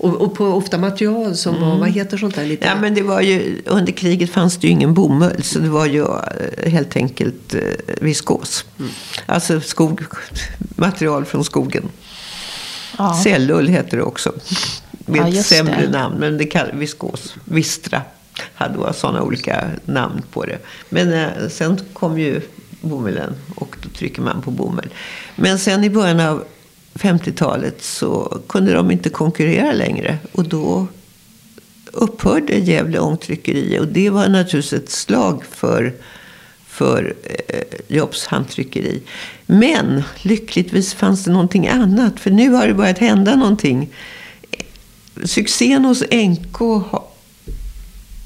Och, 0.00 0.20
och 0.20 0.34
på 0.34 0.46
ofta 0.46 0.78
material 0.78 1.36
som 1.36 1.56
mm. 1.56 1.68
var, 1.68 1.78
vad 1.78 1.90
heter 1.90 2.16
sånt 2.16 2.34
där? 2.34 2.46
Lite? 2.46 2.66
Ja, 2.66 2.76
men 2.80 2.94
det 2.94 3.02
var 3.02 3.20
ju, 3.20 3.62
under 3.66 3.92
kriget 3.92 4.30
fanns 4.30 4.56
det 4.56 4.66
ju 4.66 4.72
ingen 4.72 4.94
bomull. 4.94 5.42
Så 5.42 5.58
det 5.58 5.68
var 5.68 5.86
ju 5.86 6.02
eh, 6.02 6.70
helt 6.70 6.96
enkelt 6.96 7.54
eh, 7.54 7.60
viskos. 8.00 8.64
Mm. 8.78 8.90
Alltså 9.26 9.60
skog, 9.60 10.00
material 10.58 11.24
från 11.24 11.44
skogen. 11.44 11.88
Ja. 12.98 13.20
Cellull 13.24 13.68
heter 13.68 13.96
det 13.96 14.02
också. 14.02 14.32
Med 14.90 15.20
ja, 15.20 15.40
ett 15.40 15.46
sämre 15.46 15.80
det. 15.82 15.90
namn. 15.90 16.16
Men 16.18 16.38
det 16.38 16.44
kallas 16.44 16.74
viskos. 16.74 17.34
Vistra 17.44 18.02
hade 18.54 18.92
sådana 18.92 19.22
olika 19.22 19.70
namn 19.84 20.22
på 20.32 20.44
det. 20.44 20.58
Men 20.88 21.12
eh, 21.12 21.48
sen 21.50 21.80
kom 21.92 22.18
ju 22.18 22.40
bomullen 22.80 23.34
och 23.54 23.76
då 23.82 23.88
trycker 23.88 24.22
man 24.22 24.42
på 24.42 24.50
bomull. 24.50 24.88
Men 25.36 25.58
sen 25.58 25.84
i 25.84 25.90
början 25.90 26.20
av 26.20 26.44
50-talet 26.94 27.82
så 27.82 28.40
kunde 28.48 28.72
de 28.72 28.90
inte 28.90 29.08
konkurrera 29.08 29.72
längre. 29.72 30.18
Och 30.32 30.48
då 30.48 30.86
upphörde 31.92 32.58
Gävle 32.58 32.98
ångtryckeri. 32.98 33.78
Och 33.78 33.88
det 33.88 34.10
var 34.10 34.28
naturligtvis 34.28 34.72
ett 34.72 34.90
slag 34.90 35.44
för, 35.50 35.94
för 36.66 37.14
eh, 37.48 37.96
Jobs 37.96 38.26
handtryckeri. 38.26 39.02
Men 39.46 40.02
lyckligtvis 40.22 40.94
fanns 40.94 41.24
det 41.24 41.32
någonting 41.32 41.68
annat. 41.68 42.20
För 42.20 42.30
nu 42.30 42.50
har 42.50 42.66
det 42.66 42.74
börjat 42.74 42.98
hända 42.98 43.36
någonting. 43.36 43.90
Succén 45.24 45.84
hos 45.84 46.02
NK 46.12 46.58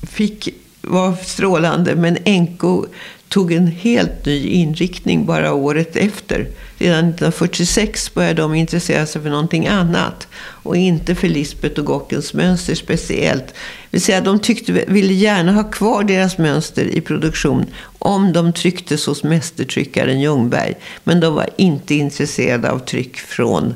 fick, 0.02 0.48
var 0.86 1.14
strålande. 1.24 1.96
Men 1.96 2.18
NK 2.42 2.86
tog 3.28 3.52
en 3.52 3.66
helt 3.66 4.26
ny 4.26 4.46
inriktning 4.46 5.26
bara 5.26 5.54
året 5.54 5.96
efter. 5.96 6.46
Redan 6.78 6.98
1946 6.98 8.14
började 8.14 8.42
de 8.42 8.54
intressera 8.54 9.06
sig 9.06 9.22
för 9.22 9.30
någonting 9.30 9.66
annat. 9.66 10.28
Och 10.36 10.76
inte 10.76 11.14
för 11.14 11.28
Lisbeth 11.28 11.80
och 11.80 11.86
Gockens 11.86 12.34
mönster 12.34 12.74
speciellt. 12.74 13.54
Vill 13.90 14.02
säga, 14.02 14.20
de 14.20 14.38
tyckte, 14.38 14.72
ville 14.72 15.12
gärna 15.12 15.52
ha 15.52 15.64
kvar 15.64 16.04
deras 16.04 16.38
mönster 16.38 16.84
i 16.84 17.00
produktion 17.00 17.66
om 17.98 18.32
de 18.32 18.52
trycktes 18.52 19.06
hos 19.06 19.24
mästertryckaren 19.24 20.20
Ljungberg. 20.20 20.74
Men 21.04 21.20
de 21.20 21.34
var 21.34 21.48
inte 21.56 21.94
intresserade 21.94 22.70
av 22.70 22.78
tryck 22.78 23.16
från 23.16 23.74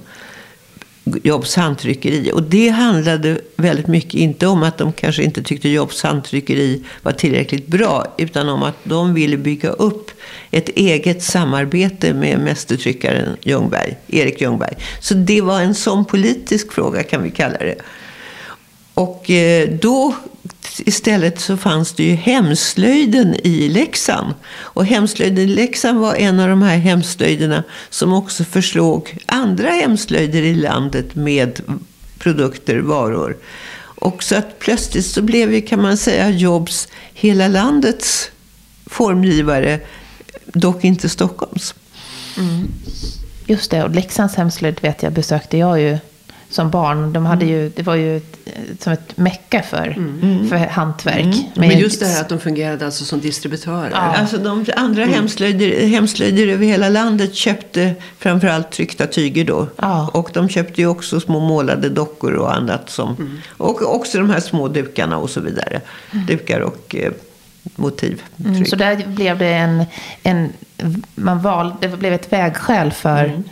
Jobs 1.23 1.57
handtryckeri. 1.57 2.31
Och 2.35 2.43
det 2.43 2.69
handlade 2.69 3.41
väldigt 3.57 3.87
mycket, 3.87 4.15
inte 4.15 4.47
om 4.47 4.63
att 4.63 4.79
de 4.79 4.93
kanske 4.93 5.23
inte 5.23 5.43
tyckte 5.43 5.69
Jobs 5.69 6.03
handtryckeri 6.03 6.83
var 7.03 7.13
tillräckligt 7.13 7.67
bra, 7.67 8.15
utan 8.19 8.49
om 8.49 8.63
att 8.63 8.77
de 8.85 9.15
ville 9.15 9.37
bygga 9.37 9.69
upp 9.69 10.11
ett 10.51 10.69
eget 10.69 11.23
samarbete 11.23 12.15
med 12.15 12.41
mästertryckaren 12.41 13.37
Ljungberg, 13.43 13.97
Erik 14.09 14.41
Ljungberg. 14.41 14.75
Så 15.01 15.15
det 15.15 15.41
var 15.41 15.61
en 15.61 15.75
sån 15.75 16.05
politisk 16.05 16.73
fråga 16.73 17.03
kan 17.03 17.23
vi 17.23 17.31
kalla 17.31 17.59
det. 17.59 17.77
Och 18.95 19.31
eh, 19.31 19.69
då 19.69 20.15
istället 20.79 21.41
så 21.41 21.57
fanns 21.57 21.93
det 21.93 22.03
ju 22.03 22.15
hemslöjden 22.15 23.35
i 23.35 23.69
Leksand. 23.69 24.35
Och 24.57 24.87
hemslöjden 24.87 25.39
i 25.39 25.47
Leksand 25.47 25.99
var 25.99 26.15
en 26.15 26.41
av 26.41 26.49
de 26.49 26.63
här 26.63 26.77
hemslöjderna 26.77 27.65
som 27.91 28.13
också 28.13 28.45
förslog 28.45 29.19
andra 29.27 29.71
hemslöjder 29.71 30.43
i 30.43 30.55
landet 30.55 31.15
med 31.15 31.61
produkter, 32.19 32.79
varor. 32.79 33.37
Och 33.81 34.23
så 34.23 34.37
att 34.37 34.59
plötsligt 34.59 35.07
så 35.07 35.23
blev 35.23 35.55
ju, 35.55 35.61
kan 35.61 35.83
man 35.83 35.97
säga, 35.97 36.31
Jobs 36.31 36.89
hela 37.15 37.49
landets 37.49 38.31
formgivare, 38.87 39.81
dock 40.47 40.85
inte 40.85 41.09
Stockholms. 41.09 41.75
Mm. 42.39 42.69
Just 43.47 43.71
det, 43.71 43.83
och 43.83 43.91
Leksands 43.91 44.35
hemslöjd 44.35 44.83
vet 44.83 45.03
jag 45.03 45.13
besökte 45.13 45.59
jag 45.59 45.81
ju 45.81 45.99
som 46.51 46.71
barn. 46.71 47.13
De 47.13 47.27
hade 47.27 47.45
ju, 47.47 47.69
det 47.77 47.83
var 47.83 47.95
ju 47.95 48.17
ett, 48.17 48.37
som 48.81 48.93
ett 48.93 49.17
mecka 49.17 49.63
för, 49.63 49.95
Mm. 49.97 50.49
för 50.49 50.57
hantverk. 50.57 51.25
Mm. 51.25 51.35
Men 51.55 51.79
just 51.79 52.01
det 52.01 52.07
här 52.07 52.21
att 52.21 52.29
de 52.29 52.41
fungerade 52.41 52.85
alltså 52.85 53.05
som 53.05 53.21
distributörer. 53.21 53.91
Ja. 53.91 53.99
Alltså 53.99 54.37
de 54.39 54.67
andra 54.77 55.05
hemslöjder, 55.05 55.87
hemslöjder 55.87 56.47
över 56.47 56.67
hela 56.67 56.89
landet 56.89 57.35
köpte 57.35 57.95
framförallt 58.19 58.71
tryckta 58.71 59.07
tyger 59.07 59.45
då. 59.45 59.69
Ja. 59.77 60.11
Och 60.15 60.31
de 60.35 60.49
köpte 60.49 60.81
ju 60.81 60.87
också 60.87 61.21
små 61.21 61.41
målade 61.41 61.89
dockor 61.89 62.33
och 62.33 62.57
annat. 62.57 62.91
Som, 62.91 63.09
Mm. 63.19 63.39
Och 63.57 63.95
också 63.95 64.19
de 64.19 64.31
här 64.31 64.41
små 64.41 64.69
dukarna 64.69 65.17
och 65.19 65.31
så 65.31 65.41
vidare. 65.41 65.81
Dukar 66.29 66.61
och 66.61 66.95
eh, 66.99 67.13
motiv. 67.77 68.23
Mm, 68.45 68.65
så 68.67 68.77
där 68.77 69.07
blev 69.07 69.39
det 69.39 69.47
en, 69.53 69.85
en 70.23 70.53
man 71.15 71.43
valde, 71.43 71.89
det 71.89 71.97
blev 71.97 72.13
ett 72.13 72.33
vägskäl 72.33 72.93
för, 72.93 73.25
Mm 73.25 73.43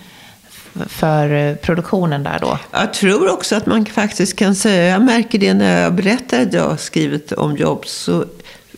för 0.86 1.30
eh, 1.34 1.54
produktionen 1.54 2.22
där 2.22 2.38
då. 2.40 2.58
Jag 2.70 2.94
tror 2.94 3.32
också 3.32 3.56
att 3.56 3.66
man 3.66 3.86
faktiskt 3.86 4.36
kan 4.36 4.54
säga, 4.54 4.84
jag 4.84 5.02
märker 5.02 5.38
det 5.38 5.54
när 5.54 5.82
jag 5.82 5.94
berättar 5.94 6.42
att 6.42 6.52
jag 6.52 6.68
har 6.68 6.76
skrivit 6.76 7.32
om 7.32 7.56
Jobs, 7.56 7.92
så 7.92 8.24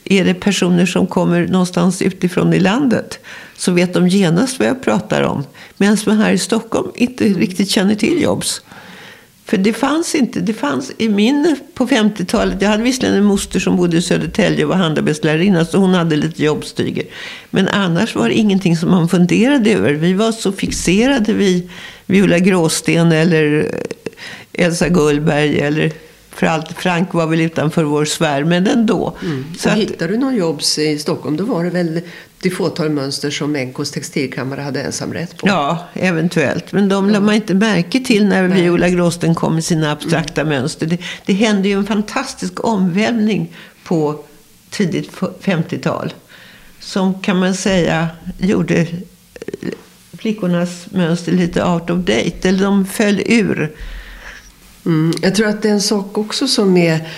är 0.05 0.24
det 0.24 0.34
personer 0.34 0.86
som 0.86 1.07
kommer 1.07 1.46
någonstans 1.46 2.03
utifrån 2.03 2.55
i 2.55 2.61
landet 2.61 3.18
så 3.57 3.72
vet 3.72 3.94
de 3.94 4.09
genast 4.09 4.59
vad 4.59 4.68
jag 4.68 4.82
pratar 4.82 5.22
om. 5.22 5.44
Medan 5.76 5.96
man 6.07 6.18
här 6.18 6.32
i 6.32 6.38
Stockholm 6.38 6.90
inte 6.94 7.24
riktigt 7.24 7.70
känner 7.70 7.94
till 7.94 8.22
Jobs. 8.22 8.62
För 9.49 9.57
det 9.57 9.72
fanns 9.72 10.14
inte, 10.14 10.40
det 10.40 10.53
fanns 10.53 10.92
i 10.99 11.09
min 11.09 11.57
på 11.74 11.86
50-talet, 11.86 12.62
jag 12.62 12.68
hade 12.68 12.82
visserligen 12.82 13.16
en 13.16 13.24
moster 13.24 13.61
som 13.61 13.76
bodde 13.76 13.96
i 13.96 14.03
Södertälje 14.03 14.64
och 14.64 14.68
var 14.70 14.76
handarbetslärarinna 14.76 15.64
så 15.64 15.78
hon 15.78 15.94
hade 15.94 16.16
lite 16.16 16.44
jobbstyger. 16.44 17.05
Men 17.51 17.68
annars 17.68 18.14
var 18.14 18.28
det 18.28 18.34
ingenting 18.34 18.76
som 18.76 18.90
man 18.90 19.09
funderade 19.09 19.72
över. 19.72 19.92
Vi 19.92 20.12
var 20.12 20.32
så 20.32 20.53
fixerade 20.53 21.32
vid 21.32 21.70
Viola 22.07 22.38
Gråsten 22.38 23.12
eller 23.12 23.74
Elsa 24.53 24.88
Gullberg 24.88 25.61
eller 25.61 25.92
för 26.30 26.46
allt, 26.46 26.72
Frank 26.72 27.14
var 27.14 27.26
väl 27.26 27.40
utanför 27.40 27.84
vår 27.84 28.05
sfär, 28.05 28.44
men 28.44 28.66
ändå. 28.66 29.16
Så 29.59 29.68
och 29.68 29.72
att, 29.72 29.78
hittar 29.78 30.09
du 30.09 30.18
någon 30.18 30.36
jobs 30.36 30.78
i 30.78 30.99
Stockholm 30.99 31.36
då 31.36 31.44
var 31.44 31.64
det 31.64 31.70
väl 31.70 32.01
det 32.43 32.51
fåtal 32.51 32.91
mönster 32.91 33.30
som 33.30 33.53
NKs 33.53 33.91
textilkammare 33.91 34.61
hade 34.61 34.82
ensamrätt 34.82 35.36
på. 35.36 35.49
Ja, 35.49 35.89
eventuellt. 35.95 36.72
Men 36.72 36.89
de 36.89 37.11
lade 37.11 37.24
man 37.26 37.34
inte 37.34 37.55
märke 37.55 38.01
till 38.01 38.26
när 38.26 38.49
Nej. 38.49 38.62
Viola 38.62 38.89
Gråsten 38.89 39.34
kom 39.34 39.55
med 39.55 39.64
sina 39.64 39.93
abstrakta 39.93 40.45
mönster. 40.45 40.86
Det, 40.86 40.99
det 41.26 41.32
hände 41.32 41.68
ju 41.68 41.74
en 41.78 41.86
fantastisk 41.86 42.64
omvälvning 42.64 43.53
på 43.84 44.24
tidigt 44.70 45.11
f- 45.22 45.28
50-tal. 45.43 46.14
Som 46.80 47.20
kan 47.22 47.39
man 47.39 47.55
säga 47.55 48.09
gjorde 48.39 48.76
eh, 48.76 48.86
flickornas 50.18 50.86
mönster 50.91 51.32
lite 51.32 51.64
out 51.64 51.91
of 51.91 51.99
date. 51.99 52.49
Eller 52.49 52.64
de 52.64 52.86
föll 52.86 53.22
ur. 53.26 53.72
Mm. 54.86 55.12
Jag 55.22 55.34
tror 55.34 55.49
att 55.49 55.62
det 55.62 55.68
är 55.68 55.72
en 55.72 55.80
sak 55.82 56.18
också 56.18 56.49
som 56.49 56.76
är, 56.76 57.09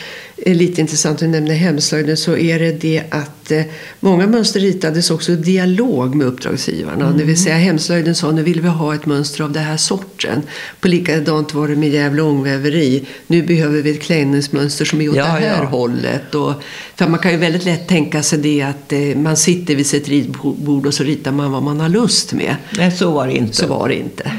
är 0.47 0.55
lite 0.55 0.81
intressant. 0.81 1.19
Du 1.19 1.27
nämner 1.29 1.55
hemslöjden 1.55 2.17
så 2.17 2.37
är 2.37 2.59
det 2.59 2.73
det 2.73 3.03
att 3.11 3.51
eh, 3.51 3.63
många 4.01 4.27
mönster 4.27 4.61
ritades 4.61 5.11
också 5.11 5.33
i 5.33 5.37
dialog 5.37 6.15
med 6.15 6.27
uppdragsgivarna. 6.27 7.13
Det 7.13 7.25
vill 7.25 7.43
säga 7.43 7.57
hemslöjden 7.57 8.15
sa 8.15 8.31
nu 8.31 8.43
vill 8.43 8.61
vi 8.61 8.69
ha 8.69 8.95
ett 8.95 9.07
mönster 9.07 9.45
av 9.45 9.53
den 9.53 9.65
här 9.65 9.77
sorten. 9.77 10.43
På 10.81 10.89
likadant 10.89 11.55
var 11.55 11.69
det 11.69 11.77
med 11.77 11.89
Gävle 11.89 12.23
ångväveri. 12.23 13.07
Nu 13.27 13.43
behöver 13.43 13.83
vi 13.83 13.91
ett 13.91 14.03
klänningsmönster 14.03 14.85
som 14.85 15.01
är 15.01 15.09
åt 15.09 15.17
Ja, 15.17 15.25
det 15.25 15.31
här 15.31 15.63
ja. 15.63 15.69
hållet. 15.69 16.35
Och, 16.35 16.53
för 16.97 17.09
man 17.09 17.19
kan 17.19 17.31
ju 17.33 17.37
väldigt 17.37 17.65
lätt 17.65 17.89
tänka 17.89 18.23
sig 18.23 18.39
det 18.39 18.63
att 18.63 18.93
eh, 18.93 19.01
man 19.17 19.37
sitter 19.37 19.75
vid 19.75 19.87
sitt 19.87 20.09
ritbord 20.09 20.87
och 20.87 20.95
så 20.95 21.05
ritar 21.05 21.33
man 21.33 21.53
vad 21.53 21.63
man 21.63 21.81
har 21.81 21.89
lust 21.89 22.33
med. 22.33 22.57
Nej, 22.79 22.91
så 22.91 23.11
var 23.11 23.27
det 23.27 23.33
inte. 23.33 23.57
Så 23.57 23.67
var 23.67 23.89
det 23.89 23.95
inte. 23.95 24.33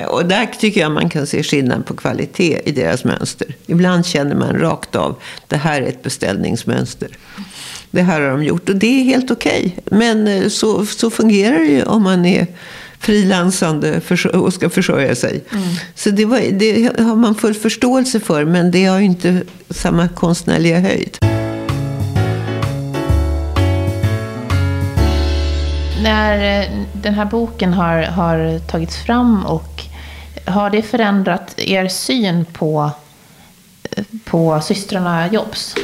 Eh, 0.00 0.04
Och 0.06 0.26
där 0.26 0.46
tycker 0.60 0.80
jag 0.80 0.92
man 0.92 1.08
kan 1.10 1.26
se 1.26 1.42
skillnad 1.42 1.86
på 1.86 1.94
kvalitet 1.96 2.60
i 2.64 2.72
deras 2.72 3.04
mönster. 3.04 3.54
Ibland 3.66 4.06
känner 4.06 4.34
man 4.36 4.58
rakt 4.58 4.96
av, 4.96 5.16
det 5.48 5.56
här 5.56 5.82
är 5.82 5.86
ett 5.86 6.02
beställningsmönster. 6.02 7.08
Det 7.90 8.02
här 8.02 8.20
har 8.20 8.28
de 8.28 8.44
gjort 8.44 8.68
och 8.68 8.76
det 8.76 9.00
är 9.00 9.04
helt 9.04 9.30
okej. 9.30 9.76
Men 9.84 10.28
eh, 10.28 10.48
så, 10.48 10.86
så 10.86 11.10
fungerar 11.10 11.58
det 11.58 11.64
ju 11.70 11.82
om 11.82 12.02
man 12.02 12.24
är 12.26 12.46
frilansande 12.98 14.00
och 14.32 14.54
ska 14.54 14.70
försörja 14.70 15.14
sig. 15.14 15.44
Så 15.94 16.10
det, 16.10 16.24
var, 16.24 16.40
det 16.52 17.00
har 17.02 17.16
man 17.16 17.34
full 17.34 17.54
förståelse 17.54 18.20
för, 18.20 18.44
men 18.44 18.70
det 18.70 18.84
har 18.84 18.98
ju 18.98 19.04
inte 19.04 19.42
samma 19.70 20.08
konstnärliga 20.08 20.80
höjd. 20.80 21.18
När 26.04 26.62
eh, 26.62 26.68
den 26.92 27.14
här 27.14 27.24
boken 27.24 27.72
har, 27.72 28.02
har 28.02 28.58
tagits 28.58 28.96
fram 28.96 29.46
och 29.46 29.82
har 30.44 30.70
det 30.70 30.82
förändrat 30.82 31.54
er 31.56 31.88
syn 31.88 32.44
på, 32.44 32.90
eh, 33.90 34.04
på 34.24 34.60
systrarna 34.64 35.32
Jobs? 35.32 35.74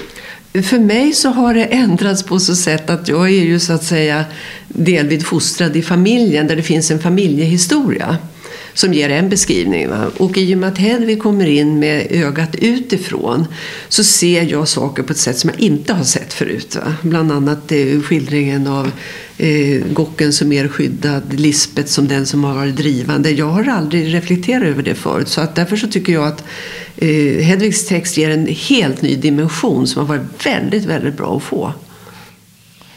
För 0.52 0.78
mig 0.78 1.12
så 1.12 1.28
har 1.28 1.54
det 1.54 1.64
ändrats 1.64 2.22
på 2.22 2.40
så 2.40 2.56
sätt 2.56 2.90
att 2.90 3.08
jag 3.08 3.26
är 3.26 3.44
ju 3.44 3.60
så 3.60 3.72
att 3.72 3.84
säga 3.84 4.24
delvis 4.68 5.24
fostrad 5.24 5.76
i 5.76 5.82
familjen 5.82 6.46
där 6.46 6.56
det 6.56 6.62
finns 6.62 6.90
en 6.90 7.00
familjehistoria 7.00 8.16
som 8.74 8.94
ger 8.94 9.10
en 9.10 9.28
beskrivning. 9.28 9.88
Va? 9.88 10.10
Och 10.16 10.38
i 10.38 10.54
och 10.54 10.58
med 10.58 10.68
att 10.68 10.78
Hedvig 10.78 11.22
kommer 11.22 11.46
in 11.46 11.78
med 11.78 12.06
ögat 12.10 12.54
utifrån 12.54 13.46
så 13.88 14.04
ser 14.04 14.42
jag 14.42 14.68
saker 14.68 15.02
på 15.02 15.12
ett 15.12 15.18
sätt 15.18 15.38
som 15.38 15.50
jag 15.50 15.60
inte 15.60 15.92
har 15.92 16.04
sett 16.04 16.32
förut. 16.32 16.76
Va? 16.76 16.94
Bland 17.02 17.32
annat 17.32 17.72
eh, 17.72 18.00
skildringen 18.02 18.66
av 18.66 18.90
eh, 19.40 19.82
Gocken 19.92 20.32
som 20.32 20.48
mer 20.48 20.68
skyddad, 20.68 21.40
Lisbeth 21.40 21.88
som 21.88 22.08
den 22.08 22.26
som 22.26 22.44
har 22.44 22.54
varit 22.54 22.76
drivande. 22.76 23.30
Jag 23.30 23.46
har 23.46 23.68
aldrig 23.68 24.14
reflekterat 24.14 24.62
över 24.62 24.82
det 24.82 24.94
förut 24.94 25.28
så 25.28 25.40
att 25.40 25.54
därför 25.54 25.76
så 25.76 25.86
tycker 25.86 26.12
jag 26.12 26.26
att 26.26 26.44
eh, 26.96 27.44
Hedvigs 27.44 27.86
text 27.86 28.16
ger 28.16 28.30
en 28.30 28.46
helt 28.46 29.02
ny 29.02 29.16
dimension 29.16 29.86
som 29.86 30.06
har 30.06 30.16
varit 30.16 30.46
väldigt, 30.46 30.84
väldigt 30.84 31.16
bra 31.16 31.36
att 31.36 31.42
få. 31.42 31.72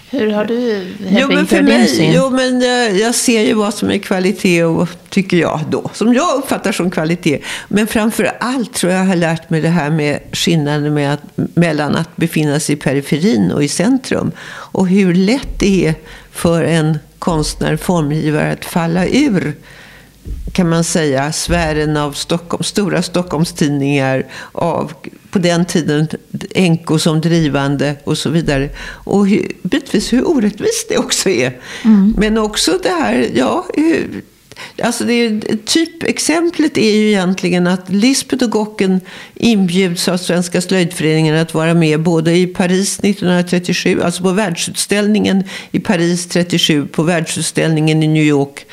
Hur 0.10 0.32
har 0.32 0.46
du, 0.46 0.88
Jo, 1.10 1.28
men 1.28 1.48
för 1.48 1.56
din 1.56 1.66
mig, 1.66 1.88
syn? 1.88 2.12
jo, 2.16 2.30
men 2.30 2.62
jag, 2.62 2.98
jag 2.98 3.16
ser 3.16 3.41
ju 3.41 3.54
vad 3.54 3.74
som 3.74 3.89
är 3.91 3.98
kvalitet 3.98 4.64
och 4.64 4.89
tycker 5.10 5.38
jag 5.38 5.60
då, 5.70 5.91
som 5.94 6.14
jag 6.14 6.38
uppfattar 6.38 6.72
som 6.72 6.91
kvalitet. 6.91 7.39
Men 7.68 7.88
framför 7.88 8.32
allt 8.39 8.74
tror 8.74 8.91
jag 8.91 9.02
jag 9.02 9.08
har 9.08 9.16
lärt 9.16 9.50
mig 9.50 9.62
det 9.62 9.70
här 9.70 9.89
med 9.89 10.20
skillnaden 10.32 10.94
med 10.94 11.14
att, 11.14 11.22
mellan 11.36 11.96
att 11.96 12.16
befinna 12.16 12.60
sig 12.60 12.76
i 12.76 12.78
periferin 12.78 13.52
och 13.52 13.64
i 13.64 13.68
centrum. 13.68 14.32
Och 14.48 14.88
hur 14.88 15.14
lätt 15.14 15.60
det 15.60 15.86
är 15.88 15.96
för 16.34 16.64
en 16.64 16.98
konstnär, 17.20 17.78
formgivare 17.78 18.52
att 18.52 18.66
falla 18.66 19.08
ur 19.08 19.56
kan 20.54 20.70
man 20.70 20.84
säga, 20.84 21.32
sfären 21.32 21.98
av 21.98 22.12
Stockholm, 22.12 22.64
stora 22.64 23.02
Stockholmstidningar, 23.02 24.26
av 24.52 24.94
på 25.32 25.40
den 25.40 25.66
tiden 25.66 26.08
NK 26.56 27.02
som 27.02 27.22
drivande 27.22 27.96
och 28.04 28.18
så 28.18 28.30
vidare. 28.30 28.70
Och 28.88 29.28
hur, 29.28 29.52
bitvis 29.64 30.14
hur 30.14 30.28
orättvist 30.28 30.90
det 30.90 30.98
också 30.98 31.30
är. 31.30 31.60
Men 32.18 32.38
också 32.38 32.80
det 32.84 32.90
här, 32.90 33.30
ja, 33.34 33.66
hur, 33.74 34.22
Alltså 34.82 35.04
det 35.04 35.14
är, 35.14 35.58
typexemplet 35.66 36.78
är 36.78 36.95
ju 36.95 37.08
egentligen 37.08 37.68
att 37.68 37.89
Lisbeth 37.89 38.43
och 38.43 38.51
Gocken 38.51 39.01
inbjuds 39.36 40.08
av 40.08 40.18
Svenska 40.18 40.62
slöjdföreningen 40.62 41.36
att 41.36 41.54
vara 41.54 41.74
med 41.74 41.99
både 41.99 42.36
i 42.36 42.47
Paris 42.47 42.99
1937, 42.99 44.01
alltså 44.01 44.24
på 44.24 44.32
världsutställningen 44.32 45.43
i 45.72 45.80
Paris 45.80 46.28
37, 46.28 46.88
på 46.88 47.04
världsutställningen 47.04 48.04
i 48.04 48.08
New 48.08 48.24
York 48.24 48.66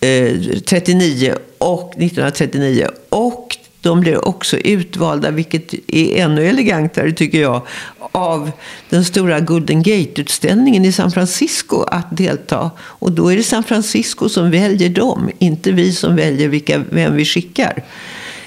eh, 0.00 0.58
39 0.64 1.34
och 1.58 1.90
1939. 1.90 2.88
Och 3.08 3.56
de 3.82 4.00
blir 4.00 4.28
också 4.28 4.56
utvalda, 4.56 5.30
vilket 5.30 5.74
är 5.86 6.16
ännu 6.16 6.46
elegantare 6.46 7.12
tycker 7.12 7.40
jag, 7.40 7.62
av 8.12 8.50
den 8.88 9.04
stora 9.04 9.40
Golden 9.40 9.82
Gate-utställningen 9.82 10.84
i 10.84 10.92
San 10.92 11.10
Francisco 11.10 11.82
att 11.82 12.16
delta. 12.16 12.70
Och 12.78 13.12
då 13.12 13.32
är 13.32 13.36
det 13.36 13.42
San 13.42 13.64
Francisco 13.64 14.28
som 14.28 14.50
väljer 14.50 14.88
dem, 14.88 15.30
inte 15.38 15.72
vi 15.72 15.92
som 15.92 16.16
väljer 16.16 16.48
vilka, 16.48 16.82
vem 16.90 17.16
vi 17.16 17.24
skickar. 17.24 17.84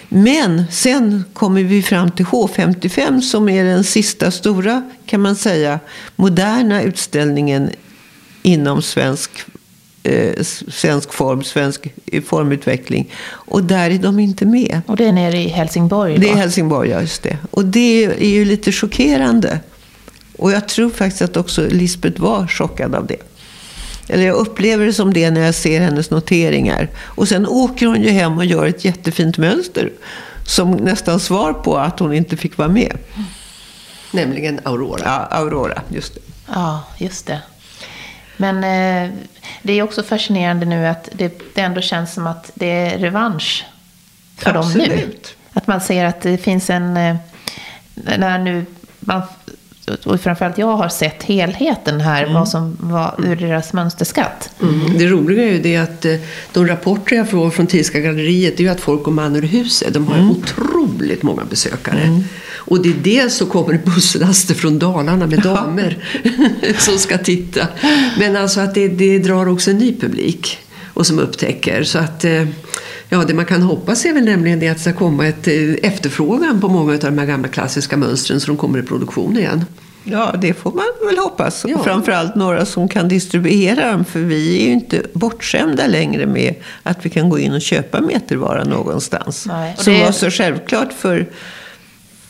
Men 0.10 0.64
sen 0.72 1.24
kommer 1.34 1.64
vi 1.64 1.82
fram 1.84 2.12
till 2.12 2.26
H55 2.26 3.22
som 3.22 3.50
är 3.50 3.64
den 3.64 3.84
sista 3.84 4.32
stora, 4.32 4.90
kan 5.06 5.22
man 5.22 5.36
säga, 5.36 5.80
moderna 6.16 6.82
utställningen 6.82 7.70
inom 8.44 8.82
svensk 8.82 9.32
eh, 10.06 10.44
svensk 10.70 11.14
form, 11.14 11.44
svensk 11.44 11.94
formutveckling. 12.26 13.12
Och 13.28 13.64
där 13.64 13.90
är 13.90 13.98
de 14.00 14.20
inte 14.20 14.46
med. 14.46 14.82
Och 14.88 14.98
det 14.98 15.06
är 15.06 15.12
nere 15.12 15.38
i 15.38 15.48
Helsingborg 15.48 16.18
Det 16.18 16.30
är 16.30 16.34
då? 16.34 16.38
Helsingborg, 16.38 16.90
ja 16.90 17.02
just 17.02 17.24
det. 17.24 17.38
Och 17.52 17.66
det 17.66 18.06
är 18.06 18.30
ju 18.30 18.46
lite 18.46 18.72
chockerande. 18.72 19.60
Och 20.38 20.52
jag 20.52 20.68
tror 20.68 20.90
faktiskt 20.90 21.22
att 21.22 21.38
också 21.38 21.68
Lisbeth 21.70 22.22
var 22.22 22.48
chockad 22.48 22.96
av 22.96 23.08
det. 23.08 23.22
Eller 24.08 24.26
jag 24.26 24.36
upplever 24.36 24.86
det 24.86 24.94
som 24.94 25.14
det 25.14 25.32
när 25.32 25.42
jag 25.42 25.56
ser 25.56 25.82
hennes 25.82 26.10
noteringar. 26.10 26.90
Och 26.98 27.28
sen 27.28 27.48
åker 27.48 27.86
hon 27.86 28.02
ju 28.02 28.10
hem 28.10 28.38
och 28.38 28.46
gör 28.46 28.66
ett 28.66 28.86
jättefint 28.86 29.38
mönster. 29.38 29.92
Som 30.48 30.72
nästan 30.72 31.20
svar 31.20 31.54
på 31.54 31.78
att 31.78 32.00
hon 32.00 32.14
inte 32.14 32.38
fick 32.38 32.58
vara 32.58 32.68
med. 32.68 32.98
Nämligen 34.12 34.60
Aurora. 34.64 35.02
Ja, 35.04 35.12
Aurora, 35.12 35.82
just 35.90 36.14
det. 36.14 36.22
Ja, 36.48 36.84
just 36.98 37.26
det. 37.26 37.42
Men 38.38 38.56
eh, 38.58 39.12
det 39.62 39.74
är 39.74 39.84
också 39.84 40.04
fascinerande 40.04 40.66
nu 40.66 40.88
att 40.88 41.10
det, 41.14 41.40
det 41.54 41.62
ändå 41.62 41.82
känns 41.82 42.14
som 42.14 42.28
att 42.28 42.52
det 42.54 42.72
är 42.72 42.98
revansch 42.98 43.66
för 44.38 44.54
dem 44.54 44.74
nu. 44.76 45.16
Att 45.54 45.68
man 45.68 45.82
ser 45.82 46.06
att 46.06 46.22
det 46.22 46.38
finns 46.38 46.70
en... 46.70 46.98
eh, 46.98 47.16
När 48.18 48.40
nu 48.40 48.66
man, 49.00 49.22
och 50.06 50.22
framförallt 50.22 50.58
jag 50.58 50.78
har 50.78 50.90
sett 50.90 51.24
helheten 51.24 52.02
här, 52.02 52.34
vad 52.34 52.50
som 52.50 52.78
var 52.80 53.16
ur 53.18 53.36
deras 53.36 53.74
mönsterskatt. 53.74 54.50
Mm. 54.62 54.98
Det 54.98 55.08
roliga 55.08 55.44
är 55.44 55.52
ju 55.52 55.62
det 55.62 55.78
att 55.78 56.06
eh, 56.06 56.16
de 56.54 56.68
rapporter 56.68 57.16
jag 57.16 57.30
får 57.30 57.50
från 57.50 57.68
Tilska 57.68 58.00
galleriet 58.00 58.60
är 58.60 58.64
ju 58.64 58.70
att 58.70 58.80
folk 58.82 59.04
går 59.04 59.12
man 59.12 59.36
ur 59.36 59.42
huset. 59.42 59.94
De 59.94 60.08
har 60.08 60.32
otroligt 60.32 61.24
många 61.24 61.44
besökare. 61.46 62.22
Och 62.66 62.82
det 62.84 62.90
är 62.90 62.94
dels 63.04 63.36
så 63.36 63.46
kommer 63.46 63.78
busslaster 63.86 64.54
från 64.56 64.80
Dalarna 64.80 65.28
med 65.28 65.40
damer 65.42 65.98
som 66.80 66.98
ska 66.98 67.18
titta. 67.18 67.68
Men 68.20 68.36
alltså 68.36 68.60
att 68.60 68.74
det, 68.76 68.88
det 68.88 69.20
drar 69.20 69.48
också 69.50 69.72
en 69.72 69.78
ny 69.78 69.96
publik 70.00 70.58
och 70.94 71.08
som 71.08 71.20
upptäcker. 71.20 71.84
Så 71.84 71.98
att 72.00 72.26
eh, 72.26 72.46
Ja, 73.10 73.24
det 73.28 73.34
man 73.34 73.46
kan 73.46 73.62
hoppas 73.62 74.06
är 74.06 74.14
väl 74.14 74.24
nämligen 74.26 74.60
det 74.60 74.68
att 74.70 74.78
det 74.78 74.82
ska 74.84 74.94
komma 74.94 75.28
ett 75.28 75.48
eh, 75.48 75.54
efterfrågan 75.84 76.62
på 76.62 76.68
många 76.70 76.94
av 76.94 77.00
de 77.00 77.18
här 77.18 77.26
gamla 77.26 77.48
klassiska 77.48 77.98
mönstren 77.98 78.40
så 78.40 78.48
de 78.48 78.58
kommer 78.58 78.80
i 78.80 78.84
produktion 78.84 79.38
igen. 79.38 79.66
Ja, 80.04 80.36
det 80.42 80.54
får 80.54 80.72
man 80.72 80.86
väl 81.10 81.18
hoppas. 81.18 81.66
Ja. 81.68 81.78
Och 81.78 81.84
framförallt 81.84 82.36
några 82.36 82.66
som 82.66 82.88
kan 82.90 83.08
distribuera 83.08 83.92
dem. 83.92 84.06
För 84.06 84.20
vi 84.20 84.58
är 84.62 84.66
ju 84.66 84.72
inte 84.72 85.02
bortskämda 85.14 85.88
längre 85.88 86.26
med 86.26 86.56
att 86.84 87.06
vi 87.06 87.10
kan 87.10 87.30
gå 87.30 87.40
in 87.40 87.54
och 87.54 87.62
köpa 87.62 88.02
metervara 88.02 88.64
någonstans. 88.64 89.46
Nej, 89.48 89.76
Som 89.78 89.94
det- 89.94 90.04
var 90.04 90.12
så 90.12 90.30
självklart 90.32 90.94
för 90.94 91.28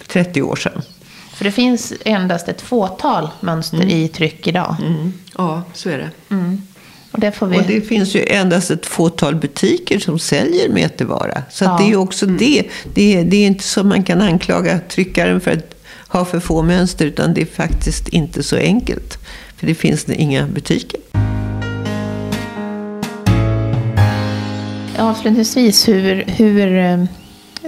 30 0.07 0.41
år 0.41 0.55
sedan. 0.55 0.81
För 1.35 1.45
det 1.45 1.51
finns 1.51 1.93
endast 2.05 2.47
ett 2.47 2.61
fåtal 2.61 3.29
mönster 3.39 3.85
i 3.85 4.07
tryck 4.07 4.47
idag. 4.47 4.75
Ja, 5.37 5.61
så 5.73 5.89
är 5.89 5.97
det. 5.97 6.09
Och 7.11 7.19
det 7.19 7.31
får 7.31 7.47
vi... 7.47 7.57
Och 7.59 7.63
det 7.67 7.81
finns 7.81 8.15
ju 8.15 8.25
endast 8.27 8.71
ett 8.71 8.85
fåtal 8.85 9.35
butiker 9.35 9.99
som 9.99 10.19
säljer 10.19 10.69
metervara. 10.69 11.43
Så 11.49 11.63
Ja. 11.65 11.77
det 11.77 11.83
är 11.83 11.87
ju 11.87 11.95
också 11.95 12.25
det. 12.25 12.63
Det 12.93 13.15
är, 13.17 13.23
det 13.25 13.37
är 13.37 13.47
inte 13.47 13.63
så 13.63 13.83
man 13.83 14.03
kan 14.03 14.21
anklaga 14.21 14.79
tryckaren 14.89 15.41
för 15.41 15.51
att 15.51 15.75
ha 16.07 16.25
för 16.25 16.39
få 16.39 16.61
mönster. 16.63 17.05
Utan 17.05 17.33
det 17.33 17.41
är 17.41 17.45
faktiskt 17.45 18.07
inte 18.07 18.43
så 18.43 18.55
enkelt. 18.57 19.17
För 19.57 19.67
det 19.67 19.75
finns 19.75 20.09
inga 20.09 20.45
butiker. 20.47 20.99
Avslutningsvis, 24.97 25.87
hur, 25.87 26.23
hur 26.27 26.77
eh, 26.77 27.05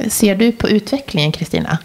ser 0.09 0.35
du 0.35 0.51
på 0.51 0.69
utvecklingen, 0.69 1.31
Kristina? 1.31 1.77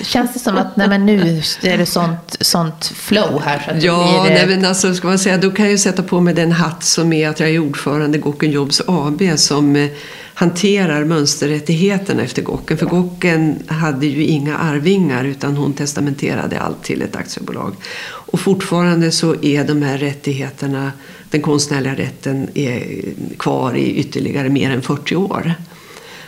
Känns 0.00 0.32
det 0.32 0.38
som 0.38 0.56
att 0.56 0.76
nej, 0.76 0.88
men 0.88 1.06
nu 1.06 1.42
är 1.62 1.78
det 1.78 1.86
sånt, 1.86 2.36
sånt 2.40 2.92
flow 2.94 3.40
här? 3.44 3.62
Så 3.64 3.70
att 3.70 3.82
Ja, 3.82 4.22
blir, 4.22 4.32
eh, 4.32 4.46
nej, 4.46 4.56
men 4.56 4.68
alltså, 4.68 4.94
ska 4.94 5.08
man 5.08 5.18
säga, 5.18 5.38
då 5.38 5.50
kan 5.50 5.64
jag 5.64 5.72
ju 5.72 5.78
sätta 5.78 6.02
på 6.02 6.20
mig 6.20 6.34
den 6.34 6.52
hatt 6.52 6.84
som 6.84 7.12
är 7.12 7.28
att 7.28 7.40
jag 7.40 7.50
är 7.50 7.58
ordförande 7.58 8.18
i 8.18 8.20
Gocken 8.20 8.50
Jobs 8.50 8.82
AB 8.86 9.22
som 9.36 9.76
eh, 9.76 9.90
hanterar 10.34 11.04
mönsterrättigheterna 11.04 12.22
efter 12.22 12.42
Gocken. 12.42 12.78
För 12.78 12.86
Gocken 12.86 13.62
hade 13.66 14.06
ju 14.06 14.24
inga 14.24 14.56
arvingar 14.56 15.24
utan 15.24 15.56
hon 15.56 15.72
testamenterade 15.72 16.60
allt 16.60 16.82
till 16.82 17.02
ett 17.02 17.16
aktiebolag. 17.16 17.76
Och 18.04 18.40
fortfarande 18.40 19.10
så 19.12 19.44
är 19.44 19.64
de 19.64 19.82
här 19.82 19.98
rättigheterna, 19.98 20.92
den 21.30 21.42
konstnärliga 21.42 21.94
rätten, 21.94 22.48
är 22.54 23.02
kvar 23.38 23.74
i 23.76 23.96
ytterligare 23.96 24.48
mer 24.48 24.70
än 24.70 24.82
40 24.82 25.16
år. 25.16 25.54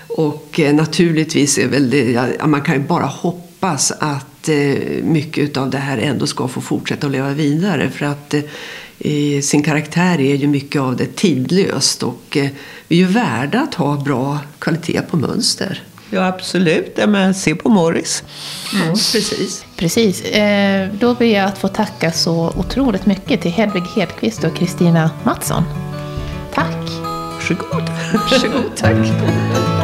Och 0.08 0.60
eh, 0.60 0.74
naturligtvis 0.74 1.58
är 1.58 1.68
väl 1.68 1.90
det, 1.90 2.10
ja, 2.10 2.46
man 2.46 2.60
kan 2.60 2.74
ju 2.74 2.80
bara 2.80 3.06
hoppas 3.06 3.47
att 3.60 4.48
eh, 4.48 5.02
mycket 5.02 5.56
av 5.56 5.70
det 5.70 5.78
här 5.78 5.98
ändå 5.98 6.26
ska 6.26 6.48
få 6.48 6.60
fortsätta 6.60 7.06
att 7.06 7.12
leva 7.12 7.30
vidare. 7.30 7.90
För 7.90 8.06
att 8.06 8.34
eh, 8.34 8.42
i 8.98 9.42
sin 9.42 9.62
karaktär 9.62 10.20
är 10.20 10.34
ju 10.34 10.46
mycket 10.46 10.80
av 10.80 10.96
det 10.96 11.16
tidlöst 11.16 12.02
och 12.02 12.36
eh, 12.36 12.48
vi 12.88 13.02
är 13.02 13.06
ju 13.06 13.12
värda 13.12 13.60
att 13.60 13.74
ha 13.74 13.96
bra 13.96 14.38
kvalitet 14.58 15.02
på 15.10 15.16
mönster. 15.16 15.82
Ja, 16.10 16.26
absolut. 16.26 16.92
Ja, 16.96 17.06
men 17.06 17.34
se 17.34 17.54
på 17.54 17.68
Morris. 17.68 18.24
Ja, 18.72 18.90
precis. 18.90 19.64
Precis. 19.76 20.22
Eh, 20.22 20.88
då 21.00 21.14
ber 21.14 21.26
jag 21.26 21.44
att 21.44 21.58
få 21.58 21.68
tacka 21.68 22.12
så 22.12 22.52
otroligt 22.56 23.06
mycket 23.06 23.42
till 23.42 23.50
Hedvig 23.50 23.82
Hedqvist 23.96 24.44
och 24.44 24.56
Kristina 24.56 25.10
Mattsson. 25.24 25.64
Tack! 26.54 26.88
Varsågod. 27.34 27.90
Varsågod, 28.12 28.76
tack. 28.76 28.96